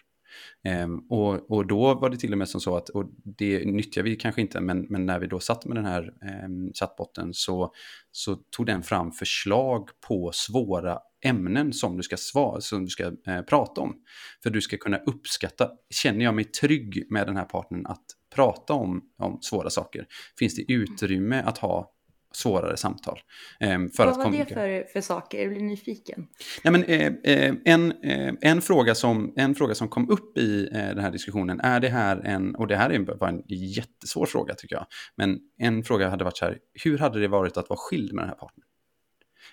Um, 0.84 1.06
och, 1.10 1.52
och 1.52 1.68
då 1.68 1.94
var 1.94 2.10
det 2.10 2.18
till 2.18 2.32
och 2.32 2.38
med 2.38 2.50
som 2.50 2.62
så 2.62 2.78
att, 2.78 2.90
och 2.90 3.06
det 3.24 3.66
nyttjar 3.66 4.04
vi 4.04 4.16
kanske 4.16 4.42
inte, 4.42 4.62
men, 4.62 4.88
men 4.90 5.06
när 5.06 5.20
vi 5.20 5.28
då 5.28 5.40
satt 5.40 5.66
med 5.66 5.78
den 5.78 5.86
här 5.86 6.14
um, 6.46 6.72
chattbotten 6.74 7.34
så, 7.34 7.74
så 8.12 8.36
tog 8.36 8.66
den 8.66 8.84
fram 8.84 9.12
förslag 9.12 9.90
på 10.08 10.32
svåra 10.34 11.00
ämnen 11.26 11.74
som 11.74 11.98
du 11.98 12.04
ska, 12.04 12.18
svara, 12.18 12.62
som 12.62 12.84
du 12.84 12.90
ska 12.90 13.04
eh, 13.04 13.42
prata 13.42 13.82
om. 13.82 13.96
För 14.44 14.50
du 14.50 14.62
ska 14.62 14.78
kunna 14.78 14.98
uppskatta, 14.98 15.72
känner 15.90 16.26
jag 16.26 16.36
mig 16.36 16.46
trygg 16.46 17.08
med 17.10 17.28
den 17.28 17.38
här 17.38 17.46
partnern 17.46 17.86
att 17.86 18.06
prata 18.36 18.74
om, 18.74 19.02
om 19.18 19.42
svåra 19.42 19.70
saker? 19.70 20.06
Finns 20.40 20.56
det 20.56 20.72
utrymme 20.72 21.42
att 21.42 21.58
ha 21.58 21.94
svårare 22.32 22.78
samtal. 22.78 23.20
Eh, 23.60 23.70
för 23.70 23.88
Vad 23.98 24.08
att 24.08 24.18
var 24.18 24.32
det 24.32 24.46
för, 24.46 24.92
för 24.94 25.02
saker? 25.02 25.42
Jag 25.42 25.50
blir 25.50 25.62
nyfiken. 25.62 26.28
Nej, 26.64 26.72
men, 26.72 26.84
eh, 26.84 27.14
eh, 27.24 27.56
en, 27.66 27.92
eh, 28.04 28.34
en, 28.42 28.62
fråga 28.62 28.96
som, 28.96 29.34
en 29.36 29.56
fråga 29.56 29.76
som 29.76 29.88
kom 29.88 30.10
upp 30.10 30.38
i 30.38 30.70
den 30.72 31.00
här 31.00 31.12
diskussionen, 31.12 31.60
är 31.60 31.80
det 31.80 31.90
här 31.90 32.22
en, 32.26 32.56
och 32.56 32.68
det 32.68 32.76
här 32.76 32.90
är 32.90 33.00
var 33.00 33.28
en 33.28 33.44
jättesvår 33.48 34.26
fråga 34.26 34.54
tycker 34.54 34.76
jag, 34.76 34.86
men 35.16 35.40
en 35.58 35.84
fråga 35.84 36.10
hade 36.10 36.24
varit 36.24 36.38
så 36.38 36.46
här, 36.46 36.58
hur 36.84 36.98
hade 36.98 37.20
det 37.20 37.28
varit 37.28 37.58
att 37.58 37.70
vara 37.70 37.80
skild 37.80 38.14
med 38.14 38.24
den 38.24 38.30
här 38.30 38.36
partnern? 38.36 38.69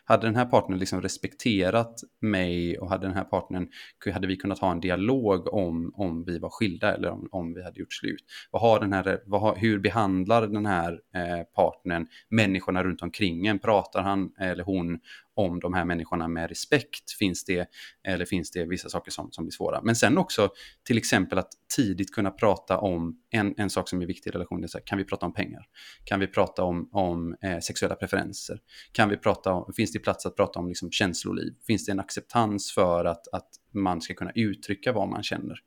Hade 0.07 0.27
den 0.27 0.37
här 0.37 0.45
partnern 0.45 0.79
liksom 0.79 1.03
respekterat 1.03 2.01
mig 2.21 2.79
och 2.79 2.89
hade 2.89 3.07
den 3.07 3.17
här 3.17 3.25
partnern, 3.25 3.69
hade 4.13 4.27
vi 4.27 4.37
kunnat 4.37 4.59
ha 4.59 4.73
en 4.73 4.81
dialog 4.81 5.55
om, 5.55 5.93
om 5.95 6.25
vi 6.25 6.39
var 6.39 6.51
skilda 6.51 6.95
eller 6.95 7.11
om, 7.11 7.29
om 7.33 7.55
vi 7.55 7.63
hade 7.65 7.81
gjort 7.81 7.93
slut? 7.93 8.25
Vad 8.51 8.63
har 8.63 8.81
den 8.81 8.93
här, 8.93 9.23
vad 9.27 9.41
har, 9.41 9.57
hur 9.57 9.79
behandlar 9.79 10.47
den 10.47 10.67
här 10.67 11.01
eh, 11.15 11.45
partnern 11.57 12.07
människorna 12.29 12.85
runt 12.85 13.03
omkring 13.03 13.47
en? 13.47 13.59
Pratar 13.59 14.03
han 14.03 14.33
eller 14.39 14.65
hon 14.65 14.99
om 15.37 15.61
de 15.61 15.75
här 15.75 15.85
människorna 15.85 16.29
med 16.29 16.49
respekt? 16.49 17.11
Finns 17.19 17.45
det, 17.45 17.69
eller 18.09 18.25
finns 18.25 18.51
det 18.51 18.65
vissa 18.65 18.89
saker 18.89 19.11
som, 19.11 19.33
som 19.33 19.45
blir 19.45 19.53
svåra? 19.53 19.83
Men 19.83 19.97
sen 19.97 20.19
också 20.19 20.49
till 20.87 20.99
exempel 20.99 21.39
att 21.39 21.49
tidigt 21.77 22.15
kunna 22.15 22.31
prata 22.31 22.79
om 22.79 23.17
en, 23.31 23.55
en 23.57 23.71
sak 23.71 23.89
som 23.89 24.03
är 24.03 24.07
viktig 24.07 24.31
i 24.31 24.33
relationen. 24.33 24.69
Så 24.69 24.79
här, 24.79 24.85
kan 24.87 24.99
vi 24.99 25.05
prata 25.05 25.27
om 25.27 25.33
pengar? 25.33 25.63
Kan 26.05 26.21
vi 26.21 26.27
prata 26.27 26.65
om, 26.65 26.89
om 26.93 27.37
eh, 27.43 27.59
sexuella 27.59 27.95
preferenser? 27.95 28.59
Kan 28.93 29.09
vi 29.09 29.17
prata 29.17 29.53
om, 29.53 29.73
finns 29.77 29.93
det 29.93 29.99
plats 29.99 30.27
att 30.27 30.37
prata 30.37 30.59
om 30.59 30.69
liksom, 30.69 30.91
känsloliv? 30.91 31.55
Finns 31.67 31.87
det 31.87 31.93
en 31.93 32.01
acceptans 32.01 32.73
för 32.75 33.05
att, 33.05 33.29
att 33.33 33.49
man 33.75 34.01
ska 34.01 34.15
kunna 34.15 34.33
uttrycka 34.35 34.93
vad 34.93 35.09
man 35.09 35.23
känner. 35.23 35.59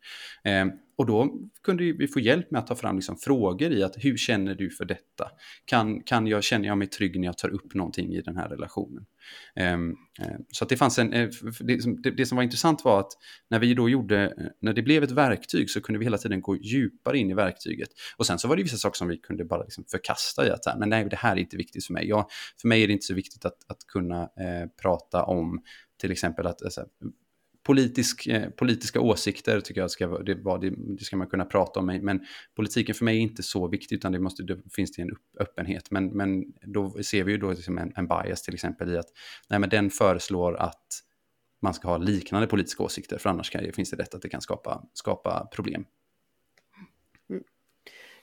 Eh, 0.44 0.66
och 1.00 1.06
då 1.06 1.40
kunde 1.64 1.84
vi 1.84 2.08
få 2.08 2.20
hjälp 2.20 2.52
med 2.52 2.60
att 2.60 2.68
ta 2.68 2.76
fram 2.76 2.96
liksom 2.96 3.18
frågor 3.18 3.72
i 3.72 3.84
att 3.84 3.96
hur 3.98 4.18
känner 4.18 4.56
du 4.56 4.70
för 4.70 4.86
detta? 4.86 5.32
Kan, 5.66 6.02
kan 6.02 6.28
jag, 6.28 6.44
känner 6.44 6.68
jag 6.68 6.78
mig 6.78 6.88
trygg 6.88 7.20
när 7.20 7.28
jag 7.28 7.38
tar 7.38 7.50
upp 7.50 7.74
någonting 7.74 8.14
i 8.14 8.22
den 8.22 8.38
här 8.38 8.50
relationen? 8.50 9.06
Eh, 9.56 9.78
så 10.52 10.64
att 10.64 10.70
det 10.70 10.78
fanns 10.78 11.00
en, 11.00 11.14
eh, 11.14 11.30
det, 11.60 12.02
det, 12.04 12.12
det, 12.12 12.26
som 12.26 12.36
var 12.36 12.44
intressant 12.44 12.86
var 12.86 13.00
att 13.00 13.12
när 13.50 13.60
vi 13.60 13.74
då 13.74 13.90
gjorde, 13.90 14.26
eh, 14.26 14.46
när 14.62 14.74
det 14.74 14.82
blev 14.82 15.04
ett 15.04 15.12
verktyg 15.12 15.70
så 15.70 15.82
kunde 15.82 16.00
vi 16.00 16.06
hela 16.06 16.18
tiden 16.18 16.42
gå 16.42 16.58
djupare 16.58 17.18
in 17.18 17.32
i 17.32 17.34
verktyget. 17.34 17.90
Och 18.18 18.26
sen 18.26 18.40
så 18.40 18.48
var 18.48 18.56
det 18.56 18.64
vissa 18.64 18.78
saker 18.78 18.98
som 18.98 19.08
vi 19.08 19.18
kunde 19.18 19.46
bara 19.46 19.64
liksom 19.64 19.84
förkasta 19.92 20.48
i 20.48 20.50
att 20.50 20.66
här, 20.66 20.78
men 20.80 20.90
nej, 20.90 21.08
det 21.10 21.16
här 21.16 21.32
är 21.32 21.40
inte 21.40 21.58
viktigt 21.58 21.86
för 21.86 21.94
mig. 21.94 22.08
Jag, 22.08 22.26
för 22.62 22.68
mig 22.68 22.84
är 22.84 22.88
det 22.88 22.94
inte 22.94 23.06
så 23.06 23.14
viktigt 23.14 23.46
att, 23.46 23.58
att 23.68 23.88
kunna 23.88 24.22
eh, 24.22 24.70
prata 24.82 25.24
om 25.24 25.62
till 25.98 26.12
exempel 26.12 26.48
att 26.48 26.64
alltså, 26.64 26.86
politisk, 27.64 28.28
eh, 28.28 28.50
politiska 28.50 29.02
åsikter 29.02 29.62
tycker 29.62 29.82
jag 29.82 29.92
ska, 29.92 30.08
det, 30.08 30.34
det, 30.34 30.70
det, 30.70 31.04
ska 31.04 31.18
man 31.18 31.28
kunna 31.28 31.46
prata 31.46 31.80
om. 31.80 31.86
Men 31.86 32.26
politiken 32.56 32.96
för 32.96 33.06
mig 33.06 33.18
är 33.18 33.22
inte 33.22 33.44
så 33.44 33.68
viktig, 33.68 33.96
utan 33.96 34.12
det, 34.12 34.20
måste, 34.20 34.44
det 34.44 34.60
finns 34.72 34.92
det 34.92 35.02
en 35.02 35.16
öppenhet. 35.40 35.92
Men, 35.92 36.08
men 36.08 36.44
då 36.62 37.04
ser 37.04 37.24
vi 37.24 37.32
ju 37.32 37.38
då 37.38 37.52
liksom 37.52 37.78
en, 37.78 37.94
en 37.96 38.08
bias 38.08 38.42
till 38.42 38.54
exempel 38.54 38.94
i 38.94 38.98
att 38.98 39.10
nej, 39.50 39.60
men 39.60 39.70
den 39.70 39.90
föreslår 39.90 40.56
att 40.56 41.04
man 41.62 41.74
ska 41.74 41.88
ha 41.88 41.98
liknande 41.98 42.48
politiska 42.48 42.84
åsikter, 42.84 43.18
för 43.18 43.30
annars 43.30 43.50
kan, 43.50 43.74
finns 43.74 43.90
det 43.90 43.98
rätt 43.98 44.16
att 44.16 44.22
det 44.22 44.30
kan 44.30 44.42
skapa, 44.42 44.84
skapa 44.94 45.48
problem. 45.52 45.86
Mm. 47.30 47.44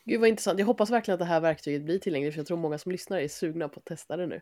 Gud 0.05 0.21
vad 0.21 0.29
intressant. 0.29 0.59
Jag 0.59 0.67
hoppas 0.67 0.91
verkligen 0.91 1.15
att 1.15 1.19
det 1.19 1.25
här 1.25 1.41
verktyget 1.41 1.83
blir 1.83 1.99
tillgängligt, 1.99 2.35
för 2.35 2.41
jag 2.41 2.47
tror 2.47 2.59
många 2.59 2.79
som 2.79 2.93
lyssnar 2.93 3.19
är 3.19 3.29
sugna 3.29 3.69
på 3.69 3.81
att 3.81 3.85
testa 3.85 4.17
det 4.17 4.27
nu. 4.27 4.41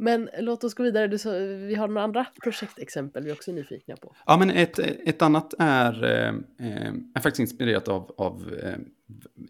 Men 0.00 0.28
låt 0.38 0.64
oss 0.64 0.74
gå 0.74 0.82
vidare. 0.82 1.06
Du 1.06 1.18
så, 1.18 1.30
vi 1.38 1.74
har 1.74 1.88
några 1.88 2.02
andra 2.02 2.26
projektexempel 2.42 3.24
vi 3.24 3.30
är 3.30 3.34
också 3.34 3.52
nyfikna 3.52 3.96
på. 3.96 4.16
Ja, 4.26 4.36
men 4.36 4.50
ett, 4.50 4.78
ett 4.78 5.22
annat 5.22 5.54
är, 5.58 6.04
eh, 6.04 6.28
eh 6.68 6.92
är 7.14 7.20
faktiskt 7.20 7.40
inspirerat 7.40 7.88
av, 7.88 8.14
av 8.16 8.54
eh, 8.62 8.76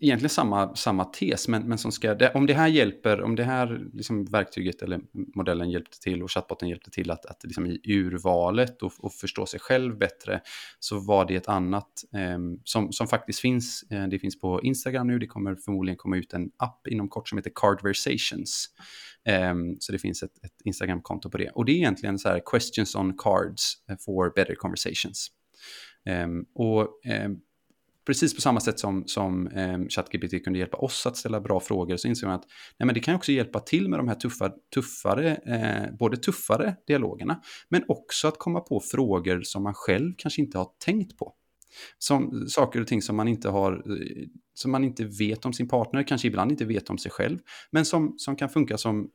egentligen 0.00 0.30
samma, 0.30 0.76
samma 0.76 1.04
tes, 1.04 1.48
men, 1.48 1.68
men 1.68 1.78
som 1.78 1.92
ska, 1.92 2.14
det, 2.14 2.32
om 2.34 2.46
det 2.46 2.54
här 2.54 2.68
hjälper, 2.68 3.22
om 3.22 3.36
det 3.36 3.44
här 3.44 3.88
liksom 3.92 4.24
verktyget 4.24 4.82
eller 4.82 5.00
modellen 5.12 5.70
hjälpte 5.70 6.00
till 6.00 6.22
och 6.22 6.30
chatbotten 6.30 6.68
hjälpte 6.68 6.90
till 6.90 7.10
att, 7.10 7.26
att 7.26 7.44
liksom 7.44 7.66
i 7.66 7.80
urvalet 7.84 8.82
och, 8.82 8.92
och 8.98 9.12
förstå 9.12 9.46
sig 9.46 9.60
själv 9.60 9.98
bättre, 9.98 10.40
så 10.78 10.98
var 11.00 11.24
det 11.24 11.36
ett 11.36 11.48
annat 11.48 12.04
eh, 12.14 12.38
som, 12.64 12.92
som 12.92 13.06
faktiskt 13.06 13.40
finns. 13.40 13.84
Eh, 13.90 14.08
det 14.08 14.18
finns 14.18 14.40
på 14.40 14.62
Instagram 14.62 15.06
nu, 15.06 15.18
det 15.18 15.26
kommer 15.26 15.54
förmodligen 15.54 15.96
komma 15.96 16.16
ut 16.16 16.32
en 16.32 16.50
app 16.56 16.86
inom 16.88 17.08
kort 17.08 17.28
som 17.28 17.38
heter 17.38 17.52
Cardversations. 17.54 18.66
Eh, 19.24 19.54
så 19.78 19.92
det 19.92 19.98
finns 19.98 20.22
ett, 20.22 20.44
ett 20.44 20.54
Instagram-konto 20.64 21.30
på 21.30 21.38
det. 21.38 21.50
Och 21.50 21.64
det 21.64 21.72
är 21.72 21.76
egentligen 21.76 22.18
så 22.18 22.28
här 22.28 22.42
questions 22.46 22.94
on 22.94 23.16
cards 23.16 23.72
eh, 23.90 23.96
for 24.04 24.32
better 24.36 24.54
conversations. 24.54 25.28
Ehm, 26.08 26.44
och 26.54 27.00
ehm, 27.04 27.36
precis 28.08 28.34
på 28.34 28.40
samma 28.40 28.60
sätt 28.60 28.80
som, 28.80 29.06
som 29.06 29.46
eh, 29.46 29.78
ChatGPT 29.88 30.44
kunde 30.44 30.58
hjälpa 30.58 30.76
oss 30.76 31.06
att 31.06 31.16
ställa 31.16 31.40
bra 31.40 31.60
frågor 31.60 31.96
så 31.96 32.08
inser 32.08 32.26
man 32.26 32.36
att 32.36 32.46
nej, 32.78 32.86
men 32.86 32.94
det 32.94 33.00
kan 33.00 33.14
också 33.14 33.32
hjälpa 33.32 33.60
till 33.60 33.88
med 33.88 33.98
de 33.98 34.08
här 34.08 34.14
tuffa, 34.14 34.52
tuffare, 34.74 35.34
eh, 35.36 35.96
både 35.98 36.16
tuffare 36.16 36.76
dialogerna, 36.86 37.40
men 37.68 37.84
också 37.88 38.28
att 38.28 38.38
komma 38.38 38.60
på 38.60 38.80
frågor 38.80 39.42
som 39.42 39.62
man 39.62 39.74
själv 39.74 40.14
kanske 40.18 40.40
inte 40.40 40.58
har 40.58 40.68
tänkt 40.84 41.18
på. 41.18 41.34
Som, 41.98 42.46
saker 42.48 42.80
och 42.80 42.86
ting 42.86 43.02
som 43.02 43.16
man 43.16 43.28
inte 43.28 43.48
har, 43.48 43.72
eh, 43.72 44.26
som 44.54 44.70
man 44.70 44.84
inte 44.84 45.04
vet 45.04 45.44
om 45.44 45.52
sin 45.52 45.68
partner, 45.68 46.02
kanske 46.02 46.28
ibland 46.28 46.50
inte 46.50 46.64
vet 46.64 46.90
om 46.90 46.98
sig 46.98 47.10
själv, 47.10 47.38
men 47.70 47.84
som, 47.84 48.14
som 48.16 48.36
kan 48.36 48.48
funka 48.48 48.78
som 48.78 49.10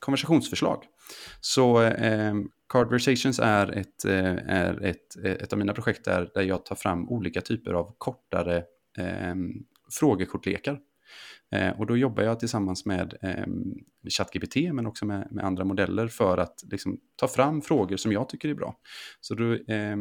konversationsförslag. 0.00 0.84
Så 1.40 1.82
eh, 1.82 2.34
Cardversations 2.68 3.38
är, 3.38 3.78
ett, 3.78 4.04
eh, 4.04 4.36
är 4.46 4.84
ett, 4.84 5.24
eh, 5.24 5.32
ett 5.32 5.52
av 5.52 5.58
mina 5.58 5.72
projekt 5.72 6.04
där, 6.04 6.30
där 6.34 6.42
jag 6.42 6.64
tar 6.64 6.76
fram 6.76 7.08
olika 7.08 7.40
typer 7.40 7.72
av 7.72 7.94
kortare 7.98 8.56
eh, 8.98 9.34
frågekortlekar 10.00 10.80
Eh, 11.52 11.80
och 11.80 11.86
då 11.86 11.96
jobbar 11.96 12.22
jag 12.22 12.40
tillsammans 12.40 12.86
med 12.86 13.14
eh, 13.22 13.46
ChatGPT 14.10 14.56
men 14.72 14.86
också 14.86 15.06
med, 15.06 15.28
med, 15.30 15.44
andra 15.44 15.64
modeller 15.64 16.08
för 16.08 16.38
att 16.38 16.64
liksom, 16.70 17.00
ta 17.16 17.28
fram 17.28 17.62
frågor 17.62 17.96
som 17.96 18.12
jag 18.12 18.28
tycker 18.28 18.48
är 18.48 18.54
bra. 18.54 18.76
Så 19.20 19.34
då 19.34 19.52
eh, 19.52 19.96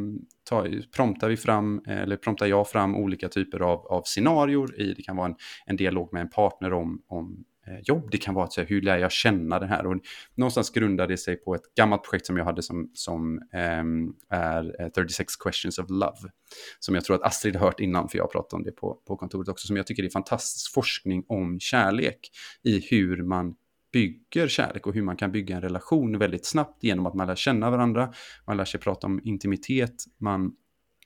tar, 0.50 0.92
promptar 0.96 1.30
vi 1.30 1.38
fram, 1.38 1.82
eh, 1.88 2.02
eller 2.02 2.18
promptar 2.18 2.46
jag 2.46 2.70
fram 2.70 2.96
olika 2.96 3.30
typer 3.30 3.60
av, 3.60 3.88
av 3.88 4.02
scenarior 4.06 4.82
i, 4.82 4.94
det 4.94 5.02
kan 5.02 5.16
vara 5.16 5.28
en, 5.28 5.36
en 5.66 5.76
dialog 5.76 6.14
med 6.14 6.22
en 6.22 6.30
partner 6.30 6.74
om, 6.74 7.02
om 7.08 7.46
Eh, 7.68 7.80
jobb. 7.84 8.08
Det 8.12 8.18
kan 8.18 8.34
vara 8.34 8.46
att 8.46 8.54
säga, 8.54 8.68
hur 8.68 8.82
lär 8.82 8.98
jag 8.98 9.12
känna 9.12 9.60
det 9.60 9.68
här? 9.68 9.86
Och 9.86 9.98
någonstans 10.36 10.70
grundar 10.70 11.08
det 11.08 11.18
sig 11.18 11.36
på 11.36 11.56
ett 11.56 11.76
gammalt 11.78 12.04
projekt 12.04 12.26
som 12.26 12.38
jag 12.38 12.46
hade 12.46 12.62
som, 12.62 12.92
som 12.94 13.40
um, 13.80 14.16
är 14.30 14.82
eh, 14.82 14.90
36 14.90 15.36
questions 15.36 15.80
of 15.80 15.90
love. 15.90 16.18
Som 16.80 16.96
jag 16.96 17.06
tror 17.06 17.16
att 17.16 17.24
Astrid 17.24 17.56
har 17.56 17.66
hört 17.66 17.80
innan, 17.80 18.10
för 18.10 18.18
jag 18.18 18.24
har 18.24 18.30
pratat 18.30 18.54
om 18.54 18.64
det 18.64 18.72
på, 18.72 19.02
på 19.08 19.18
kontoret 19.18 19.50
också, 19.50 19.68
som 19.68 19.78
jag 19.78 19.88
tycker 19.88 20.04
är 20.04 20.10
fantastisk 20.10 20.74
forskning 20.74 21.24
om 21.28 21.60
kärlek 21.60 22.20
i 22.64 22.88
hur 22.90 23.24
man 23.24 23.56
bygger 23.94 24.48
kärlek 24.48 24.88
och 24.88 24.94
hur 24.94 25.04
man 25.04 25.16
kan 25.16 25.32
bygga 25.32 25.56
en 25.56 25.62
relation 25.62 26.18
väldigt 26.18 26.46
snabbt 26.46 26.84
genom 26.84 27.06
att 27.06 27.14
man 27.14 27.28
lär 27.28 27.36
känna 27.36 27.70
varandra, 27.70 28.14
man 28.48 28.58
lär 28.58 28.66
sig 28.66 28.80
prata 28.80 29.08
om 29.08 29.22
intimitet, 29.24 29.96
man 30.18 30.52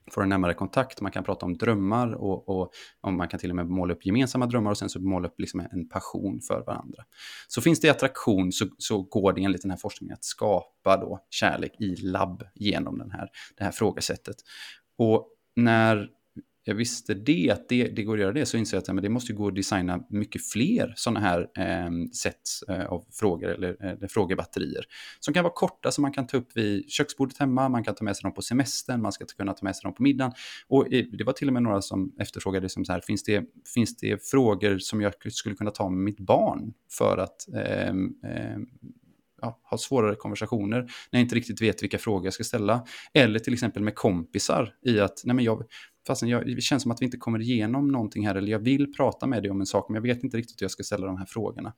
får 0.10 0.24
en 0.24 0.30
närmare 0.30 0.54
kontakt, 0.54 1.02
man 1.02 1.12
kan 1.12 1.24
prata 1.24 1.46
om 1.46 1.58
drömmar 1.58 2.14
och, 2.14 2.50
och, 2.50 2.72
och, 3.02 3.14
man 3.14 3.28
kan 3.28 3.40
till 3.40 3.50
och 3.50 3.56
med 3.56 3.68
måla 3.68 3.94
upp 3.94 4.06
gemensamma 4.06 4.46
drömmar 4.46 4.72
och 4.72 4.78
sen 4.78 4.90
så 4.90 5.00
måla 5.00 5.28
upp 5.28 5.40
liksom 5.40 5.60
en 5.60 5.90
passion 5.90 6.42
för 6.42 6.64
varandra. 6.66 7.04
Så 7.48 7.62
finns 7.62 7.80
det 7.80 7.90
attraktion 7.90 8.52
så, 8.52 8.66
så 8.78 9.02
går 9.02 9.34
det 9.34 9.44
enligt 9.44 9.62
den 9.62 9.72
här 9.72 9.78
forskningen 9.78 10.14
att 10.14 10.24
skapa 10.24 10.98
då 10.98 11.20
kärlek 11.30 11.72
i 11.80 11.96
labb 11.96 12.44
genom 12.56 12.98
den 12.98 13.12
här, 13.12 13.30
det 13.58 13.64
här 13.64 13.72
frågesättet. 13.72 14.36
Och 14.98 15.28
när 15.56 16.10
jag 16.70 16.76
visste 16.76 17.14
det, 17.14 17.50
att 17.52 17.70
det, 17.70 17.84
det 17.88 18.04
går 18.04 18.14
att 18.14 18.22
göra 18.22 18.34
det, 18.34 18.46
så 18.46 18.58
inser 18.58 18.78
jag 18.78 18.82
att 18.82 18.88
men 18.96 19.04
det 19.04 19.10
måste 19.10 19.34
gå 19.34 19.48
att 19.48 19.56
designa 19.56 20.04
mycket 20.10 20.46
fler 20.46 20.94
sådana 20.96 21.20
här 21.20 21.48
eh, 21.58 21.90
sätt 22.14 22.42
eh, 22.68 22.86
av 22.86 23.06
frågor 23.12 23.50
eller, 23.50 23.86
eller 23.86 24.08
frågebatterier. 24.08 24.86
Som 25.20 25.34
kan 25.34 25.44
vara 25.44 25.54
korta, 25.54 25.92
som 25.92 26.02
man 26.02 26.12
kan 26.12 26.28
ta 26.28 26.38
upp 26.38 26.58
vid 26.58 26.90
köksbordet 26.92 27.38
hemma, 27.38 27.70
man 27.70 27.84
kan 27.84 27.96
ta 27.96 28.04
med 28.04 28.16
sig 28.16 28.24
dem 28.24 28.34
på 28.34 28.42
semestern, 28.42 29.02
man 29.02 29.12
ska 29.12 29.26
kunna 29.26 29.54
ta 29.54 29.66
med 29.66 29.76
sig 29.76 29.84
dem 29.84 29.94
på 29.94 30.04
middagen. 30.04 30.32
Och 30.68 30.94
eh, 30.94 31.06
det 31.12 31.24
var 31.24 31.34
till 31.34 31.48
och 31.48 31.54
med 31.54 31.64
några 31.64 31.82
som 31.82 32.16
efterfrågade, 32.20 32.70
som 32.70 32.86
så 32.86 32.92
här, 32.92 33.02
finns, 33.02 33.24
det, 33.24 33.44
finns 33.74 33.98
det 33.98 34.26
frågor 34.26 34.78
som 34.78 35.02
jag 35.02 35.14
skulle 35.32 35.56
kunna 35.56 35.72
ta 35.72 35.90
med 35.90 36.04
mitt 36.04 36.20
barn 36.20 36.74
för 36.98 37.18
att 37.18 37.48
eh, 37.56 37.94
ja, 39.42 39.60
ha 39.64 39.78
svårare 39.78 40.16
konversationer 40.16 40.80
när 40.82 41.20
jag 41.20 41.22
inte 41.22 41.36
riktigt 41.36 41.62
vet 41.62 41.84
vilka 41.84 41.98
frågor 41.98 42.26
jag 42.26 42.34
ska 42.34 42.44
ställa. 42.44 42.86
Eller 43.14 43.40
till 43.40 43.54
exempel 43.54 43.84
med 43.84 43.96
kompisar 43.96 44.74
i 44.86 45.00
att, 45.00 45.22
nej 45.26 45.36
men 45.36 45.46
jag, 45.46 45.64
fastän 46.08 46.30
jag, 46.30 46.46
det 46.46 46.62
känns 46.62 46.84
som 46.84 46.92
att 46.92 47.02
vi 47.02 47.06
inte 47.06 47.18
kommer 47.18 47.42
igenom 47.42 47.88
någonting 47.88 48.28
här, 48.28 48.36
eller 48.36 48.52
jag 48.52 48.60
vill 48.60 48.94
prata 48.94 49.28
med 49.28 49.44
dig 49.44 49.52
om 49.52 49.60
en 49.60 49.66
sak, 49.66 49.90
men 49.90 49.96
jag 49.96 50.02
vet 50.02 50.24
inte 50.24 50.38
riktigt 50.38 50.62
hur 50.62 50.64
jag 50.64 50.72
ska 50.72 50.84
ställa 50.84 51.08
de 51.08 51.18
här 51.18 51.26
frågorna. 51.26 51.74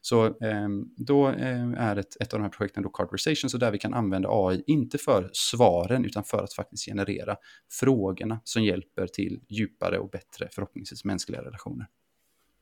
Så 0.00 0.26
eh, 0.26 0.68
då 0.96 1.28
eh, 1.28 1.72
är 1.72 1.96
ett, 1.96 2.20
ett 2.20 2.32
av 2.32 2.38
de 2.38 2.42
här 2.42 2.50
projekten 2.50 2.82
då 2.82 2.88
Cardversation, 2.88 3.50
så 3.50 3.58
där 3.58 3.70
vi 3.70 3.78
kan 3.78 3.94
använda 3.94 4.28
AI, 4.32 4.62
inte 4.66 4.98
för 4.98 5.30
svaren, 5.32 6.04
utan 6.04 6.24
för 6.24 6.44
att 6.44 6.52
faktiskt 6.52 6.84
generera 6.84 7.36
frågorna 7.80 8.40
som 8.44 8.64
hjälper 8.64 9.06
till 9.06 9.40
djupare 9.48 9.98
och 9.98 10.10
bättre, 10.10 10.48
förhoppningsvis 10.52 11.04
mänskliga 11.04 11.42
relationer. 11.42 11.86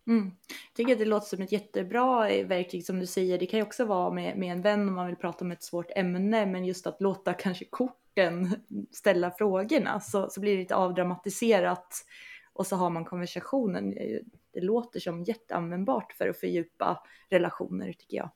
Mm. 0.07 0.33
Jag 0.47 0.75
tycker 0.75 0.93
att 0.93 0.99
det 0.99 1.05
låter 1.05 1.27
som 1.27 1.43
ett 1.43 1.53
jättebra 1.53 2.31
eh, 2.31 2.47
verktyg 2.47 2.87
som 2.87 3.01
du 3.01 3.07
säger. 3.07 3.39
Det 3.39 3.47
kan 3.47 3.59
ju 3.59 3.65
också 3.67 3.85
vara 3.85 4.11
med, 4.11 4.39
med 4.39 4.53
en 4.53 4.63
vän 4.63 4.89
om 4.89 4.95
man 4.95 5.07
vill 5.07 5.17
prata 5.17 5.45
om 5.45 5.51
ett 5.51 5.63
svårt 5.63 5.91
ämne, 5.97 6.47
men 6.47 6.65
just 6.65 6.87
att 6.87 7.01
låta 7.01 7.33
kanske 7.39 7.65
korten 7.65 8.55
ställa 8.93 9.31
frågorna 9.31 10.01
så, 10.01 10.31
så 10.31 10.41
blir 10.41 10.53
det 10.53 10.59
lite 10.59 10.77
avdramatiserat 10.77 12.05
och 12.53 12.67
så 12.67 12.77
har 12.77 12.91
man 12.91 13.05
konversationen. 13.05 13.91
Det 14.53 14.61
låter 14.61 15.01
som 15.01 15.23
jätteanvändbart 15.23 16.13
för 16.13 16.29
att 16.29 16.41
fördjupa 16.41 17.03
relationer 17.31 17.93
tycker 17.93 18.17
jag. 18.17 18.31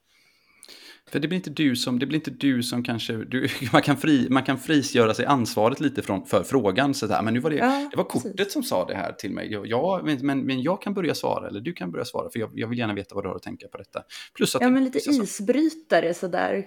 För 1.11 1.21
det 1.21 1.29
blir 1.29 1.37
inte 1.37 1.51
du 1.51 1.77
som, 1.77 1.99
det 1.99 2.07
blir 2.07 2.19
inte 2.19 2.31
du 2.31 2.63
som 2.63 2.83
kanske, 2.83 3.13
du, 3.13 3.49
man, 3.73 3.83
kan 3.83 3.97
fri, 3.97 4.27
man 4.31 4.43
kan 4.43 4.59
frigöra 4.59 5.15
sig 5.15 5.27
ansvaret 5.27 5.81
lite 5.81 6.03
från, 6.03 6.27
för 6.27 6.43
frågan. 6.43 6.95
Så 6.95 7.07
där, 7.07 7.23
men 7.23 7.35
nu 7.35 7.41
var 7.41 7.51
det, 7.51 7.57
ja, 7.57 7.89
det 7.91 7.97
var 7.97 8.05
kortet 8.05 8.37
precis. 8.37 8.53
som 8.53 8.63
sa 8.63 8.85
det 8.85 8.95
här 8.95 9.13
till 9.13 9.31
mig. 9.31 9.51
Jag, 9.65 10.05
men, 10.23 10.41
men 10.47 10.63
jag 10.63 10.83
kan 10.83 10.95
börja 10.95 11.15
svara, 11.15 11.49
eller 11.49 11.61
du 11.61 11.73
kan 11.73 11.91
börja 11.91 12.05
svara, 12.05 12.31
för 12.31 12.41
jag, 12.41 12.51
jag 12.55 12.69
vill 12.69 12.79
gärna 12.79 12.95
veta 12.95 13.15
vad 13.15 13.25
du 13.25 13.29
har 13.29 13.37
att 13.37 13.43
tänka 13.43 13.69
på 13.69 13.79
detta. 13.79 14.03
Plus 14.35 14.55
att 14.55 14.63
ja, 14.63 14.71
men 14.71 14.85
lite 14.85 14.99
isbrytare 15.11 16.15
sådär, 16.15 16.67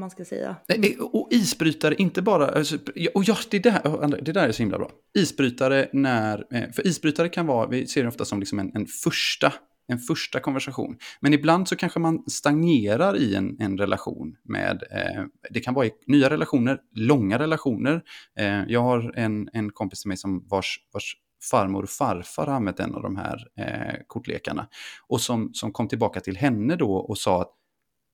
man 0.00 0.10
ska 0.10 0.24
säga. 0.24 0.56
Mm. 0.68 1.00
Och 1.00 1.28
isbrytare, 1.30 1.94
inte 1.94 2.22
bara, 2.22 2.48
alltså, 2.48 2.78
och 3.14 3.24
ja, 3.24 3.36
det 3.50 3.58
där, 3.58 4.22
det 4.22 4.32
där 4.32 4.48
är 4.48 4.52
så 4.52 4.62
himla 4.62 4.78
bra. 4.78 4.90
Isbrytare 5.18 5.88
när, 5.92 6.44
eh, 6.54 6.70
för 6.72 6.86
isbrytare 6.86 7.28
kan 7.28 7.46
vara, 7.46 7.66
vi 7.66 7.86
ser 7.86 8.02
det 8.02 8.08
ofta 8.08 8.24
som 8.24 8.40
liksom 8.40 8.58
en, 8.58 8.70
en 8.74 8.86
första 8.86 9.52
en 9.88 9.98
första 9.98 10.40
konversation. 10.40 10.96
Men 11.20 11.32
ibland 11.32 11.68
så 11.68 11.76
kanske 11.76 12.00
man 12.00 12.24
stagnerar 12.26 13.16
i 13.16 13.34
en, 13.34 13.56
en 13.60 13.78
relation 13.78 14.36
med, 14.42 14.82
eh, 14.90 15.24
det 15.50 15.60
kan 15.60 15.74
vara 15.74 15.86
i 15.86 15.90
nya 16.06 16.30
relationer, 16.30 16.78
långa 16.94 17.38
relationer. 17.38 18.02
Eh, 18.38 18.62
jag 18.68 18.82
har 18.82 19.12
en, 19.16 19.48
en 19.52 19.70
kompis 19.70 20.00
till 20.00 20.08
mig 20.08 20.16
som 20.16 20.48
vars, 20.48 20.78
vars 20.92 21.16
farmor 21.50 21.82
och 21.82 21.90
farfar 21.90 22.46
har 22.46 22.54
använt 22.54 22.80
en 22.80 22.94
av 22.94 23.02
de 23.02 23.16
här 23.16 23.48
eh, 23.56 24.00
kortlekarna. 24.06 24.68
Och 25.08 25.20
som, 25.20 25.54
som 25.54 25.72
kom 25.72 25.88
tillbaka 25.88 26.20
till 26.20 26.36
henne 26.36 26.76
då 26.76 26.94
och 26.94 27.18
sa 27.18 27.42
att 27.42 27.52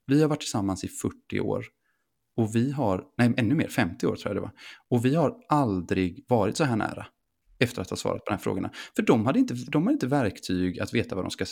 vi 0.07 0.23
har 0.23 0.29
varit 0.29 0.41
tillsammans 0.41 0.85
i 0.85 0.89
40 0.89 1.41
år 1.41 1.65
och 2.37 2.57
vi 2.57 2.73
har, 2.73 3.05
nej 3.19 3.35
ännu 3.37 3.55
mer, 3.55 3.69
50 3.69 4.07
år 4.07 4.17
tror 4.17 4.35
jag 4.35 4.37
det 4.37 4.41
var. 4.41 4.53
Och 4.89 5.05
vi 5.05 5.15
har 5.15 5.35
aldrig 5.49 6.25
varit 6.29 6.57
så 6.57 6.65
här 6.65 6.77
nära 6.77 7.07
efter 7.59 7.83
att 7.83 7.91
ha 7.91 7.97
svarat 7.97 8.25
på 8.25 8.31
de 8.31 8.35
här 8.35 8.43
frågorna. 8.43 8.71
För 8.97 9.03
de, 9.03 9.27
hade 9.27 9.39
inte, 9.39 9.55
de 9.55 9.87
har 9.87 9.93
inte 9.93 10.07
verktyg 10.07 10.81
att 10.81 10.95
veta 10.95 11.15
vad 11.15 11.25
de 11.25 11.31
ska 11.31 11.45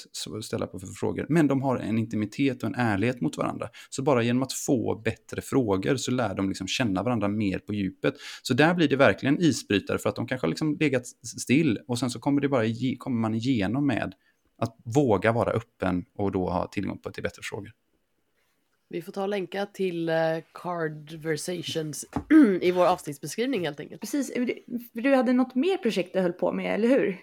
ställa 0.42 0.66
på 0.66 0.78
för 0.78 0.86
frågor, 0.86 1.26
men 1.28 1.46
de 1.46 1.62
har 1.62 1.76
en 1.76 1.98
intimitet 1.98 2.62
och 2.62 2.68
en 2.68 2.74
ärlighet 2.74 3.20
mot 3.20 3.36
varandra. 3.36 3.68
Så 3.90 4.02
bara 4.02 4.22
genom 4.22 4.42
att 4.42 4.52
få 4.52 5.02
bättre 5.04 5.40
frågor 5.40 5.96
så 5.96 6.10
lär 6.10 6.34
de 6.34 6.48
liksom 6.48 6.68
känna 6.68 7.02
varandra 7.02 7.28
mer 7.28 7.58
på 7.58 7.74
djupet. 7.74 8.14
Så 8.42 8.54
där 8.54 8.74
blir 8.74 8.88
det 8.88 8.96
verkligen 8.96 9.40
isbrytare 9.40 9.98
för 9.98 10.08
att 10.08 10.16
de 10.16 10.26
kanske 10.26 10.44
har 10.44 10.48
liksom 10.50 10.76
legat 10.80 11.06
still 11.42 11.78
och 11.88 11.98
sen 11.98 12.10
så 12.10 12.18
kommer, 12.18 12.40
det 12.40 12.48
bara, 12.48 12.64
kommer 12.98 13.20
man 13.20 13.34
igenom 13.34 13.86
med 13.86 14.14
att 14.58 14.76
våga 14.84 15.32
vara 15.32 15.50
öppen 15.50 16.04
och 16.18 16.32
då 16.32 16.50
ha 16.50 16.68
tillgång 16.68 16.98
till 17.14 17.22
bättre 17.22 17.42
frågor. 17.42 17.72
Vi 18.88 19.02
får 19.02 19.12
ta 19.12 19.22
och 19.22 19.28
länka 19.28 19.66
till 19.66 20.08
uh, 20.08 20.16
Cardversations 20.54 22.04
i 22.60 22.70
vår 22.70 22.86
avsnittsbeskrivning 22.86 23.64
helt 23.64 23.80
enkelt. 23.80 24.00
Precis, 24.00 24.32
för 24.92 25.00
du 25.00 25.14
hade 25.14 25.32
något 25.32 25.54
mer 25.54 25.76
projekt 25.76 26.12
du 26.12 26.20
höll 26.20 26.32
på 26.32 26.52
med, 26.52 26.74
eller 26.74 26.88
hur? 26.88 27.20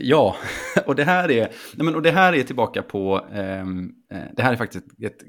Ja, 0.00 0.36
och 0.86 0.94
det 0.94 1.04
här 1.04 1.30
är, 1.30 1.48
nej 1.76 1.84
men, 1.84 1.94
och 1.94 2.02
det 2.02 2.10
här 2.10 2.32
är 2.32 2.42
tillbaka 2.42 2.82
på, 2.82 3.26
ehm, 3.32 3.92
eh, 4.12 4.22
det 4.36 4.42
här 4.42 4.52
är 4.52 4.56
faktiskt 4.56 4.86
ett, 4.86 5.02
ett 5.02 5.22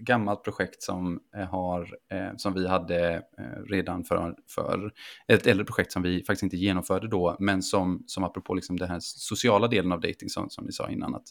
gammalt 0.00 0.44
projekt 0.44 0.82
som, 0.82 1.20
eh, 1.36 1.44
har, 1.44 1.80
eh, 2.12 2.36
som 2.36 2.54
vi 2.54 2.66
hade 2.66 3.14
eh, 3.14 3.62
redan 3.66 4.04
för, 4.04 4.34
för, 4.54 4.92
ett 5.28 5.46
äldre 5.46 5.64
projekt 5.64 5.92
som 5.92 6.02
vi 6.02 6.24
faktiskt 6.24 6.42
inte 6.42 6.56
genomförde 6.56 7.08
då, 7.08 7.36
men 7.40 7.62
som, 7.62 8.04
som 8.06 8.24
apropå 8.24 8.54
liksom 8.54 8.76
den 8.76 8.88
här 8.88 8.98
sociala 9.00 9.68
delen 9.68 9.92
av 9.92 10.00
dating 10.00 10.28
som, 10.28 10.50
som 10.50 10.64
ni 10.64 10.72
sa 10.72 10.90
innan, 10.90 11.14
att 11.14 11.26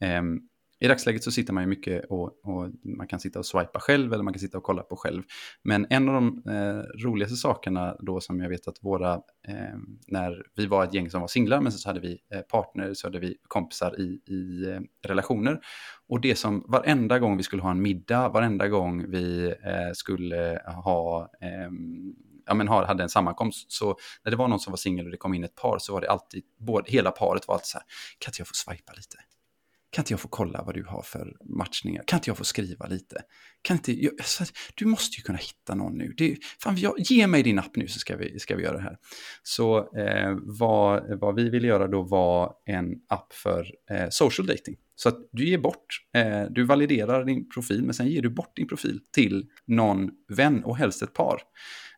ehm, 0.00 0.38
i 0.80 0.88
dagsläget 0.88 1.24
så 1.24 1.30
sitter 1.30 1.52
man 1.52 1.62
ju 1.62 1.68
mycket 1.68 2.04
och, 2.04 2.44
och, 2.44 2.70
man 2.82 3.06
kan 3.06 3.20
sitta 3.20 3.38
och 3.38 3.46
swipa 3.46 3.80
själv 3.80 4.12
eller 4.12 4.24
man 4.24 4.32
kan 4.32 4.40
sitta 4.40 4.58
och 4.58 4.64
kolla 4.64 4.82
på 4.82 4.96
själv. 4.96 5.22
Men 5.62 5.86
en 5.90 6.08
av 6.08 6.14
de 6.14 6.42
eh, 6.50 7.04
roligaste 7.04 7.36
sakerna 7.36 7.96
då 8.00 8.20
som 8.20 8.40
jag 8.40 8.48
vet 8.48 8.68
att 8.68 8.78
våra, 8.82 9.14
eh, 9.48 9.78
när 10.06 10.42
vi 10.56 10.66
var 10.66 10.84
ett 10.84 10.94
gäng 10.94 11.10
som 11.10 11.20
var 11.20 11.28
singlar 11.28 11.60
men 11.60 11.72
så 11.72 11.88
hade 11.88 12.00
vi 12.00 12.18
eh, 12.34 12.40
partner, 12.40 12.94
så 12.94 13.06
hade 13.06 13.18
vi 13.18 13.36
kompisar 13.48 14.00
i, 14.00 14.20
i 14.26 14.70
eh, 14.70 14.80
relationer. 15.08 15.60
Och 16.08 16.20
det 16.20 16.36
som 16.36 16.64
varenda 16.68 17.18
gång 17.18 17.36
vi 17.36 17.42
skulle 17.42 17.62
ha 17.62 17.70
en 17.70 17.82
middag, 17.82 18.28
varenda 18.28 18.68
gång 18.68 19.10
vi 19.10 19.46
eh, 19.46 19.92
skulle 19.94 20.62
ha 20.84 21.30
ehm, 21.40 22.14
ja, 22.46 22.54
men 22.54 22.68
hade 22.68 23.02
en 23.02 23.08
sammankomst. 23.08 23.72
Så 23.72 23.96
när 24.24 24.30
det 24.30 24.36
var 24.36 24.48
någon 24.48 24.60
som 24.60 24.70
var 24.70 24.76
singel 24.76 25.04
och 25.04 25.10
det 25.10 25.16
kom 25.16 25.34
in 25.34 25.44
ett 25.44 25.54
par 25.54 25.78
så 25.78 25.92
var 25.92 26.00
det 26.00 26.10
alltid, 26.10 26.42
både, 26.58 26.90
hela 26.90 27.10
paret 27.10 27.48
var 27.48 27.54
alltid 27.54 27.66
så 27.66 27.78
här, 27.78 27.84
kan 28.18 28.30
inte 28.30 28.40
jag 28.40 28.48
få 28.48 28.54
swipa 28.54 28.92
lite? 28.92 29.16
Kan 29.92 30.02
inte 30.02 30.12
jag 30.12 30.20
få 30.20 30.28
kolla 30.28 30.62
vad 30.62 30.74
du 30.74 30.84
har 30.84 31.02
för 31.02 31.36
matchningar? 31.44 32.02
Kan 32.06 32.16
inte 32.16 32.30
jag 32.30 32.36
få 32.36 32.44
skriva 32.44 32.86
lite? 32.86 33.16
Kan 33.62 33.76
inte, 33.76 33.92
jag, 33.92 34.12
du 34.74 34.84
måste 34.84 35.16
ju 35.16 35.22
kunna 35.22 35.38
hitta 35.38 35.74
någon 35.74 35.98
nu. 35.98 36.14
Det, 36.16 36.36
fan, 36.62 36.76
jag, 36.76 36.94
ge 36.98 37.26
mig 37.26 37.42
din 37.42 37.58
app 37.58 37.76
nu 37.76 37.88
så 37.88 37.98
ska 37.98 38.16
vi, 38.16 38.38
ska 38.38 38.56
vi 38.56 38.62
göra 38.62 38.76
det 38.76 38.82
här. 38.82 38.96
Så 39.42 39.94
eh, 39.96 40.36
vad, 40.42 41.20
vad 41.20 41.34
vi 41.34 41.50
ville 41.50 41.68
göra 41.68 41.88
då 41.88 42.02
var 42.02 42.54
en 42.64 42.94
app 43.08 43.32
för 43.32 43.66
eh, 43.90 44.06
social 44.10 44.46
dating. 44.46 44.76
Så 44.94 45.08
att 45.08 45.18
du 45.32 45.48
ger 45.48 45.58
bort, 45.58 45.86
eh, 46.14 46.42
du 46.50 46.64
validerar 46.64 47.24
din 47.24 47.48
profil, 47.48 47.82
men 47.82 47.94
sen 47.94 48.08
ger 48.08 48.22
du 48.22 48.30
bort 48.30 48.56
din 48.56 48.68
profil 48.68 49.00
till 49.14 49.46
någon 49.66 50.10
vän 50.36 50.64
och 50.64 50.76
helst 50.76 51.02
ett 51.02 51.14
par. 51.14 51.40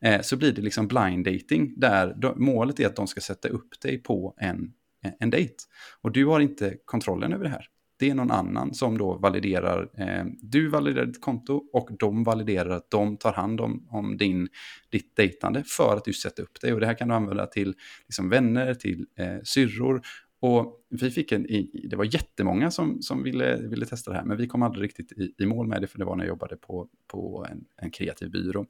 Eh, 0.03 0.21
så 0.21 0.37
blir 0.37 0.53
det 0.53 0.63
liksom 0.63 0.89
blind 0.89 1.25
dating, 1.25 1.75
där 1.77 2.15
då, 2.17 2.35
målet 2.37 2.81
är 2.81 2.87
att 2.87 2.97
de 2.97 3.07
ska 3.07 3.21
sätta 3.21 3.49
upp 3.49 3.81
dig 3.81 4.03
på 4.03 4.35
en 4.41 4.73
en 5.19 5.31
dejt. 5.31 5.55
Och 6.01 6.13
du 6.13 6.27
har 6.27 6.41
inte 6.41 6.77
kontrollen 6.85 7.33
över 7.33 7.45
det 7.45 7.51
här 7.51 7.67
det 8.03 8.11
är 8.11 8.15
någon 8.15 8.31
annan 8.31 8.75
som 8.75 8.99
då 8.99 9.15
validerar, 9.15 9.91
eh, 9.95 10.25
du 10.41 10.69
validerar 10.69 11.07
ditt 11.07 11.21
konto 11.21 11.65
och 11.73 11.91
de 11.99 12.25
validerar 12.25 12.71
att 12.71 12.91
de 12.91 13.17
tar 13.17 13.33
hand 13.33 13.61
om, 13.61 13.87
om 13.91 14.17
din, 14.17 14.49
ditt 14.91 15.17
dejtande 15.17 15.63
för 15.67 15.97
att 15.97 16.05
du 16.05 16.13
sätter 16.13 16.43
upp 16.43 16.61
dig. 16.61 16.73
Och 16.73 16.81
det 16.81 16.87
här 16.87 16.95
kan 16.95 17.09
du 17.09 17.15
använda 17.15 17.47
till 17.47 17.75
liksom, 18.07 18.29
vänner, 18.29 18.75
till 18.75 19.07
eh, 19.19 19.37
syrror. 19.45 20.03
Och 20.41 20.87
vi 20.91 21.11
fick 21.11 21.33
en, 21.33 21.47
det 21.91 21.97
var 21.97 22.05
jättemånga 22.05 22.71
som, 22.71 23.03
som 23.03 23.23
ville, 23.23 23.57
ville 23.57 23.87
testa 23.87 24.11
det 24.11 24.17
här, 24.17 24.25
men 24.25 24.37
vi 24.37 24.47
kom 24.47 24.63
aldrig 24.63 24.85
riktigt 24.85 25.13
i, 25.13 25.35
i 25.39 25.47
mål 25.47 25.67
med 25.67 25.81
det, 25.81 25.87
för 25.87 25.99
det 25.99 26.05
var 26.05 26.17
när 26.17 26.25
jag 26.25 26.29
jobbade 26.29 26.57
på, 26.57 26.89
på 27.07 27.47
en, 27.51 27.65
en 27.77 27.91
kreativ 27.91 28.31
byrå. 28.31 28.67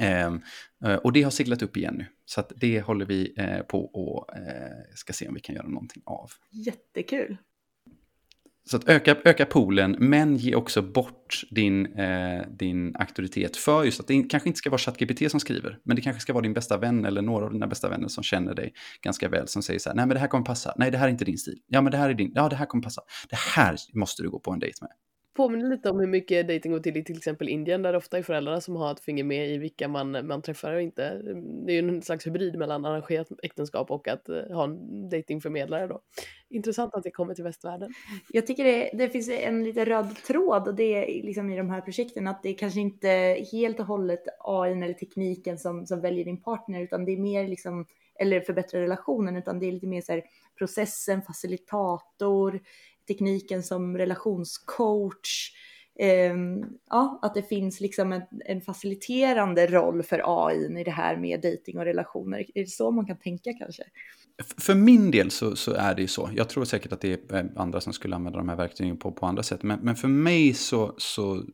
Ehm, 0.00 0.40
eh, 0.84 0.94
och 0.94 1.12
det 1.12 1.22
har 1.22 1.30
seglat 1.30 1.62
upp 1.62 1.76
igen 1.76 1.94
nu, 1.98 2.06
så 2.24 2.40
att 2.40 2.52
det 2.56 2.80
håller 2.80 3.06
vi 3.06 3.34
eh, 3.36 3.60
på 3.60 3.84
och 3.84 4.36
eh, 4.36 4.94
ska 4.94 5.12
se 5.12 5.28
om 5.28 5.34
vi 5.34 5.40
kan 5.40 5.54
göra 5.54 5.68
någonting 5.68 6.02
av. 6.06 6.30
Jättekul. 6.50 7.36
Så 8.64 8.76
att 8.76 8.88
öka, 8.88 9.16
öka 9.24 9.46
poolen, 9.46 9.96
men 9.98 10.36
ge 10.36 10.54
också 10.54 10.82
bort 10.82 11.42
din, 11.50 11.86
eh, 11.86 12.42
din 12.48 12.96
auktoritet 12.96 13.56
för 13.56 13.84
just 13.84 14.00
att 14.00 14.06
det 14.06 14.22
kanske 14.22 14.48
inte 14.48 14.58
ska 14.58 14.70
vara 14.70 14.78
ChatGPT 14.78 15.30
som 15.30 15.40
skriver, 15.40 15.78
men 15.84 15.96
det 15.96 16.02
kanske 16.02 16.22
ska 16.22 16.32
vara 16.32 16.42
din 16.42 16.52
bästa 16.52 16.76
vän 16.76 17.04
eller 17.04 17.22
några 17.22 17.44
av 17.44 17.52
dina 17.52 17.66
bästa 17.66 17.88
vänner 17.88 18.08
som 18.08 18.24
känner 18.24 18.54
dig 18.54 18.72
ganska 19.02 19.28
väl, 19.28 19.48
som 19.48 19.62
säger 19.62 19.80
så 19.80 19.88
här, 19.88 19.96
nej 19.96 20.06
men 20.06 20.14
det 20.14 20.20
här 20.20 20.28
kommer 20.28 20.44
passa, 20.44 20.74
nej 20.76 20.90
det 20.90 20.98
här 20.98 21.06
är 21.06 21.10
inte 21.10 21.24
din 21.24 21.38
stil, 21.38 21.58
ja 21.66 21.80
men 21.80 21.90
det 21.90 21.98
här 21.98 22.10
är 22.10 22.14
din, 22.14 22.32
ja 22.34 22.48
det 22.48 22.56
här 22.56 22.66
kommer 22.66 22.82
passa, 22.82 23.02
det 23.30 23.38
här 23.56 23.76
måste 23.94 24.22
du 24.22 24.30
gå 24.30 24.40
på 24.40 24.50
en 24.50 24.58
dejt 24.58 24.78
med 24.80 24.90
påminner 25.40 25.70
lite 25.70 25.90
om 25.90 26.00
hur 26.00 26.06
mycket 26.06 26.48
dating 26.48 26.72
går 26.72 26.80
till 26.80 26.96
i 26.96 27.04
till 27.04 27.16
exempel 27.16 27.48
Indien 27.48 27.82
där 27.82 27.92
det 27.92 27.98
ofta 27.98 28.18
är 28.18 28.22
föräldrarna 28.22 28.60
som 28.60 28.76
har 28.76 28.92
ett 28.92 29.00
finger 29.00 29.24
med 29.24 29.48
i 29.50 29.58
vilka 29.58 29.88
man, 29.88 30.26
man 30.26 30.42
träffar 30.42 30.74
och 30.74 30.82
inte. 30.82 31.22
Det 31.66 31.72
är 31.72 31.82
ju 31.82 31.88
en 31.88 32.02
slags 32.02 32.26
hybrid 32.26 32.58
mellan 32.58 32.84
arrangerat 32.84 33.28
äktenskap 33.42 33.90
och 33.90 34.08
att 34.08 34.28
eh, 34.28 34.42
ha 34.50 34.64
en 34.64 35.08
datingförmedlare 35.08 35.86
då. 35.86 36.00
Intressant 36.50 36.94
att 36.94 37.02
det 37.02 37.10
kommer 37.10 37.34
till 37.34 37.44
västvärlden. 37.44 37.90
Jag 38.28 38.46
tycker 38.46 38.64
det, 38.64 38.90
det 38.94 39.08
finns 39.08 39.28
en 39.28 39.64
lite 39.64 39.84
röd 39.84 40.16
tråd 40.26 40.68
och 40.68 40.74
det 40.74 41.18
är 41.20 41.22
liksom 41.22 41.50
i 41.50 41.56
de 41.56 41.70
här 41.70 41.80
projekten 41.80 42.28
att 42.28 42.42
det 42.42 42.52
kanske 42.52 42.80
inte 42.80 43.08
helt 43.52 43.80
och 43.80 43.86
hållet 43.86 44.22
AI 44.40 44.72
eller 44.72 44.92
tekniken 44.92 45.58
som, 45.58 45.86
som 45.86 46.00
väljer 46.00 46.24
din 46.24 46.42
partner 46.42 46.80
utan 46.80 47.04
det 47.04 47.12
är 47.12 47.18
mer 47.18 47.48
liksom 47.48 47.86
eller 48.20 48.40
förbättra 48.40 48.80
relationen, 48.80 49.36
utan 49.36 49.58
det 49.58 49.66
är 49.66 49.72
lite 49.72 49.86
mer 49.86 50.00
så 50.00 50.12
här 50.12 50.22
processen, 50.58 51.22
facilitator, 51.22 52.60
tekniken 53.08 53.62
som 53.62 53.98
relationscoach. 53.98 55.52
Eh, 55.98 56.34
ja, 56.90 57.18
att 57.22 57.34
det 57.34 57.42
finns 57.42 57.80
liksom 57.80 58.12
en, 58.12 58.22
en, 58.44 58.60
faciliterande 58.60 59.66
roll 59.66 60.02
för 60.02 60.46
AI 60.46 60.80
i 60.80 60.84
det 60.84 60.90
här 60.90 61.16
med 61.16 61.40
dating 61.40 61.78
och 61.78 61.84
relationer. 61.84 62.46
Är 62.54 62.60
det 62.60 62.70
så 62.70 62.90
man 62.90 63.06
kan 63.06 63.18
tänka 63.18 63.52
kanske? 63.52 63.82
För 64.58 64.74
min 64.74 65.10
del 65.10 65.30
så, 65.30 65.56
så, 65.56 65.72
är 65.72 65.94
det 65.94 66.02
ju 66.02 66.08
så. 66.08 66.30
Jag 66.34 66.48
tror 66.48 66.64
säkert 66.64 66.92
att 66.92 67.00
det 67.00 67.32
är 67.32 67.36
eh, 67.36 67.44
andra 67.56 67.80
som 67.80 67.92
skulle 67.92 68.16
använda 68.16 68.38
de 68.38 68.48
här 68.48 68.56
verktygen 68.56 68.96
på, 68.96 69.12
på 69.12 69.26
andra 69.26 69.42
sätt. 69.42 69.62
Men, 69.62 69.80
men 69.82 69.96
för 69.96 70.08
mig 70.08 70.54
så, 70.54 70.94
så 70.98 71.44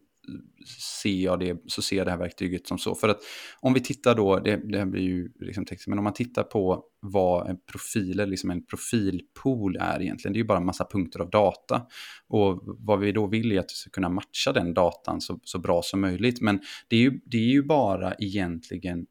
ser 1.03 1.22
jag 1.22 1.41
det, 1.41 1.62
så 1.66 1.83
ser 1.83 1.97
jag 1.97 2.07
det 2.07 2.11
här 2.11 2.18
verktyget 2.18 2.66
som 2.66 2.79
så. 2.79 2.95
För 2.95 3.09
att 3.09 3.18
om 3.61 3.74
vi 3.74 3.81
tittar 3.81 4.14
då, 4.14 4.39
det, 4.39 4.57
det 4.57 4.79
här 4.79 4.87
blir 4.87 5.03
ju 5.03 5.33
liksom 5.41 5.64
text, 5.64 5.87
men 5.87 5.99
om 5.99 6.05
man 6.05 6.12
tittar 6.12 6.43
på 6.43 6.85
vad 7.01 7.51
en 7.51 7.57
profil, 7.72 8.20
eller 8.20 8.27
liksom 8.27 8.51
en 8.51 8.66
profilpool 8.66 9.77
är 9.77 10.03
egentligen, 10.03 10.33
det 10.33 10.37
är 10.37 10.41
ju 10.41 10.47
bara 10.47 10.59
en 10.59 10.66
massa 10.66 10.85
punkter 10.85 11.20
av 11.20 11.31
data. 11.31 11.87
Och 12.29 12.62
vad 12.64 12.99
vi 12.99 13.12
då 13.12 13.27
vill 13.27 13.53
är 13.53 13.59
att 13.59 13.70
vi 13.70 13.74
ska 13.74 13.91
kunna 13.91 14.09
matcha 14.09 14.53
den 14.53 14.74
datan 14.74 15.20
så, 15.20 15.41
så 15.45 15.59
bra 15.59 15.83
som 15.83 16.01
möjligt. 16.01 16.41
Men 16.41 16.61
det 16.89 16.97
är 16.97 17.01
ju, 17.01 17.20
det 17.24 17.37
är 17.37 17.53
ju 17.53 17.62
bara 17.62 18.14
egentligen 18.14 19.07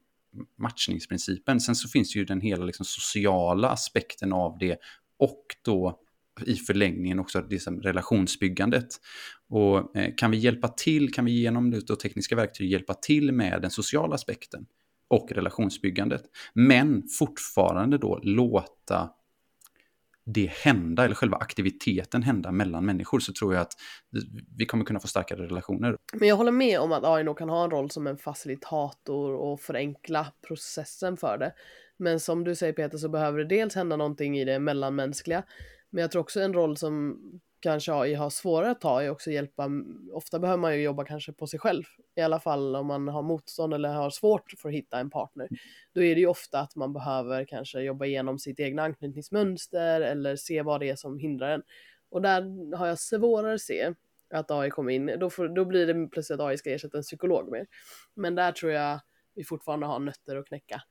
matchningsprincipen. 0.58 1.60
Sen 1.60 1.74
så 1.74 1.88
finns 1.88 2.16
ju 2.16 2.24
den 2.24 2.40
hela 2.40 2.64
liksom 2.64 2.84
sociala 2.86 3.68
aspekten 3.68 4.32
av 4.32 4.58
det 4.58 4.78
och 5.18 5.44
då 5.64 6.00
i 6.46 6.54
förlängningen 6.54 7.18
också 7.18 7.40
det 7.40 7.60
som 7.60 7.82
relationsbyggandet. 7.82 8.88
Och 9.48 9.96
eh, 9.96 10.14
kan 10.16 10.30
vi 10.30 10.36
hjälpa 10.36 10.68
till, 10.68 11.12
kan 11.12 11.24
vi 11.24 11.40
genom 11.40 11.70
det 11.70 11.96
tekniska 11.96 12.36
verktyg 12.36 12.70
hjälpa 12.70 12.94
till 12.94 13.32
med 13.32 13.62
den 13.62 13.70
sociala 13.70 14.14
aspekten 14.14 14.66
och 15.08 15.32
relationsbyggandet, 15.32 16.22
men 16.54 17.02
fortfarande 17.18 17.98
då 17.98 18.20
låta 18.22 19.10
det 20.26 20.50
hända, 20.50 21.04
eller 21.04 21.14
själva 21.14 21.36
aktiviteten 21.36 22.22
hända 22.22 22.52
mellan 22.52 22.86
människor, 22.86 23.20
så 23.20 23.32
tror 23.32 23.54
jag 23.54 23.60
att 23.60 23.72
vi 24.56 24.66
kommer 24.66 24.84
kunna 24.84 25.00
få 25.00 25.08
starkare 25.08 25.46
relationer. 25.46 25.96
Men 26.12 26.28
jag 26.28 26.36
håller 26.36 26.52
med 26.52 26.80
om 26.80 26.92
att 26.92 27.04
AI 27.04 27.24
nog 27.24 27.38
kan 27.38 27.48
ha 27.48 27.64
en 27.64 27.70
roll 27.70 27.90
som 27.90 28.06
en 28.06 28.18
facilitator 28.18 29.34
och 29.34 29.60
förenkla 29.60 30.26
processen 30.46 31.16
för 31.16 31.38
det. 31.38 31.52
Men 31.96 32.20
som 32.20 32.44
du 32.44 32.54
säger 32.54 32.72
Peter 32.72 32.98
så 32.98 33.08
behöver 33.08 33.38
det 33.38 33.44
dels 33.44 33.74
hända 33.74 33.96
någonting 33.96 34.38
i 34.38 34.44
det 34.44 34.58
mellanmänskliga, 34.58 35.42
men 35.90 36.02
jag 36.02 36.10
tror 36.10 36.22
också 36.22 36.40
en 36.40 36.54
roll 36.54 36.76
som 36.76 37.20
kanske 37.60 37.92
AI 37.92 38.14
har 38.14 38.30
svårare 38.30 38.70
att 38.70 38.80
ta 38.80 39.02
är 39.02 39.10
också 39.10 39.30
hjälpa, 39.30 39.70
ofta 40.12 40.38
behöver 40.38 40.60
man 40.60 40.76
ju 40.76 40.82
jobba 40.82 41.04
kanske 41.04 41.32
på 41.32 41.46
sig 41.46 41.60
själv, 41.60 41.84
i 42.16 42.20
alla 42.20 42.40
fall 42.40 42.76
om 42.76 42.86
man 42.86 43.08
har 43.08 43.22
motstånd 43.22 43.74
eller 43.74 43.88
har 43.88 44.10
svårt 44.10 44.52
för 44.58 44.68
att 44.68 44.74
hitta 44.74 44.98
en 44.98 45.10
partner. 45.10 45.48
Då 45.94 46.02
är 46.02 46.14
det 46.14 46.20
ju 46.20 46.26
ofta 46.26 46.60
att 46.60 46.76
man 46.76 46.92
behöver 46.92 47.44
kanske 47.44 47.80
jobba 47.80 48.04
igenom 48.04 48.38
sitt 48.38 48.60
egna 48.60 48.82
anknytningsmönster 48.82 50.00
eller 50.00 50.36
se 50.36 50.62
vad 50.62 50.80
det 50.80 50.90
är 50.90 50.96
som 50.96 51.18
hindrar 51.18 51.50
en. 51.50 51.62
Och 52.10 52.22
där 52.22 52.76
har 52.76 52.86
jag 52.86 52.98
svårare 52.98 53.54
att 53.54 53.60
se 53.60 53.94
att 54.30 54.50
AI 54.50 54.70
kommer 54.70 54.92
in, 54.92 55.16
då, 55.20 55.30
får, 55.30 55.48
då 55.48 55.64
blir 55.64 55.86
det 55.86 56.08
plötsligt 56.08 56.40
att 56.40 56.46
AI 56.46 56.58
ska 56.58 56.70
ersätta 56.70 56.96
en 56.96 57.02
psykolog 57.02 57.50
mer. 57.52 57.66
Men 58.14 58.34
där 58.34 58.52
tror 58.52 58.72
jag 58.72 59.00
vi 59.34 59.44
fortfarande 59.44 59.86
har 59.86 59.98
nötter 59.98 60.36
att 60.36 60.46
knäcka. 60.46 60.82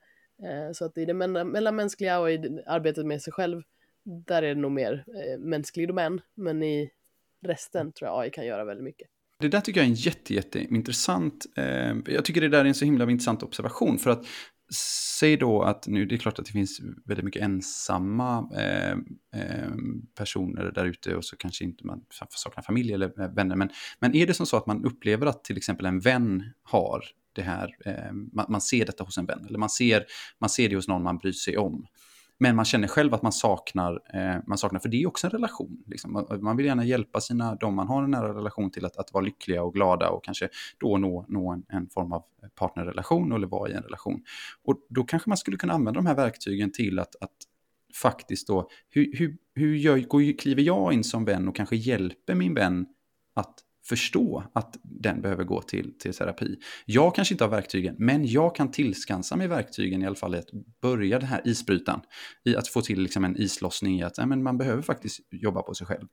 Eh, 0.43 0.71
så 0.73 0.85
att 0.85 0.97
i 0.97 1.05
det 1.05 1.13
mellanmänskliga 1.13 2.19
och 2.19 2.31
i 2.31 2.63
arbetet 2.65 3.05
med 3.05 3.21
sig 3.21 3.33
själv 3.33 3.61
där 4.05 4.43
är 4.43 4.55
det 4.55 4.61
nog 4.61 4.71
mer 4.71 5.05
eh, 5.07 5.39
mänsklig 5.39 5.87
domän, 5.87 6.21
men 6.35 6.63
i 6.63 6.89
resten 7.45 7.91
tror 7.91 8.09
jag 8.09 8.21
AI 8.21 8.29
kan 8.29 8.45
göra 8.45 8.65
väldigt 8.65 8.83
mycket. 8.83 9.07
Det 9.39 9.47
där 9.47 9.61
tycker 9.61 9.79
jag 9.79 9.85
är 9.85 9.89
en 9.89 9.95
jätte, 9.95 10.33
jätteintressant, 10.33 11.45
eh, 11.57 11.95
jag 12.05 12.25
tycker 12.25 12.41
det 12.41 12.49
där 12.49 12.59
är 12.59 12.65
en 12.65 12.75
så 12.75 12.85
himla 12.85 13.11
intressant 13.11 13.43
observation, 13.43 13.97
för 13.97 14.09
att 14.09 14.25
säg 15.19 15.37
då 15.37 15.61
att 15.61 15.87
nu, 15.87 16.05
det 16.05 16.15
är 16.15 16.17
klart 16.17 16.39
att 16.39 16.45
det 16.45 16.51
finns 16.51 16.79
väldigt 17.05 17.25
mycket 17.25 17.41
ensamma 17.41 18.49
eh, 18.55 18.91
eh, 19.41 19.71
personer 20.17 20.71
där 20.71 20.85
ute 20.85 21.15
och 21.15 21.25
så 21.25 21.37
kanske 21.37 21.63
inte 21.63 21.85
man 21.85 22.01
saknar 22.09 22.63
familj 22.63 22.93
eller 22.93 23.21
eh, 23.21 23.33
vänner, 23.33 23.55
men, 23.55 23.69
men 23.99 24.15
är 24.15 24.27
det 24.27 24.33
som 24.33 24.45
så 24.45 24.57
att 24.57 24.65
man 24.65 24.85
upplever 24.85 25.25
att 25.25 25.43
till 25.43 25.57
exempel 25.57 25.85
en 25.85 25.99
vän 25.99 26.43
har 26.63 27.03
det 27.33 27.41
här, 27.41 27.75
eh, 27.85 28.13
man, 28.33 28.45
man, 28.49 28.61
ser 28.61 28.85
detta 28.85 29.03
hos 29.03 29.17
en 29.17 29.25
vän, 29.25 29.45
eller 29.47 29.59
man 29.59 29.69
ser, 29.69 30.05
man 30.39 30.49
ser 30.49 30.69
det 30.69 30.75
hos 30.75 30.87
någon 30.87 31.03
man 31.03 31.17
bryr 31.17 31.31
sig 31.31 31.57
om, 31.57 31.87
men 32.39 32.55
man 32.55 32.65
känner 32.65 32.87
själv 32.87 33.13
att 33.13 33.21
man 33.21 33.31
saknar, 33.31 34.01
eh, 34.13 34.37
man 34.47 34.57
saknar 34.57 34.79
för 34.79 34.89
det 34.89 35.03
är 35.03 35.07
också 35.07 35.27
en 35.27 35.31
relation. 35.31 35.83
Liksom. 35.87 36.13
Man, 36.13 36.25
man, 36.41 36.57
vill 36.57 36.65
gärna 36.65 36.85
hjälpa 36.85 37.21
sina, 37.21 37.55
de 37.55 37.75
man 37.75 37.87
har 37.87 38.03
en 38.03 38.11
nära 38.11 38.33
relation 38.33 38.71
till 38.71 38.85
att, 38.85 38.97
att 38.97 39.13
vara 39.13 39.23
lyckliga 39.23 39.63
och 39.63 39.73
glada 39.73 40.09
och 40.09 40.23
kanske 40.23 40.49
då 40.79 40.97
nå, 40.97 41.25
nå 41.27 41.51
en, 41.51 41.63
en, 41.67 41.89
form 41.89 42.13
av 42.13 42.23
partnerrelation 42.55 43.31
eller 43.31 43.47
vara 43.47 43.69
i 43.69 43.73
en 43.73 43.83
relation. 43.83 44.23
Och 44.63 44.85
då 44.89 45.03
kanske 45.03 45.29
man 45.29 45.37
skulle 45.37 45.57
kunna 45.57 45.73
använda 45.73 45.97
de 45.99 46.05
här 46.05 46.15
verktygen 46.15 46.71
till 46.71 46.99
att, 46.99 47.15
att 47.21 47.35
faktiskt 48.01 48.47
då, 48.47 48.69
hur, 48.89 49.17
hur, 49.17 49.37
hur 49.55 49.75
gör, 49.75 49.97
går, 49.97 50.37
kliver 50.37 50.61
jag 50.61 50.93
in 50.93 51.03
som 51.03 51.25
vän 51.25 51.47
och 51.47 51.55
kanske 51.55 51.75
hjälper 51.75 52.35
min 52.35 52.53
vän 52.53 52.85
att 53.33 53.64
förstå 53.87 54.43
att 54.53 54.77
den 54.83 55.21
behöver 55.21 55.43
gå 55.43 55.61
till, 55.61 55.97
till 55.99 56.13
terapi. 56.13 56.57
Jag 56.85 57.15
kanske 57.15 57.33
inte 57.33 57.43
har 57.43 57.51
verktygen, 57.51 57.95
men 57.97 58.25
jag 58.27 58.55
kan 58.55 58.71
tillskansa 58.71 59.35
mig 59.35 59.47
verktygen 59.47 60.01
i 60.01 60.05
alla 60.05 60.15
fall 60.15 60.35
i 60.35 60.37
att 60.37 60.49
börja 60.81 61.19
den 61.19 61.27
här 61.27 61.41
isbrytan. 61.45 62.01
I 62.43 62.55
att 62.55 62.67
få 62.67 62.81
till 62.81 63.01
liksom 63.01 63.25
en 63.25 63.37
islossning 63.37 63.99
i 63.99 64.03
att 64.03 64.17
nej, 64.17 64.27
men 64.27 64.43
man 64.43 64.57
behöver 64.57 64.81
faktiskt 64.81 65.19
jobba 65.31 65.61
på 65.61 65.73
sig 65.73 65.87
själv. 65.87 66.07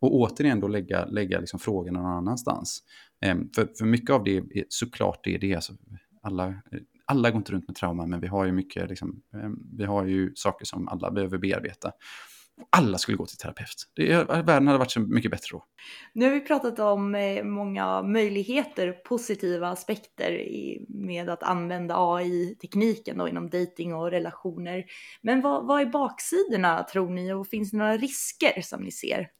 Och 0.00 0.14
återigen 0.14 0.60
då 0.60 0.68
lägga, 0.68 1.04
lägga 1.04 1.40
liksom 1.40 1.60
frågorna 1.60 2.02
någon 2.02 2.16
annanstans. 2.16 2.82
Ehm, 3.20 3.50
för, 3.54 3.68
för 3.78 3.84
mycket 3.84 4.10
av 4.10 4.24
det 4.24 4.36
är 4.36 4.64
såklart 4.68 5.20
det 5.24 5.34
är 5.34 5.38
det. 5.38 5.54
Alltså, 5.54 5.72
alla, 6.22 6.54
alla 7.06 7.30
går 7.30 7.38
inte 7.38 7.52
runt 7.52 7.68
med 7.68 7.76
trauma, 7.76 8.06
men 8.06 8.20
vi 8.20 8.26
har 8.26 8.44
ju 8.44 8.52
mycket, 8.52 8.88
liksom, 8.88 9.22
ehm, 9.34 9.58
vi 9.76 9.84
har 9.84 10.06
ju 10.06 10.32
saker 10.34 10.64
som 10.64 10.88
alla 10.88 11.10
behöver 11.10 11.38
bearbeta 11.38 11.92
alla 12.70 12.98
skulle 12.98 13.16
gå 13.16 13.26
till 13.26 13.36
terapeut. 13.36 13.90
Det, 13.94 14.24
världen 14.28 14.66
hade 14.66 14.78
varit 14.78 14.90
så 14.90 15.00
mycket 15.00 15.30
bättre 15.30 15.48
då. 15.50 15.64
Nu 16.12 16.24
har 16.24 16.32
vi 16.32 16.40
pratat 16.40 16.78
om 16.78 17.14
eh, 17.14 17.44
många 17.44 18.02
möjligheter, 18.02 18.92
positiva 18.92 19.68
aspekter 19.68 20.46
med 20.88 21.28
att 21.28 21.42
använda 21.42 21.94
AI-tekniken 21.96 23.28
inom 23.28 23.50
dating 23.50 23.94
och 23.94 24.10
relationer. 24.10 24.84
Men 25.22 25.40
vad, 25.40 25.66
vad 25.66 25.80
är 25.80 25.86
baksidorna 25.86 26.82
tror 26.82 27.10
ni 27.10 27.32
och 27.32 27.46
finns 27.46 27.70
det 27.70 27.76
några 27.76 27.96
risker 27.96 28.62
som 28.62 28.82
ni 28.82 28.90
ser? 28.90 29.30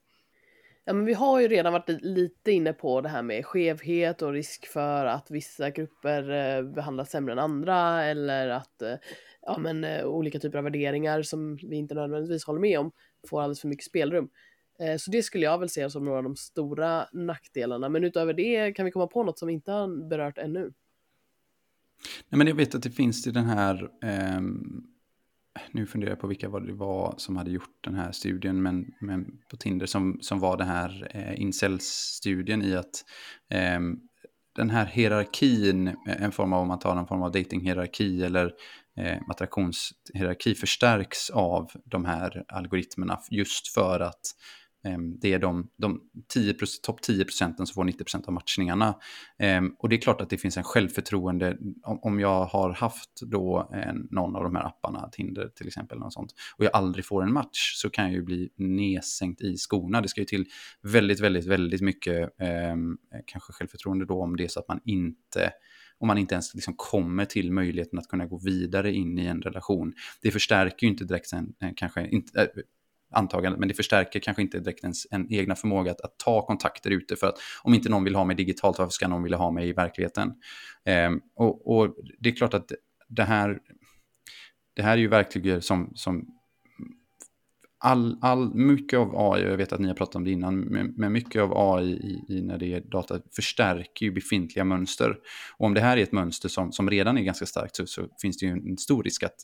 Ja, 0.87 0.93
men 0.93 1.05
vi 1.05 1.13
har 1.13 1.39
ju 1.39 1.47
redan 1.47 1.73
varit 1.73 1.89
lite 1.89 2.51
inne 2.51 2.73
på 2.73 3.01
det 3.01 3.09
här 3.09 3.21
med 3.21 3.45
skevhet 3.45 4.21
och 4.21 4.31
risk 4.33 4.67
för 4.67 5.05
att 5.05 5.31
vissa 5.31 5.69
grupper 5.69 6.29
eh, 6.31 6.63
behandlas 6.63 7.09
sämre 7.09 7.33
än 7.33 7.39
andra 7.39 8.03
eller 8.03 8.49
att 8.49 8.81
eh, 8.81 8.93
ja, 9.45 9.57
men, 9.57 9.83
eh, 9.83 10.05
olika 10.05 10.39
typer 10.39 10.57
av 10.57 10.63
värderingar 10.63 11.21
som 11.21 11.55
vi 11.55 11.75
inte 11.75 11.95
nödvändigtvis 11.95 12.45
håller 12.45 12.59
med 12.59 12.79
om 12.79 12.91
får 13.27 13.41
alldeles 13.41 13.61
för 13.61 13.67
mycket 13.67 13.85
spelrum. 13.85 14.29
Eh, 14.79 14.97
så 14.97 15.11
det 15.11 15.23
skulle 15.23 15.45
jag 15.45 15.57
väl 15.57 15.69
se 15.69 15.89
som 15.89 16.05
några 16.05 16.17
av 16.17 16.23
de 16.23 16.35
stora 16.35 17.07
nackdelarna. 17.13 17.89
Men 17.89 18.03
utöver 18.03 18.33
det 18.33 18.71
kan 18.71 18.85
vi 18.85 18.91
komma 18.91 19.07
på 19.07 19.23
något 19.23 19.39
som 19.39 19.47
vi 19.47 19.53
inte 19.53 19.71
har 19.71 20.09
berört 20.09 20.37
ännu. 20.37 20.73
Nej, 22.29 22.37
men 22.37 22.47
jag 22.47 22.55
vet 22.55 22.75
att 22.75 22.83
det 22.83 22.91
finns 22.91 23.27
i 23.27 23.31
den 23.31 23.45
här, 23.45 23.89
eh, 24.03 24.41
nu 25.71 25.85
funderar 25.85 26.11
jag 26.11 26.19
på 26.19 26.27
vilka 26.27 26.49
det 26.49 26.73
var 26.73 27.13
som 27.17 27.37
hade 27.37 27.51
gjort 27.51 27.77
den 27.81 27.95
här 27.95 28.11
studien, 28.11 28.61
men, 28.61 28.93
men 28.99 29.39
på 29.49 29.57
Tinder 29.57 29.85
som, 29.85 30.17
som 30.21 30.39
var 30.39 30.57
den 30.57 30.67
här 30.67 31.07
eh, 31.11 31.41
incels-studien 31.41 32.61
i 32.61 32.75
att 32.75 33.05
eh, 33.49 33.79
den 34.55 34.69
här 34.69 34.85
hierarkin, 34.85 35.95
en 36.05 36.31
form 36.31 36.53
av, 36.53 36.61
om 36.61 36.67
man 36.67 36.79
tar 36.79 36.95
en 36.95 37.07
form 37.07 37.21
av 37.21 37.31
datinghierarki 37.31 38.23
eller 38.23 38.53
eh, 38.97 39.17
attraktionshierarki 39.29 40.55
förstärks 40.55 41.29
av 41.29 41.71
de 41.85 42.05
här 42.05 42.45
algoritmerna 42.47 43.19
just 43.31 43.67
för 43.67 43.99
att 43.99 44.21
eh, 44.85 44.97
det 44.97 45.33
är 45.33 45.39
de, 45.39 45.69
de 45.77 46.01
10, 46.27 46.55
topp 46.83 47.01
10 47.01 47.25
procenten 47.25 47.67
som 47.67 47.73
får 47.73 47.83
90 47.83 48.03
procent 48.03 48.27
av 48.27 48.33
matchningarna. 48.33 48.95
Eh, 49.39 49.61
och 49.79 49.89
det 49.89 49.95
är 49.95 50.01
klart 50.01 50.21
att 50.21 50.29
det 50.29 50.37
finns 50.37 50.57
en 50.57 50.63
självförtroende, 50.63 51.57
om, 51.83 51.99
om 52.01 52.19
jag 52.19 52.45
har 52.45 52.69
haft 52.69 53.21
då 53.21 53.69
en, 53.73 54.07
någon 54.11 54.35
av 54.35 54.43
de 54.43 54.55
här 54.55 54.65
apparna, 54.65 55.09
Tinder 55.11 55.49
till 55.55 55.67
exempel, 55.67 55.99
något 55.99 56.13
sånt, 56.13 56.33
och 56.57 56.65
jag 56.65 56.75
aldrig 56.75 57.05
får 57.05 57.23
en 57.23 57.33
match 57.33 57.73
så 57.75 57.89
kan 57.89 58.05
jag 58.05 58.13
ju 58.13 58.21
bli 58.21 58.49
nedsänkt 58.55 59.41
i 59.41 59.57
skorna. 59.57 60.01
Det 60.01 60.07
ska 60.07 60.21
ju 60.21 60.25
till 60.25 60.45
väldigt, 60.81 61.19
väldigt, 61.19 61.45
väldigt 61.45 61.81
mycket 61.81 62.41
eh, 62.41 62.75
kanske 63.25 63.53
självförtroende 63.53 64.05
då 64.05 64.23
om 64.23 64.37
det 64.37 64.43
är 64.43 64.47
så 64.47 64.59
att 64.59 64.67
man 64.67 64.79
inte 64.85 65.51
om 65.99 66.07
man 66.07 66.17
inte 66.17 66.35
ens 66.35 66.55
liksom 66.55 66.73
kommer 66.77 67.25
till 67.25 67.51
möjligheten 67.51 67.99
att 67.99 68.07
kunna 68.07 68.25
gå 68.25 68.37
vidare 68.37 68.93
in 68.93 69.19
i 69.19 69.25
en 69.25 69.41
relation. 69.41 69.93
Det 70.21 70.31
förstärker 70.31 70.87
ju 70.87 70.91
inte 70.91 71.05
direkt 71.05 71.33
en, 71.33 71.53
kanske 71.75 72.07
inte, 72.07 72.41
äh, 72.41 72.47
antagandet, 73.11 73.59
men 73.59 73.67
det 73.67 73.73
förstärker 73.73 74.19
kanske 74.19 74.41
inte 74.41 74.59
direkt 74.59 74.83
ens 74.83 75.07
en 75.11 75.33
egna 75.33 75.55
förmåga 75.55 75.91
att, 75.91 76.01
att, 76.01 76.17
ta 76.17 76.45
kontakter 76.45 76.91
ute. 76.91 77.15
För 77.15 77.27
att 77.27 77.35
om 77.63 77.73
inte 77.73 77.89
någon 77.89 78.03
vill 78.03 78.15
ha 78.15 78.25
mig 78.25 78.35
digitalt, 78.35 78.79
varför 78.79 78.91
ska 78.91 79.07
någon 79.07 79.23
vilja 79.23 79.37
ha 79.37 79.51
mig 79.51 79.69
i 79.69 79.73
verkligheten? 79.73 80.33
Eh, 80.85 81.11
och, 81.35 81.77
och, 81.77 81.95
det 82.19 82.29
är 82.29 82.35
klart 82.35 82.53
att 82.53 82.71
det 83.07 83.23
här, 83.23 83.59
det 84.75 84.81
här 84.81 84.93
är 84.93 84.97
ju 84.97 85.07
verktyg 85.07 85.63
som, 85.63 85.91
som 85.95 86.34
all, 87.85 88.17
all, 88.21 88.53
mycket 88.55 88.99
av 88.99 89.15
AI, 89.15 89.45
och 89.45 89.51
jag 89.51 89.57
vet 89.57 89.73
att 89.73 89.79
ni 89.79 89.87
har 89.87 89.95
pratat 89.95 90.15
om 90.15 90.23
det 90.23 90.31
innan, 90.31 90.59
men 90.95 91.11
mycket 91.11 91.41
av 91.41 91.57
AI 91.57 91.85
i, 91.85 92.25
i, 92.29 92.41
när 92.41 92.57
det 92.57 92.73
är 92.73 92.81
data 92.81 93.19
förstärker 93.35 94.05
ju 94.05 94.11
befintliga 94.11 94.65
mönster. 94.65 95.17
Och 95.57 95.65
om 95.65 95.73
det 95.73 95.81
här 95.81 95.97
är 95.97 96.03
ett 96.03 96.11
mönster 96.11 96.49
som, 96.49 96.71
som 96.71 96.89
redan 96.89 97.17
är 97.17 97.21
ganska 97.21 97.45
starkt 97.45 97.75
så, 97.75 97.85
så 97.85 98.07
finns 98.21 98.37
det 98.37 98.45
ju 98.45 98.51
en 98.51 98.77
stor 98.77 99.03
risk 99.03 99.23
att 99.23 99.35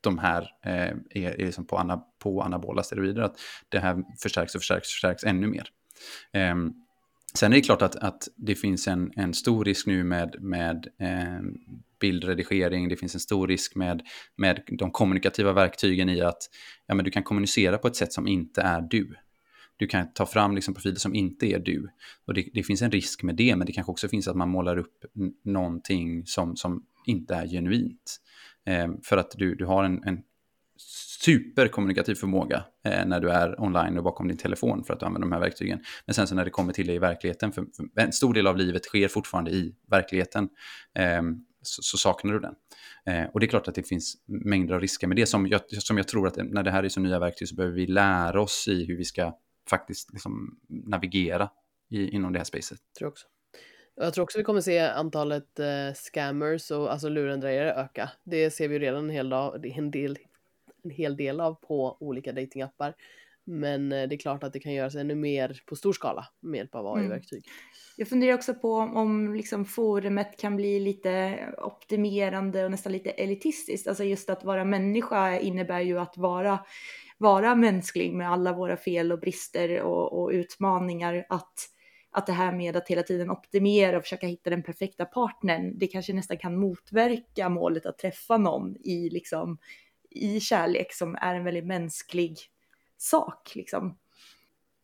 de 0.00 0.18
här 0.18 0.42
eh, 0.64 0.72
är, 1.24 1.40
är 1.40 1.46
liksom 1.46 1.66
på, 1.66 1.76
ana, 1.76 2.02
på 2.22 2.42
anabola 2.42 2.82
steroider, 2.82 3.22
att 3.22 3.36
det 3.68 3.78
här 3.78 4.02
förstärks 4.22 4.54
och 4.54 4.60
förstärks 4.60 4.88
och 4.88 4.92
förstärks 4.92 5.24
ännu 5.24 5.46
mer. 5.46 5.68
Eh, 6.32 6.54
sen 7.34 7.52
är 7.52 7.56
det 7.56 7.62
klart 7.62 7.82
att, 7.82 7.96
att 7.96 8.28
det 8.36 8.54
finns 8.54 8.88
en, 8.88 9.12
en 9.16 9.34
stor 9.34 9.64
risk 9.64 9.86
nu 9.86 10.04
med, 10.04 10.36
med 10.40 10.88
eh, 10.98 11.40
bildredigering, 12.00 12.88
det 12.88 12.96
finns 12.96 13.14
en 13.14 13.20
stor 13.20 13.48
risk 13.48 13.74
med, 13.74 14.02
med 14.36 14.62
de 14.66 14.90
kommunikativa 14.90 15.52
verktygen 15.52 16.08
i 16.08 16.20
att 16.20 16.42
ja, 16.86 16.94
men 16.94 17.04
du 17.04 17.10
kan 17.10 17.22
kommunicera 17.22 17.78
på 17.78 17.88
ett 17.88 17.96
sätt 17.96 18.12
som 18.12 18.26
inte 18.26 18.62
är 18.62 18.80
du. 18.80 19.14
Du 19.76 19.86
kan 19.86 20.12
ta 20.12 20.26
fram 20.26 20.54
liksom 20.54 20.74
profiler 20.74 20.96
som 20.96 21.14
inte 21.14 21.46
är 21.46 21.58
du. 21.58 21.88
Och 22.24 22.34
det, 22.34 22.48
det 22.54 22.62
finns 22.62 22.82
en 22.82 22.90
risk 22.90 23.22
med 23.22 23.36
det, 23.36 23.56
men 23.56 23.66
det 23.66 23.72
kanske 23.72 23.90
också 23.90 24.08
finns 24.08 24.28
att 24.28 24.36
man 24.36 24.48
målar 24.48 24.76
upp 24.78 25.04
någonting 25.44 26.26
som, 26.26 26.56
som 26.56 26.86
inte 27.06 27.34
är 27.34 27.46
genuint. 27.46 28.20
Eh, 28.64 28.88
för 29.02 29.16
att 29.16 29.30
du, 29.30 29.54
du 29.54 29.64
har 29.64 29.84
en, 29.84 30.04
en 30.04 30.22
superkommunikativ 31.24 32.14
förmåga 32.14 32.64
eh, 32.84 33.06
när 33.06 33.20
du 33.20 33.30
är 33.30 33.60
online 33.60 33.98
och 33.98 34.04
bakom 34.04 34.28
din 34.28 34.36
telefon 34.36 34.84
för 34.84 34.94
att 34.94 35.00
du 35.00 35.06
använder 35.06 35.28
de 35.28 35.32
här 35.32 35.40
verktygen. 35.40 35.80
Men 36.06 36.14
sen 36.14 36.26
så 36.26 36.34
när 36.34 36.44
det 36.44 36.50
kommer 36.50 36.72
till 36.72 36.86
det 36.86 36.92
i 36.92 36.98
verkligheten, 36.98 37.52
för, 37.52 37.66
för 37.76 38.00
en 38.00 38.12
stor 38.12 38.34
del 38.34 38.46
av 38.46 38.56
livet 38.56 38.84
sker 38.84 39.08
fortfarande 39.08 39.50
i 39.50 39.74
verkligheten, 39.90 40.48
eh, 40.94 41.22
så, 41.62 41.82
så, 41.82 41.98
saknar 41.98 42.32
du 42.32 42.40
den. 42.40 42.54
Eh, 43.06 43.30
och 43.30 43.40
det 43.40 43.46
är 43.46 43.48
klart 43.48 43.68
att 43.68 43.74
det 43.74 43.88
finns 43.88 44.14
mängder 44.26 44.74
av 44.74 44.80
risker 44.80 45.06
med 45.06 45.16
det 45.16 45.26
som 45.26 45.46
jag, 45.46 45.60
som 45.68 45.96
jag 45.96 46.08
tror 46.08 46.26
att 46.26 46.36
när 46.36 46.62
det 46.62 46.70
här 46.70 46.82
är 46.82 46.88
så 46.88 47.00
nya 47.00 47.18
verktyg 47.18 47.48
så 47.48 47.54
behöver 47.54 47.76
vi 47.76 47.86
lära 47.86 48.40
oss 48.40 48.68
i 48.68 48.84
hur 48.84 48.96
vi 48.96 49.04
ska 49.04 49.36
faktiskt 49.70 50.12
liksom 50.12 50.58
navigera 50.68 51.50
i, 51.90 52.08
inom 52.08 52.32
det 52.32 52.38
här 52.38 52.44
spacet. 52.44 52.78
Tror 52.98 53.08
också. 53.08 53.26
Jag 54.00 54.14
tror 54.14 54.22
också 54.22 54.38
vi 54.38 54.44
kommer 54.44 54.60
se 54.60 54.78
antalet 54.78 55.58
eh, 55.58 55.94
scammers 55.94 56.70
och 56.70 56.92
alltså 56.92 57.08
lurendrejare 57.08 57.72
öka. 57.74 58.10
Det 58.24 58.50
ser 58.50 58.68
vi 58.68 58.78
redan 58.78 59.04
en 59.04 59.10
hel, 59.10 59.28
dag, 59.28 59.66
en, 59.66 59.90
del, 59.90 60.18
en 60.84 60.90
hel 60.90 61.16
del 61.16 61.40
av 61.40 61.54
på 61.54 61.96
olika 62.00 62.32
datingappar. 62.32 62.94
Men 63.44 63.92
eh, 63.92 64.08
det 64.08 64.14
är 64.14 64.18
klart 64.18 64.44
att 64.44 64.52
det 64.52 64.60
kan 64.60 64.72
göras 64.72 64.94
ännu 64.94 65.14
mer 65.14 65.62
på 65.66 65.76
stor 65.76 65.92
skala 65.92 66.26
med 66.40 66.58
hjälp 66.58 66.74
av 66.74 66.86
AI-verktyg. 66.86 67.46
Mm. 67.46 67.56
Jag 67.96 68.08
funderar 68.08 68.34
också 68.34 68.54
på 68.54 68.74
om 68.74 69.34
liksom 69.34 69.64
forumet 69.64 70.40
kan 70.40 70.56
bli 70.56 70.80
lite 70.80 71.38
optimerande 71.58 72.64
och 72.64 72.70
nästan 72.70 72.92
lite 72.92 73.10
elitistiskt. 73.10 73.88
Alltså 73.88 74.04
just 74.04 74.30
att 74.30 74.44
vara 74.44 74.64
människa 74.64 75.38
innebär 75.38 75.80
ju 75.80 75.98
att 75.98 76.16
vara, 76.16 76.58
vara 77.18 77.54
mänsklig 77.54 78.12
med 78.12 78.30
alla 78.30 78.52
våra 78.52 78.76
fel 78.76 79.12
och 79.12 79.20
brister 79.20 79.82
och, 79.82 80.22
och 80.22 80.30
utmaningar. 80.30 81.26
Att 81.28 81.68
att 82.10 82.26
det 82.26 82.32
här 82.32 82.52
med 82.52 82.76
att 82.76 82.88
hela 82.88 83.02
tiden 83.02 83.30
optimera 83.30 83.96
och 83.96 84.02
försöka 84.02 84.26
hitta 84.26 84.50
den 84.50 84.62
perfekta 84.62 85.04
partnern, 85.04 85.78
det 85.78 85.86
kanske 85.86 86.12
nästan 86.12 86.38
kan 86.38 86.56
motverka 86.56 87.48
målet 87.48 87.86
att 87.86 87.98
träffa 87.98 88.36
någon 88.36 88.76
i, 88.76 89.10
liksom, 89.10 89.58
i 90.18 90.40
kärlek 90.40 90.92
som 90.92 91.14
är 91.14 91.34
en 91.34 91.44
väldigt 91.44 91.66
mänsklig 91.66 92.38
sak. 92.96 93.52
Liksom. 93.54 93.98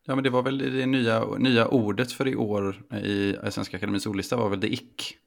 Ja, 0.06 0.14
men 0.14 0.24
det 0.24 0.30
var 0.30 0.42
väl 0.42 0.58
det 0.58 0.86
nya, 0.86 1.24
nya 1.38 1.68
ordet 1.68 2.12
för 2.12 2.28
i 2.28 2.36
år 2.36 2.82
i 3.04 3.36
Svenska 3.50 3.76
Akademins 3.76 4.06
ordlista 4.06 4.36
var 4.36 4.48
väl 4.48 4.60
det 4.60 4.72
ick. 4.72 5.18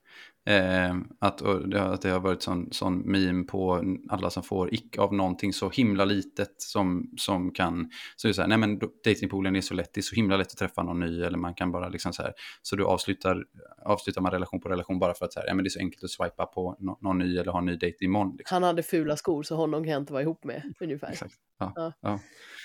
Eh, 0.48 0.95
att, 1.20 1.38
det, 1.72 1.82
att 1.82 2.02
det 2.02 2.10
har 2.10 2.20
varit 2.20 2.41
sån, 2.41 2.68
sån 2.72 3.00
meme 3.00 3.43
på 3.43 3.84
alla 4.10 4.30
som 4.30 4.43
får 4.43 4.74
ick 4.74 4.98
av 4.98 5.14
någonting 5.14 5.54
så 5.54 5.70
himla 5.70 6.06
litet 6.06 6.54
som, 6.58 7.14
som 7.18 7.52
kan, 7.52 7.89
så 8.16 8.28
är 8.28 8.30
det 8.30 8.34
så 8.34 8.41
här, 8.41 8.48
nej 8.48 8.58
men 8.58 8.80
datingpoolen 8.80 9.56
är 9.56 9.62
så 9.62 9.74
lätt, 9.74 9.93
det 9.93 10.00
är 10.00 10.04
så 10.04 10.16
himla 10.16 10.38
lätt 10.38 10.48
att 10.48 10.58
träffa 10.58 10.84
någon 10.84 11.00
ny 11.00 11.22
eller 11.22 11.38
man 11.38 11.54
kan 11.54 11.72
bara 11.72 11.89
liksom 11.89 12.14
så 12.14 12.22
här, 12.22 12.34
så 12.62 12.76
du 12.76 12.86
avslutar, 12.86 13.45
avslutar 13.86 14.22
man 14.22 14.32
relation 14.32 14.60
på 14.60 14.70
relation 14.70 15.00
bara 15.00 15.14
för 15.14 15.26
att 15.26 15.34
så 15.34 15.39
här, 15.39 15.48
ja 15.48 15.54
men 15.54 15.64
det 15.64 15.68
är 15.68 15.70
så 15.70 15.80
enkelt 15.80 16.04
att 16.04 16.10
swipa 16.10 16.45
på 16.45 16.78
no, 16.80 16.98
någon 17.02 17.18
ny 17.18 17.38
eller 17.38 17.52
ha 17.52 17.60
en 17.60 17.66
ny 17.66 17.76
dejt 17.76 18.06
imorgon. 18.06 18.36
Liksom. 18.38 18.56
Han 18.56 18.64
hade 18.64 18.84
fula 18.84 19.18
skor 19.18 19.43
så 19.43 19.56
honom 19.56 19.84
kan 19.84 19.91
jag 19.91 20.02
inte 20.02 20.14
vara 20.14 20.24
ihop 20.24 20.43
med 20.43 20.74
ungefär. 20.80 21.12
Exakt. 21.12 21.34
Ja, 21.60 21.74
ja. 21.76 21.93
ja. 22.02 22.20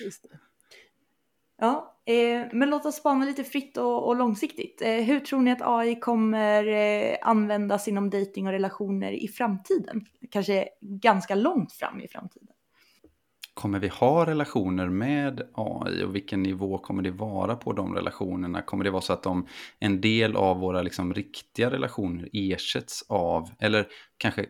Just 0.05 0.23
det. 0.23 0.39
Ja, 1.59 1.92
eh, 2.07 2.47
men 2.53 2.71
låt 2.71 2.87
oss 2.87 2.97
spana 2.97 3.25
lite 3.25 3.45
fritt 3.45 3.77
och, 3.77 4.07
och 4.09 4.17
långsiktigt. 4.17 4.83
Eh, 4.83 4.91
hur 4.91 5.21
tror 5.21 5.41
ni 5.41 5.51
att 5.51 5.63
AI 5.63 6.01
kommer 6.01 6.67
eh, 6.67 7.17
användas 7.23 7.89
inom 7.89 8.11
dating 8.11 8.47
och 8.47 8.53
relationer 8.53 9.13
i 9.13 9.29
framtiden? 9.29 10.07
Kanske 10.31 10.69
ganska 10.81 11.35
långt 11.35 11.73
fram 11.73 12.01
i 12.01 12.09
framtiden. 12.09 12.49
Kommer 13.55 13.79
vi 13.79 13.89
ha 13.89 14.27
relationer 14.27 14.89
med 14.89 15.43
AI 15.55 16.05
och 16.05 16.15
vilken 16.15 16.43
nivå 16.43 16.79
kommer 16.79 17.03
det 17.03 17.11
vara 17.11 17.57
på 17.57 17.73
de 17.73 17.95
relationerna? 17.95 18.63
Kommer 18.63 18.85
det 18.85 18.91
vara 18.91 19.03
så 19.03 19.13
att 19.13 19.23
de, 19.23 19.47
en 19.79 20.01
del 20.01 20.37
av 20.37 20.59
våra 20.59 20.83
liksom 20.83 21.15
riktiga 21.15 21.71
relationer 21.71 22.29
ersätts 22.33 23.05
av, 23.09 23.51
eller 23.59 23.87
kanske 24.17 24.47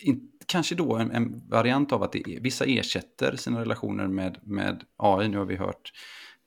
in, 0.00 0.30
kanske 0.46 0.74
då 0.74 0.96
en, 0.96 1.10
en, 1.10 1.42
variant 1.48 1.92
av 1.92 2.02
att 2.02 2.12
det, 2.12 2.38
vissa 2.40 2.64
ersätter 2.64 3.36
sina 3.36 3.60
relationer 3.60 4.06
med, 4.06 4.38
med 4.42 4.84
AI. 4.96 5.28
Nu 5.28 5.38
har 5.38 5.44
vi 5.44 5.56
hört 5.56 5.92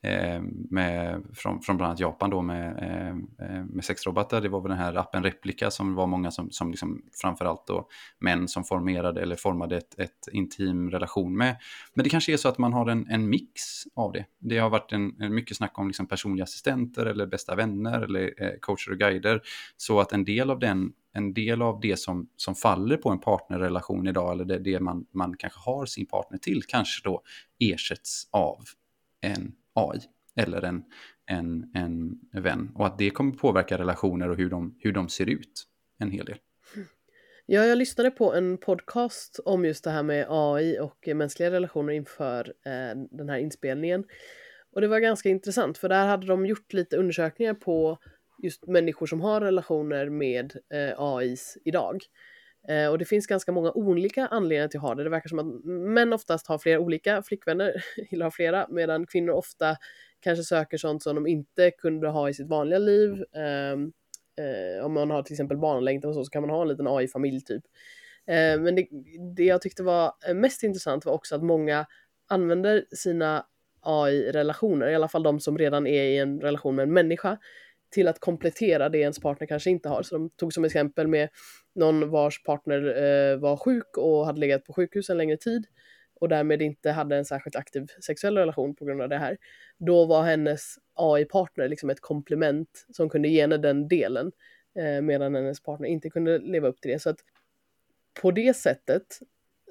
Eh, 0.04 0.42
med, 0.70 1.24
från, 1.34 1.62
från 1.62 1.78
bland 1.78 1.90
annat 1.90 2.00
Japan 2.00 2.30
då 2.30 2.42
med, 2.42 2.78
eh, 2.78 3.10
eh 3.48 3.66
med 3.66 3.86
sexrobotar. 3.86 4.42
Det 4.42 4.50
var 4.50 4.62
väl 4.62 4.70
den 4.70 4.78
här 4.78 4.96
appen 4.96 5.24
Replika 5.24 5.72
som 5.72 5.96
var 5.96 6.08
många 6.08 6.32
som, 6.32 6.52
som 6.52 6.72
liksom, 6.72 7.02
framförallt 7.22 7.68
då 7.68 7.88
män 8.20 8.48
som 8.48 8.64
formerade 8.64 9.22
eller 9.22 9.36
formade 9.36 9.78
ett, 9.78 10.00
ett 10.00 10.28
intim 10.32 10.92
relation 10.92 11.38
med. 11.38 11.58
Men 11.94 12.04
det 12.04 12.10
kanske 12.10 12.34
är 12.34 12.38
så 12.38 12.50
att 12.50 12.58
man 12.58 12.74
har 12.74 12.90
en, 12.90 13.08
en 13.10 13.30
mix 13.30 13.62
av 13.96 14.12
det. 14.12 14.26
Det 14.40 14.58
har 14.58 14.70
varit 14.70 14.92
en, 14.92 15.22
en 15.22 15.36
mycket 15.36 15.58
snack 15.58 15.80
om 15.80 15.88
liksom 15.88 16.08
personliga 16.08 16.44
assistenter 16.44 17.06
eller 17.06 17.26
bästa 17.26 17.56
vänner 17.56 18.02
eller 18.02 18.44
eh, 18.44 18.52
coacher 18.60 18.92
och 18.92 18.98
guider. 18.98 19.42
Så 19.78 20.00
att 20.00 20.14
en 20.14 20.26
del 20.26 20.50
av 20.50 20.60
den 20.60 20.94
en 21.14 21.34
del 21.34 21.62
av 21.62 21.80
det 21.80 22.00
som, 22.00 22.28
som 22.36 22.56
faller 22.56 22.98
på 22.98 23.10
en 23.10 23.20
partnerrelation 23.20 24.08
idag, 24.08 24.32
eller 24.32 24.46
det, 24.46 24.60
det 24.60 24.80
man, 24.80 25.06
man 25.14 25.38
kanske 25.38 25.60
har 25.60 25.86
sin 25.86 26.06
partner 26.06 26.38
till, 26.38 26.64
kanske 26.64 27.10
då 27.10 27.22
ersätts 27.60 28.28
av 28.32 28.64
en 29.22 29.52
AI 29.74 30.00
eller 30.36 30.62
en, 30.62 30.84
en, 31.26 31.72
en 31.74 32.20
vän. 32.44 32.72
Och 32.76 32.88
att 32.88 32.98
det 32.98 33.10
kommer 33.10 33.32
påverka 33.32 33.78
relationer 33.78 34.30
och 34.30 34.38
hur 34.38 34.50
de, 34.50 34.76
hur 34.80 34.92
de 34.92 35.10
ser 35.10 35.30
ut 35.30 35.64
en 36.00 36.12
hel 36.12 36.26
del. 36.26 36.38
Ja, 37.46 37.66
jag 37.66 37.78
lyssnade 37.78 38.12
på 38.12 38.34
en 38.34 38.58
podcast 38.58 39.40
om 39.46 39.66
just 39.66 39.84
det 39.84 39.92
här 39.92 40.04
med 40.04 40.26
AI 40.30 40.80
och 40.80 41.08
mänskliga 41.16 41.52
relationer 41.52 41.94
inför 41.94 42.54
eh, 42.66 43.02
den 43.12 43.30
här 43.30 43.38
inspelningen. 43.38 44.04
Och 44.72 44.82
det 44.82 44.88
var 44.88 45.00
ganska 45.00 45.30
intressant 45.30 45.78
för 45.78 45.90
där 45.90 46.08
hade 46.08 46.28
de 46.28 46.46
gjort 46.46 46.74
lite 46.74 46.98
undersökningar 46.98 47.54
på 47.54 47.98
just 48.44 48.68
människor 48.68 49.06
som 49.06 49.22
har 49.22 49.42
relationer 49.42 50.10
med 50.10 50.56
eh, 50.74 50.94
AIs 50.98 51.58
idag. 51.66 51.98
Eh, 52.68 52.88
och 52.88 52.98
det 52.98 53.06
finns 53.06 53.28
ganska 53.28 53.52
många 53.52 53.72
olika 53.72 54.28
anledningar 54.28 54.68
till 54.68 54.78
att 54.78 54.84
ha 54.84 54.96
det. 54.96 55.04
Det 55.04 55.10
verkar 55.10 55.30
som 55.30 55.40
att 55.40 55.66
män 55.66 56.14
oftast 56.14 56.48
har 56.48 56.58
flera 56.58 56.80
olika 56.80 57.24
flickvänner, 57.24 57.84
eller 58.12 58.24
har 58.24 58.32
flera, 58.32 58.68
medan 58.70 59.08
kvinnor 59.08 59.34
ofta 59.34 59.78
kanske 60.20 60.44
söker 60.44 60.78
sånt 60.78 61.04
som 61.04 61.16
de 61.16 61.28
inte 61.28 61.72
kunde 61.72 62.08
ha 62.08 62.30
i 62.30 62.34
sitt 62.34 62.48
vanliga 62.48 62.80
liv. 62.80 63.24
Eh, 63.36 63.72
eh, 64.46 64.86
om 64.86 64.94
man 64.94 65.12
har 65.12 65.24
till 65.24 65.34
exempel 65.34 65.58
barnlängtan 65.58 66.10
och 66.10 66.16
så, 66.16 66.24
så 66.24 66.32
kan 66.32 66.42
man 66.42 66.50
ha 66.50 66.62
en 66.62 66.68
liten 66.68 66.88
AI-familj 66.88 67.42
typ. 67.42 67.64
Eh, 68.28 68.60
men 68.60 68.76
det, 68.76 68.88
det 69.36 69.44
jag 69.44 69.62
tyckte 69.62 69.84
var 69.84 70.34
mest 70.34 70.64
intressant 70.64 71.06
var 71.06 71.14
också 71.14 71.36
att 71.36 71.44
många 71.44 71.86
använder 72.28 72.86
sina 72.92 73.46
AI-relationer, 73.82 74.88
i 74.90 74.96
alla 74.96 75.08
fall 75.08 75.24
de 75.24 75.40
som 75.40 75.58
redan 75.58 75.88
är 75.88 76.04
i 76.04 76.18
en 76.18 76.42
relation 76.42 76.76
med 76.76 76.84
en 76.84 76.94
människa, 76.94 77.38
till 77.92 78.08
att 78.08 78.20
komplettera 78.20 78.90
det 78.90 78.98
ens 78.98 79.20
partner 79.20 79.48
kanske 79.48 79.70
inte 79.70 79.90
har. 79.90 80.04
Så 80.04 80.16
de 80.16 80.30
tog 80.30 80.54
som 80.54 80.64
exempel 80.66 81.08
med 81.08 81.30
någon 81.76 82.10
vars 82.10 82.44
partner 82.44 82.78
eh, 82.78 83.38
var 83.38 83.58
sjuk 83.58 83.98
och 83.98 84.26
hade 84.26 84.40
legat 84.40 84.66
på 84.66 84.74
sjukhus 84.74 85.10
en 85.10 85.18
längre 85.18 85.38
tid 85.38 85.68
och 86.22 86.30
därmed 86.30 86.62
inte 86.62 86.92
hade 86.92 87.18
en 87.18 87.26
särskilt 87.26 87.56
aktiv 87.56 87.88
sexuell 88.06 88.38
relation 88.38 88.76
på 88.76 88.86
grund 88.86 89.02
av 89.02 89.10
det 89.10 89.18
här. 89.18 89.38
Då 89.78 90.06
var 90.06 90.24
hennes 90.24 90.76
AI-partner 90.94 91.68
liksom 91.68 91.90
ett 91.90 92.02
komplement 92.02 92.86
som 92.92 93.10
kunde 93.10 93.28
ge 93.28 93.42
henne 93.42 93.58
den 93.58 93.88
delen 93.88 94.32
eh, 94.80 95.02
medan 95.02 95.36
hennes 95.36 95.64
partner 95.64 95.88
inte 95.88 96.10
kunde 96.10 96.40
leva 96.40 96.68
upp 96.68 96.82
till 96.82 96.92
det. 96.92 97.00
Så 97.00 97.10
att 97.10 97.20
på 98.22 98.32
det 98.32 98.54
sättet 98.54 99.20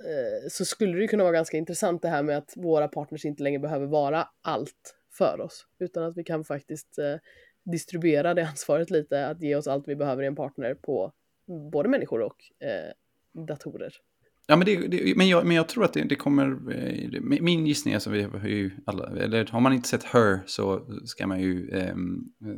eh, 0.05 0.49
så 0.49 0.65
skulle 0.65 0.99
det 0.99 1.09
kunna 1.09 1.25
vara 1.25 1.33
ganska 1.33 1.57
intressant 1.57 2.03
det 2.03 2.09
här 2.09 2.23
med 2.23 2.37
att 2.37 2.53
våra 2.57 2.89
partners 2.89 3.25
inte 3.25 3.43
längre 3.43 3.59
behöver 3.59 3.87
vara 3.87 4.29
allt 4.43 4.97
för 5.19 5.41
oss 5.41 5.67
utan 5.79 6.05
att 6.05 6.17
vi 6.17 6.25
kan 6.25 6.45
faktiskt 6.45 6.99
eh, 6.99 7.17
distribuera 7.71 8.35
det 8.35 8.47
ansvaret 8.49 8.91
lite, 8.91 9.27
att 9.27 9.43
ge 9.43 9.57
oss 9.57 9.67
allt 9.67 9.89
vi 9.89 9.97
behöver 9.97 10.23
i 10.23 10.27
en 10.27 10.37
partner 10.37 10.75
på 10.75 11.13
både 11.73 11.89
människor 11.89 12.21
och 12.21 12.67
eh, 12.67 12.93
datorer. 13.47 13.93
Ja, 14.47 14.57
men, 14.57 14.67
det, 14.67 14.89
det, 14.89 15.17
men, 15.17 15.29
jag, 15.29 15.47
men 15.47 15.57
jag 15.57 15.69
tror 15.69 15.85
att 15.85 15.93
det, 15.93 16.03
det 16.03 16.17
kommer... 16.17 16.73
Eh, 16.73 17.21
min 17.21 17.67
gissning 17.67 17.95
är 17.95 17.99
så 17.99 18.11
vi 18.11 18.23
har 18.23 18.49
ju 18.49 18.71
alla... 18.87 19.23
Eller 19.23 19.47
har 19.47 19.61
man 19.61 19.73
inte 19.73 19.89
sett 19.89 20.05
Her 20.05 20.41
så 20.47 20.87
ska 21.05 21.27
man 21.27 21.41
ju 21.41 21.69
eh, 21.69 21.95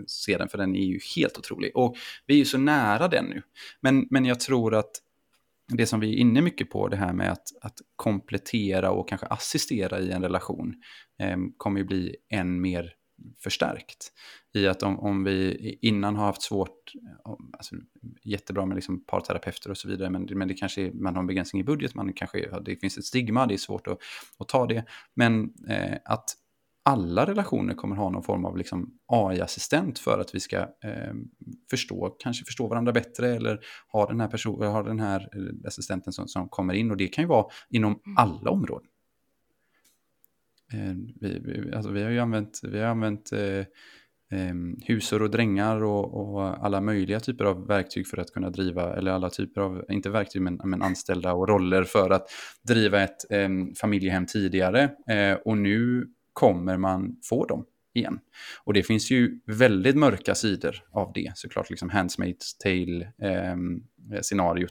se 0.06 0.38
den, 0.38 0.48
för 0.48 0.58
den 0.58 0.76
är 0.76 0.84
ju 0.84 0.98
helt 1.16 1.38
otrolig. 1.38 1.76
Och 1.76 1.96
vi 2.26 2.34
är 2.34 2.38
ju 2.38 2.44
så 2.44 2.58
nära 2.58 3.08
den 3.08 3.24
nu. 3.24 3.42
Men, 3.80 4.06
men 4.10 4.24
jag 4.24 4.40
tror 4.40 4.74
att 4.74 4.90
det 5.68 5.86
som 5.86 6.00
vi 6.00 6.14
är 6.14 6.16
inne 6.16 6.40
mycket 6.40 6.70
på, 6.70 6.88
det 6.88 6.96
här 6.96 7.12
med 7.12 7.32
att, 7.32 7.48
att 7.60 7.78
komplettera 7.96 8.90
och 8.90 9.08
kanske 9.08 9.26
assistera 9.26 10.00
i 10.00 10.10
en 10.10 10.22
relation, 10.22 10.74
eh, 11.22 11.36
kommer 11.56 11.80
ju 11.80 11.86
bli 11.86 12.16
än 12.30 12.60
mer 12.60 12.92
förstärkt. 13.42 14.12
I 14.54 14.66
att 14.66 14.82
om, 14.82 14.98
om 14.98 15.24
vi 15.24 15.78
innan 15.82 16.16
har 16.16 16.24
haft 16.24 16.42
svårt, 16.42 16.92
alltså, 17.52 17.76
jättebra 18.24 18.66
med 18.66 18.74
liksom 18.74 19.04
parterapeuter 19.04 19.70
och 19.70 19.78
så 19.78 19.88
vidare, 19.88 20.10
men, 20.10 20.28
men 20.30 20.48
det 20.48 20.54
kanske 20.54 20.82
är, 20.82 20.92
man 20.92 21.14
har 21.14 21.20
en 21.20 21.26
begränsning 21.26 21.60
i 21.60 21.64
budget, 21.64 21.94
man 21.94 22.12
kanske, 22.12 22.60
det 22.64 22.76
finns 22.76 22.98
ett 22.98 23.04
stigma, 23.04 23.46
det 23.46 23.54
är 23.54 23.58
svårt 23.58 23.86
att, 23.86 23.98
att 24.38 24.48
ta 24.48 24.66
det. 24.66 24.84
Men 25.14 25.52
eh, 25.68 25.98
att 26.04 26.36
alla 26.84 27.26
relationer 27.26 27.74
kommer 27.74 27.96
ha 27.96 28.10
någon 28.10 28.22
form 28.22 28.44
av 28.44 28.56
liksom 28.56 28.98
AI-assistent 29.06 29.98
för 29.98 30.18
att 30.20 30.34
vi 30.34 30.40
ska 30.40 30.58
eh, 30.58 31.14
förstå, 31.70 32.16
kanske 32.18 32.44
förstå 32.44 32.68
varandra 32.68 32.92
bättre 32.92 33.28
eller 33.28 33.60
ha 33.92 34.06
den 34.06 34.20
här, 34.20 34.28
person, 34.28 34.66
ha 34.66 34.82
den 34.82 35.00
här 35.00 35.20
eh, 35.20 35.68
assistenten 35.68 36.12
som, 36.12 36.28
som 36.28 36.48
kommer 36.48 36.74
in. 36.74 36.90
Och 36.90 36.96
det 36.96 37.08
kan 37.08 37.24
ju 37.24 37.28
vara 37.28 37.46
inom 37.70 37.92
mm. 37.92 38.16
alla 38.16 38.50
områden. 38.50 38.88
Eh, 40.74 40.94
vi, 41.20 41.40
vi, 41.44 41.74
alltså 41.74 41.90
vi 41.90 42.02
har 42.02 42.10
ju 42.10 42.18
använt, 42.18 42.60
vi 42.62 42.78
har 42.78 42.86
använt 42.86 43.32
eh, 43.32 43.58
eh, 44.38 44.54
husor 44.86 45.22
och 45.22 45.30
drängar 45.30 45.84
och, 45.84 46.34
och, 46.34 46.64
alla 46.64 46.80
möjliga 46.80 47.20
typer 47.20 47.44
av 47.44 47.66
verktyg 47.66 48.06
för 48.06 48.16
att 48.16 48.30
kunna 48.30 48.50
driva, 48.50 48.96
eller 48.96 49.12
alla 49.12 49.30
typer 49.30 49.60
av, 49.60 49.84
inte 49.88 50.10
verktyg 50.10 50.42
men, 50.42 50.60
men 50.64 50.82
anställda 50.82 51.32
och 51.32 51.48
roller 51.48 51.84
för 51.84 52.10
att 52.10 52.28
driva 52.68 53.02
ett 53.02 53.30
eh, 53.30 53.48
familjehem 53.80 54.26
tidigare. 54.26 54.90
Eh, 55.08 55.34
och 55.44 55.58
nu 55.58 56.06
kommer 56.32 56.76
man 56.76 57.16
få 57.28 57.46
dem 57.46 57.66
igen. 57.94 58.18
Och 58.64 58.74
det 58.74 58.82
finns 58.82 59.10
ju 59.10 59.40
väldigt 59.46 59.96
mörka 59.96 60.34
sidor 60.34 60.76
av 60.90 61.12
det, 61.14 61.32
såklart 61.34 61.70
liksom 61.70 61.90
Handsmaid's 61.90 62.56
Tale-scenariot. 62.64 64.62
Eh, 64.62 64.68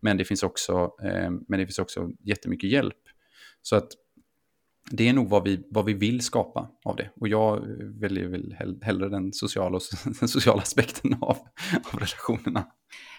men, 0.00 0.16
det 0.16 0.24
finns 0.24 0.42
också, 0.42 0.90
eh, 1.02 1.30
men 1.48 1.58
det 1.58 1.66
finns 1.66 1.78
också 1.78 2.10
jättemycket 2.20 2.70
hjälp. 2.70 2.98
Så 3.62 3.76
att 3.76 3.88
det 4.90 5.08
är 5.08 5.12
nog 5.12 5.28
vad 5.28 5.44
vi, 5.44 5.66
vad 5.70 5.84
vi 5.84 5.92
vill 5.92 6.20
skapa 6.20 6.70
av 6.84 6.96
det. 6.96 7.10
Och 7.20 7.28
jag 7.28 7.60
väljer 7.80 8.28
väl 8.28 8.56
hellre 8.82 9.08
den 9.08 9.32
sociala, 9.32 9.80
den 10.20 10.28
sociala 10.28 10.62
aspekten 10.62 11.14
av, 11.20 11.36
av 11.92 12.00
relationerna. 12.00 12.66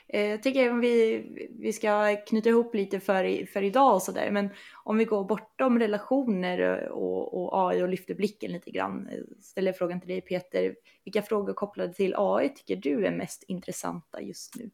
Eh, 0.07 0.25
jag 0.25 0.43
tycker 0.43 0.73
vi, 0.73 1.23
vi 1.59 1.73
ska 1.73 2.15
knyta 2.15 2.49
ihop 2.49 2.75
lite 2.75 2.99
för, 2.99 3.45
för 3.45 3.63
idag 3.63 3.93
och 3.93 4.01
sådär. 4.01 4.31
Men 4.31 4.49
om 4.83 4.97
vi 4.97 5.05
går 5.05 5.23
bortom 5.23 5.79
relationer 5.79 6.89
och, 6.89 7.43
och 7.43 7.69
AI 7.69 7.83
och 7.83 7.89
lyfter 7.89 8.15
blicken 8.15 8.51
lite 8.51 8.71
grann. 8.71 9.09
Ställer 9.41 9.73
frågan 9.73 9.99
till 9.99 10.09
dig 10.09 10.21
Peter. 10.21 10.75
Vilka 11.03 11.21
frågor 11.21 11.53
kopplade 11.53 11.93
till 11.93 12.13
AI 12.17 12.49
tycker 12.49 12.75
du 12.75 13.05
är 13.05 13.11
mest 13.11 13.43
intressanta 13.47 14.21
just 14.21 14.55
nu? 14.55 14.69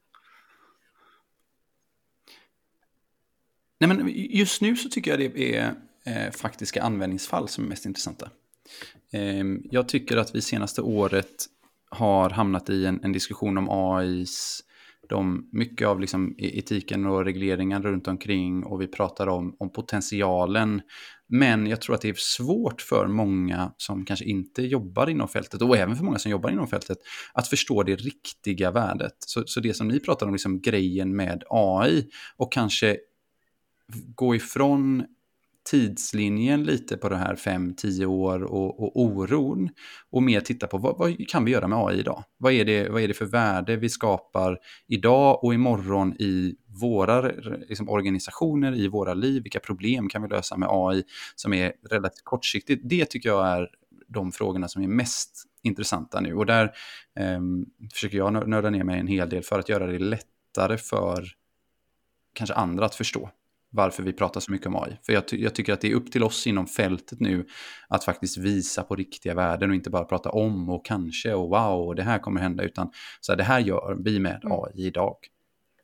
Nej, 3.79 3.87
men 3.87 4.09
just 4.13 4.61
nu 4.61 4.75
så 4.75 4.89
tycker 4.89 5.11
jag 5.11 5.19
det 5.19 5.55
är 5.55 5.75
eh, 6.09 6.31
faktiska 6.31 6.83
användningsfall 6.83 7.47
som 7.47 7.63
är 7.63 7.67
mest 7.67 7.85
intressanta. 7.85 8.29
Eh, 9.13 9.43
jag 9.63 9.87
tycker 9.87 10.17
att 10.17 10.35
vi 10.35 10.41
senaste 10.41 10.81
året 10.81 11.45
har 11.89 12.29
hamnat 12.29 12.69
i 12.69 12.85
en, 12.85 13.03
en 13.03 13.11
diskussion 13.11 13.57
om 13.57 13.69
AIs, 13.69 14.63
de, 15.09 15.49
mycket 15.51 15.87
av 15.87 15.99
liksom 15.99 16.35
e-, 16.37 16.59
etiken 16.59 17.05
och 17.05 17.25
regleringen 17.25 17.83
runt 17.83 18.07
omkring 18.07 18.63
och 18.63 18.81
vi 18.81 18.87
pratar 18.87 19.27
om, 19.27 19.55
om 19.59 19.71
potentialen. 19.71 20.81
Men 21.27 21.67
jag 21.67 21.81
tror 21.81 21.95
att 21.95 22.01
det 22.01 22.09
är 22.09 22.15
svårt 22.17 22.81
för 22.81 23.07
många 23.07 23.73
som 23.77 24.05
kanske 24.05 24.25
inte 24.25 24.61
jobbar 24.61 25.09
inom 25.09 25.27
fältet 25.27 25.61
och 25.61 25.77
även 25.77 25.95
för 25.95 26.03
många 26.03 26.19
som 26.19 26.31
jobbar 26.31 26.49
inom 26.49 26.67
fältet 26.67 26.97
att 27.33 27.47
förstå 27.47 27.83
det 27.83 27.95
riktiga 27.95 28.71
värdet. 28.71 29.15
Så, 29.19 29.43
så 29.45 29.59
det 29.59 29.73
som 29.73 29.87
ni 29.87 29.99
pratar 29.99 30.25
om, 30.25 30.31
liksom 30.31 30.61
grejen 30.61 31.15
med 31.15 31.43
AI 31.49 32.05
och 32.37 32.51
kanske 32.51 32.97
gå 34.15 34.35
ifrån 34.35 35.05
tidslinjen 35.69 36.63
lite 36.63 36.97
på 36.97 37.09
det 37.09 37.15
här 37.15 37.35
5-10 37.35 38.05
år 38.05 38.43
och, 38.43 38.83
och 38.83 39.01
oron 39.01 39.69
och 40.09 40.23
mer 40.23 40.41
titta 40.41 40.67
på 40.67 40.77
vad, 40.77 40.97
vad, 40.97 41.27
kan 41.27 41.45
vi 41.45 41.51
göra 41.51 41.67
med 41.67 41.79
AI 41.79 41.99
idag? 41.99 42.23
Vad 42.37 42.53
är, 42.53 42.65
det, 42.65 42.89
vad 42.89 43.01
är 43.01 43.07
det 43.07 43.13
för 43.13 43.25
värde 43.25 43.75
vi 43.75 43.89
skapar 43.89 44.57
idag 44.87 45.43
och 45.43 45.53
imorgon 45.53 46.13
i 46.19 46.55
våra 46.81 47.21
liksom, 47.69 47.89
organisationer, 47.89 48.75
i 48.75 48.87
våra 48.87 49.13
liv? 49.13 49.43
Vilka 49.43 49.59
problem 49.59 50.09
kan 50.09 50.21
vi 50.21 50.27
lösa 50.27 50.57
med 50.57 50.69
AI 50.71 51.03
som 51.35 51.53
är 51.53 51.73
relativt 51.89 52.23
kortsiktigt? 52.23 52.81
Det 52.85 53.05
tycker 53.05 53.29
jag 53.29 53.47
är 53.47 53.67
de 54.07 54.31
frågorna 54.31 54.67
som 54.67 54.83
är 54.83 54.87
mest 54.87 55.43
intressanta 55.63 56.21
nu 56.21 56.33
och 56.33 56.45
där 56.45 56.63
eh, 57.19 57.39
försöker 57.93 58.17
jag 58.17 58.47
nörda 58.49 58.69
ner 58.69 58.83
mig 58.83 58.99
en 58.99 59.07
hel 59.07 59.29
del 59.29 59.43
för 59.43 59.59
att 59.59 59.69
göra 59.69 59.87
det 59.87 59.99
lättare 59.99 60.77
för 60.77 61.25
kanske 62.33 62.53
andra 62.53 62.85
att 62.85 62.95
förstå 62.95 63.29
varför 63.71 64.03
vi 64.03 64.13
pratar 64.13 64.39
så 64.39 64.51
mycket 64.51 64.67
om 64.67 64.75
AI. 64.75 64.97
För 65.05 65.13
jag, 65.13 65.27
ty 65.27 65.43
jag, 65.43 65.55
tycker 65.55 65.73
att 65.73 65.81
det 65.81 65.91
är 65.91 65.95
upp 65.95 66.11
till 66.11 66.23
oss 66.23 66.47
inom 66.47 66.67
fältet 66.67 67.19
nu 67.19 67.45
att 67.87 68.03
faktiskt 68.03 68.37
visa 68.37 68.83
på 68.83 68.95
riktiga 68.95 69.33
värden 69.33 69.69
och 69.69 69.75
inte 69.75 69.89
bara 69.89 70.05
prata 70.05 70.29
om 70.29 70.69
och 70.69 70.85
kanske 70.85 71.33
och 71.33 71.49
wow 71.49 71.87
och 71.87 71.95
det 71.95 72.03
här 72.03 72.19
kommer 72.19 72.41
hända 72.41 72.63
utan 72.63 72.91
så 73.21 73.31
här, 73.31 73.37
det 73.37 73.43
här 73.43 73.59
gör 73.59 73.97
vi 74.03 74.19
med 74.19 74.43
mm. 74.43 74.51
AI 74.51 74.87
idag. 74.87 75.17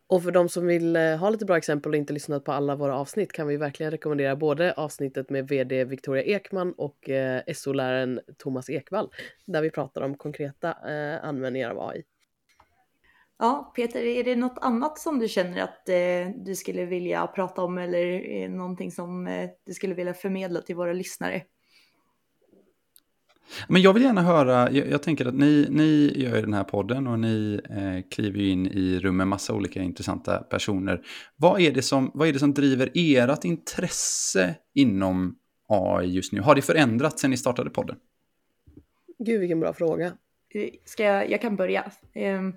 Och 0.08 0.24
för 0.24 0.32
de 0.32 0.50
som 0.50 0.68
vill 0.68 0.96
eh, 0.96 1.18
ha 1.18 1.30
lite 1.30 1.46
bra 1.46 1.58
exempel 1.58 1.92
och 1.92 1.98
inte 1.98 2.14
lyssnat 2.14 2.44
på 2.44 2.52
alla 2.52 2.76
våra 2.76 2.96
avsnitt 2.96 3.32
kan 3.32 3.48
vi 3.48 3.58
verkligen 3.58 3.92
rekommendera 3.92 4.36
både 4.36 4.74
avsnittet 4.74 5.30
med 5.30 5.48
vd 5.48 5.86
Victoria 5.86 6.24
Ekman 6.24 6.74
och 6.78 7.10
eh, 7.10 7.42
SO-läraren 7.56 8.20
Thomas 8.38 8.70
Ekvall 8.70 9.10
där 9.46 9.62
vi 9.62 9.70
pratar 9.70 10.02
om 10.02 10.18
konkreta 10.18 10.70
eh, 10.70 11.26
användningar 11.26 11.70
av 11.70 11.90
AI. 11.90 12.04
Ja, 13.40 13.72
Peter, 13.76 14.06
är 14.06 14.24
det 14.24 14.36
något 14.36 14.58
annat 14.62 15.00
som 15.00 15.20
du 15.20 15.28
känner 15.28 15.62
att 15.62 15.90
eh, 15.90 16.44
du 16.46 16.56
skulle 16.56 16.86
vilja 16.86 17.28
prata 17.28 17.62
om 17.62 17.78
eller 17.78 18.32
eh, 18.36 18.50
någonting 18.50 18.92
som 18.92 19.28
eh, 19.28 19.50
du 19.66 19.74
skulle 19.74 19.94
vilja 19.94 20.14
förmedla 20.14 20.62
till 20.62 20.76
våra 20.76 20.94
lyssnare? 20.94 21.44
Men 23.68 23.82
jag 23.82 23.94
vill 23.94 24.04
gärna 24.04 24.22
höra, 24.22 24.72
jag, 24.72 24.90
jag 24.90 25.04
tänker 25.04 25.26
att 25.26 25.34
ni, 25.34 25.68
ni 25.70 26.14
gör 26.16 26.42
den 26.42 26.54
här 26.54 26.64
podden 26.64 27.08
och 27.08 27.20
ni 27.20 27.62
eh, 27.70 28.10
kliver 28.10 28.40
in 28.40 28.68
i 28.68 29.00
rum 29.00 29.18
med 29.18 29.28
massa 29.28 29.54
olika 29.54 29.82
intressanta 29.82 30.38
personer. 30.38 31.02
Vad 31.36 31.62
är 31.62 31.72
det 31.72 31.82
som, 31.82 32.12
vad 32.14 32.28
är 32.28 32.34
det 32.34 32.40
som 32.40 32.54
driver 32.54 32.92
ert 32.94 33.44
intresse 33.44 34.56
inom 34.74 35.36
AI 35.68 36.06
just 36.06 36.34
nu? 36.34 36.42
Har 36.42 36.56
det 36.56 36.62
förändrats 36.62 37.22
sen 37.22 37.32
ni 37.32 37.38
startade 37.38 37.70
podden? 37.70 37.96
Gud, 39.20 39.40
vilken 39.40 39.60
bra 39.60 39.74
fråga. 39.74 40.06
Eh, 40.54 40.70
ska 40.86 41.04
jag, 41.04 41.32
jag 41.32 41.42
kan 41.42 41.56
börja. 41.56 41.92
Um, 42.16 42.54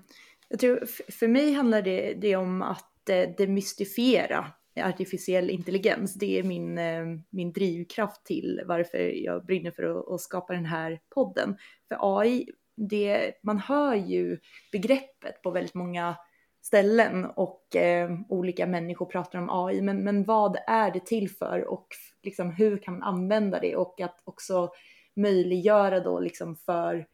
jag 0.49 0.59
tror 0.59 0.85
för 1.11 1.27
mig 1.27 1.53
handlar 1.53 1.81
det, 1.81 2.13
det 2.13 2.35
om 2.35 2.61
att 2.61 3.09
eh, 3.09 3.29
demystifiera 3.37 4.45
artificiell 4.75 5.49
intelligens. 5.49 6.13
Det 6.13 6.39
är 6.39 6.43
min, 6.43 6.77
eh, 6.77 7.05
min 7.29 7.51
drivkraft 7.51 8.25
till 8.25 8.61
varför 8.65 8.97
jag 8.97 9.45
brinner 9.45 9.71
för 9.71 9.83
att, 9.83 10.07
att 10.11 10.21
skapa 10.21 10.53
den 10.53 10.65
här 10.65 10.99
podden. 11.15 11.57
För 11.87 12.19
AI, 12.19 12.49
det, 12.75 13.31
man 13.43 13.59
hör 13.59 13.95
ju 13.95 14.39
begreppet 14.71 15.41
på 15.43 15.51
väldigt 15.51 15.73
många 15.73 16.15
ställen 16.61 17.25
och 17.25 17.75
eh, 17.75 18.09
olika 18.29 18.67
människor 18.67 19.05
pratar 19.05 19.39
om 19.39 19.49
AI. 19.49 19.81
Men, 19.81 20.03
men 20.03 20.23
vad 20.23 20.57
är 20.67 20.91
det 20.91 21.05
till 21.05 21.29
för 21.29 21.67
och 21.67 21.87
liksom, 22.23 22.51
hur 22.51 22.77
kan 22.77 22.93
man 22.93 23.03
använda 23.03 23.59
det 23.59 23.75
och 23.75 24.01
att 24.01 24.21
också 24.23 24.69
möjliggöra 25.15 25.99
då 25.99 26.19
liksom 26.19 26.55
för 26.55 26.95
Eh, 26.95 27.05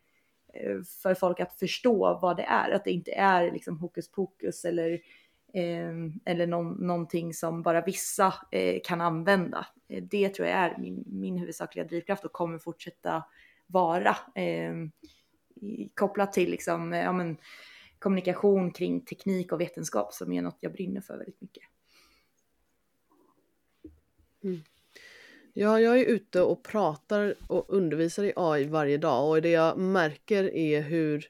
Eh, 0.56 0.82
för 1.02 1.14
folk 1.14 1.40
att 1.40 1.60
förstå 1.60 2.20
vad 2.22 2.38
det 2.38 2.44
är, 2.44 2.72
att 2.72 2.84
det 2.84 2.92
inte 2.92 3.12
är 3.12 3.52
liksom 3.52 3.80
hokus 3.80 4.12
pokus 4.12 4.66
eller, 4.66 4.92
eh, 5.54 5.94
eller 6.26 6.48
någon, 6.48 6.74
någonting 6.88 7.34
som 7.34 7.62
bara 7.62 7.82
vissa 7.82 8.34
eh, 8.52 8.82
kan 8.84 9.02
använda. 9.02 9.68
Eh, 9.88 10.04
det 10.04 10.30
tror 10.30 10.48
jag 10.48 10.58
är 10.58 10.78
min, 10.78 11.04
min 11.08 11.38
huvudsakliga 11.38 11.86
drivkraft 11.86 12.26
och 12.26 12.32
kommer 12.32 12.58
fortsätta 12.58 13.24
vara 13.68 14.18
eh, 14.36 14.74
kopplat 15.94 16.34
till 16.34 16.52
liksom, 16.52 16.94
eh, 16.94 17.00
ja, 17.04 17.12
men, 17.12 17.38
kommunikation 18.00 18.72
kring 18.72 19.02
teknik 19.02 19.52
och 19.52 19.62
vetenskap 19.62 20.14
som 20.14 20.34
är 20.34 20.42
något 20.42 20.58
jag 20.60 20.72
brinner 20.72 21.02
för 21.02 21.18
väldigt 21.18 21.42
mycket. 21.42 21.64
Mm. 24.44 24.62
Ja, 25.58 25.80
jag 25.80 26.00
är 26.00 26.06
ute 26.06 26.42
och 26.42 26.64
pratar 26.64 27.36
och 27.48 27.66
undervisar 27.68 28.24
i 28.24 28.34
AI 28.36 28.66
varje 28.66 28.98
dag 28.98 29.30
och 29.30 29.42
det 29.42 29.50
jag 29.50 29.78
märker 29.78 30.56
är 30.56 30.82
hur 30.82 31.28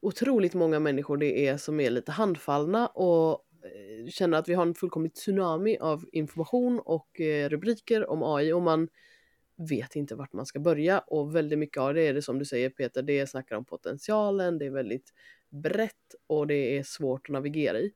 otroligt 0.00 0.54
många 0.54 0.80
människor 0.80 1.16
det 1.16 1.46
är 1.46 1.56
som 1.56 1.80
är 1.80 1.90
lite 1.90 2.12
handfallna 2.12 2.86
och 2.86 3.44
eh, 3.62 4.10
känner 4.10 4.38
att 4.38 4.48
vi 4.48 4.54
har 4.54 4.62
en 4.62 4.74
fullkomlig 4.74 5.14
tsunami 5.14 5.78
av 5.78 6.04
information 6.12 6.80
och 6.84 7.20
eh, 7.20 7.48
rubriker 7.48 8.10
om 8.10 8.22
AI 8.22 8.52
och 8.52 8.62
man 8.62 8.88
vet 9.56 9.96
inte 9.96 10.14
vart 10.14 10.32
man 10.32 10.46
ska 10.46 10.60
börja 10.60 10.98
och 10.98 11.36
väldigt 11.36 11.58
mycket 11.58 11.78
av 11.78 11.94
det 11.94 12.02
är 12.02 12.14
det 12.14 12.22
som 12.22 12.38
du 12.38 12.44
säger 12.44 12.70
Peter, 12.70 13.02
det 13.02 13.26
snackar 13.26 13.56
om 13.56 13.64
potentialen, 13.64 14.58
det 14.58 14.66
är 14.66 14.70
väldigt 14.70 15.12
brett 15.50 16.14
och 16.26 16.46
det 16.46 16.78
är 16.78 16.82
svårt 16.82 17.28
att 17.28 17.32
navigera 17.32 17.78
i. 17.78 17.92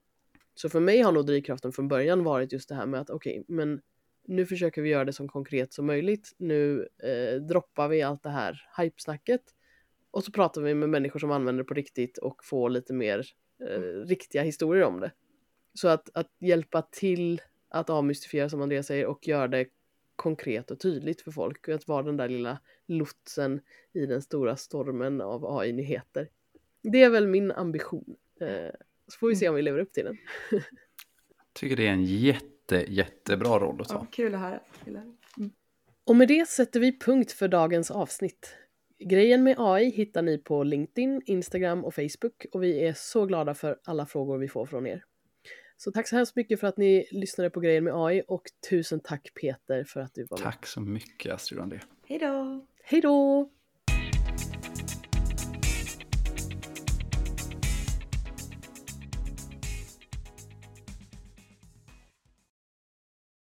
Så 0.54 0.68
för 0.68 0.80
mig 0.80 1.00
har 1.00 1.12
nog 1.12 1.26
drivkraften 1.26 1.72
från 1.72 1.88
början 1.88 2.24
varit 2.24 2.52
just 2.52 2.68
det 2.68 2.74
här 2.74 2.86
med 2.86 3.00
att 3.00 3.10
okej, 3.10 3.40
okay, 3.40 3.56
men 3.56 3.80
nu 4.24 4.46
försöker 4.46 4.82
vi 4.82 4.88
göra 4.88 5.04
det 5.04 5.12
så 5.12 5.28
konkret 5.28 5.72
som 5.72 5.86
möjligt. 5.86 6.34
Nu 6.36 6.88
eh, 7.02 7.40
droppar 7.40 7.88
vi 7.88 8.02
allt 8.02 8.22
det 8.22 8.30
här 8.30 8.68
hypesnacket 8.78 9.42
och 10.10 10.24
så 10.24 10.32
pratar 10.32 10.62
vi 10.62 10.74
med 10.74 10.88
människor 10.88 11.20
som 11.20 11.30
använder 11.30 11.62
det 11.62 11.68
på 11.68 11.74
riktigt 11.74 12.18
och 12.18 12.44
får 12.44 12.70
lite 12.70 12.92
mer 12.92 13.26
eh, 13.68 14.06
riktiga 14.06 14.42
historier 14.42 14.84
om 14.84 15.00
det. 15.00 15.12
Så 15.74 15.88
att, 15.88 16.10
att 16.14 16.30
hjälpa 16.38 16.82
till 16.82 17.42
att 17.68 17.90
avmystifiera 17.90 18.48
som 18.48 18.62
Andreas 18.62 18.86
säger 18.86 19.06
och 19.06 19.28
göra 19.28 19.48
det 19.48 19.66
konkret 20.16 20.70
och 20.70 20.80
tydligt 20.80 21.22
för 21.22 21.30
folk 21.30 21.68
att 21.68 21.88
vara 21.88 22.02
den 22.02 22.16
där 22.16 22.28
lilla 22.28 22.58
lotsen 22.86 23.60
i 23.92 24.06
den 24.06 24.22
stora 24.22 24.56
stormen 24.56 25.20
av 25.20 25.58
AI-nyheter. 25.58 26.28
Det 26.82 27.02
är 27.02 27.10
väl 27.10 27.26
min 27.26 27.52
ambition. 27.52 28.16
Eh, 28.40 28.74
så 29.08 29.18
får 29.18 29.28
vi 29.28 29.36
se 29.36 29.48
om 29.48 29.54
vi 29.54 29.62
lever 29.62 29.78
upp 29.78 29.92
till 29.92 30.04
den. 30.04 30.18
tycker 31.52 31.76
det 31.76 31.86
är 31.86 31.92
en 31.92 32.04
jätte, 32.04 32.51
jättebra 32.80 33.58
roll 33.58 33.80
att 33.80 33.88
ta. 33.88 33.94
Ja, 33.94 34.06
kul 34.10 34.34
att 34.34 34.40
höra. 34.40 34.60
Kul 34.84 34.96
att 34.96 35.02
höra. 35.02 35.14
Mm. 35.38 35.50
Och 36.06 36.16
med 36.16 36.28
det 36.28 36.48
sätter 36.48 36.80
vi 36.80 36.98
punkt 36.98 37.32
för 37.32 37.48
dagens 37.48 37.90
avsnitt. 37.90 38.56
Grejen 38.98 39.42
med 39.42 39.56
AI 39.58 39.90
hittar 39.90 40.22
ni 40.22 40.38
på 40.38 40.62
LinkedIn, 40.64 41.22
Instagram 41.26 41.84
och 41.84 41.94
Facebook 41.94 42.46
och 42.52 42.62
vi 42.62 42.84
är 42.84 42.92
så 42.92 43.26
glada 43.26 43.54
för 43.54 43.78
alla 43.84 44.06
frågor 44.06 44.38
vi 44.38 44.48
får 44.48 44.66
från 44.66 44.86
er. 44.86 45.04
Så 45.76 45.92
tack 45.92 46.08
så 46.08 46.16
hemskt 46.16 46.36
mycket 46.36 46.60
för 46.60 46.66
att 46.66 46.76
ni 46.76 47.06
lyssnade 47.10 47.50
på 47.50 47.60
Grejen 47.60 47.84
med 47.84 47.94
AI 47.96 48.22
och 48.28 48.42
tusen 48.70 49.00
tack 49.00 49.34
Peter 49.40 49.84
för 49.84 50.00
att 50.00 50.14
du 50.14 50.26
var 50.30 50.38
med. 50.38 50.44
Tack 50.44 50.66
så 50.66 50.80
mycket 50.80 51.34
Astrid 51.34 51.60
André. 51.60 51.78
Hej 52.06 52.18
då! 52.18 52.66
Hej 52.82 53.00
då! 53.00 53.50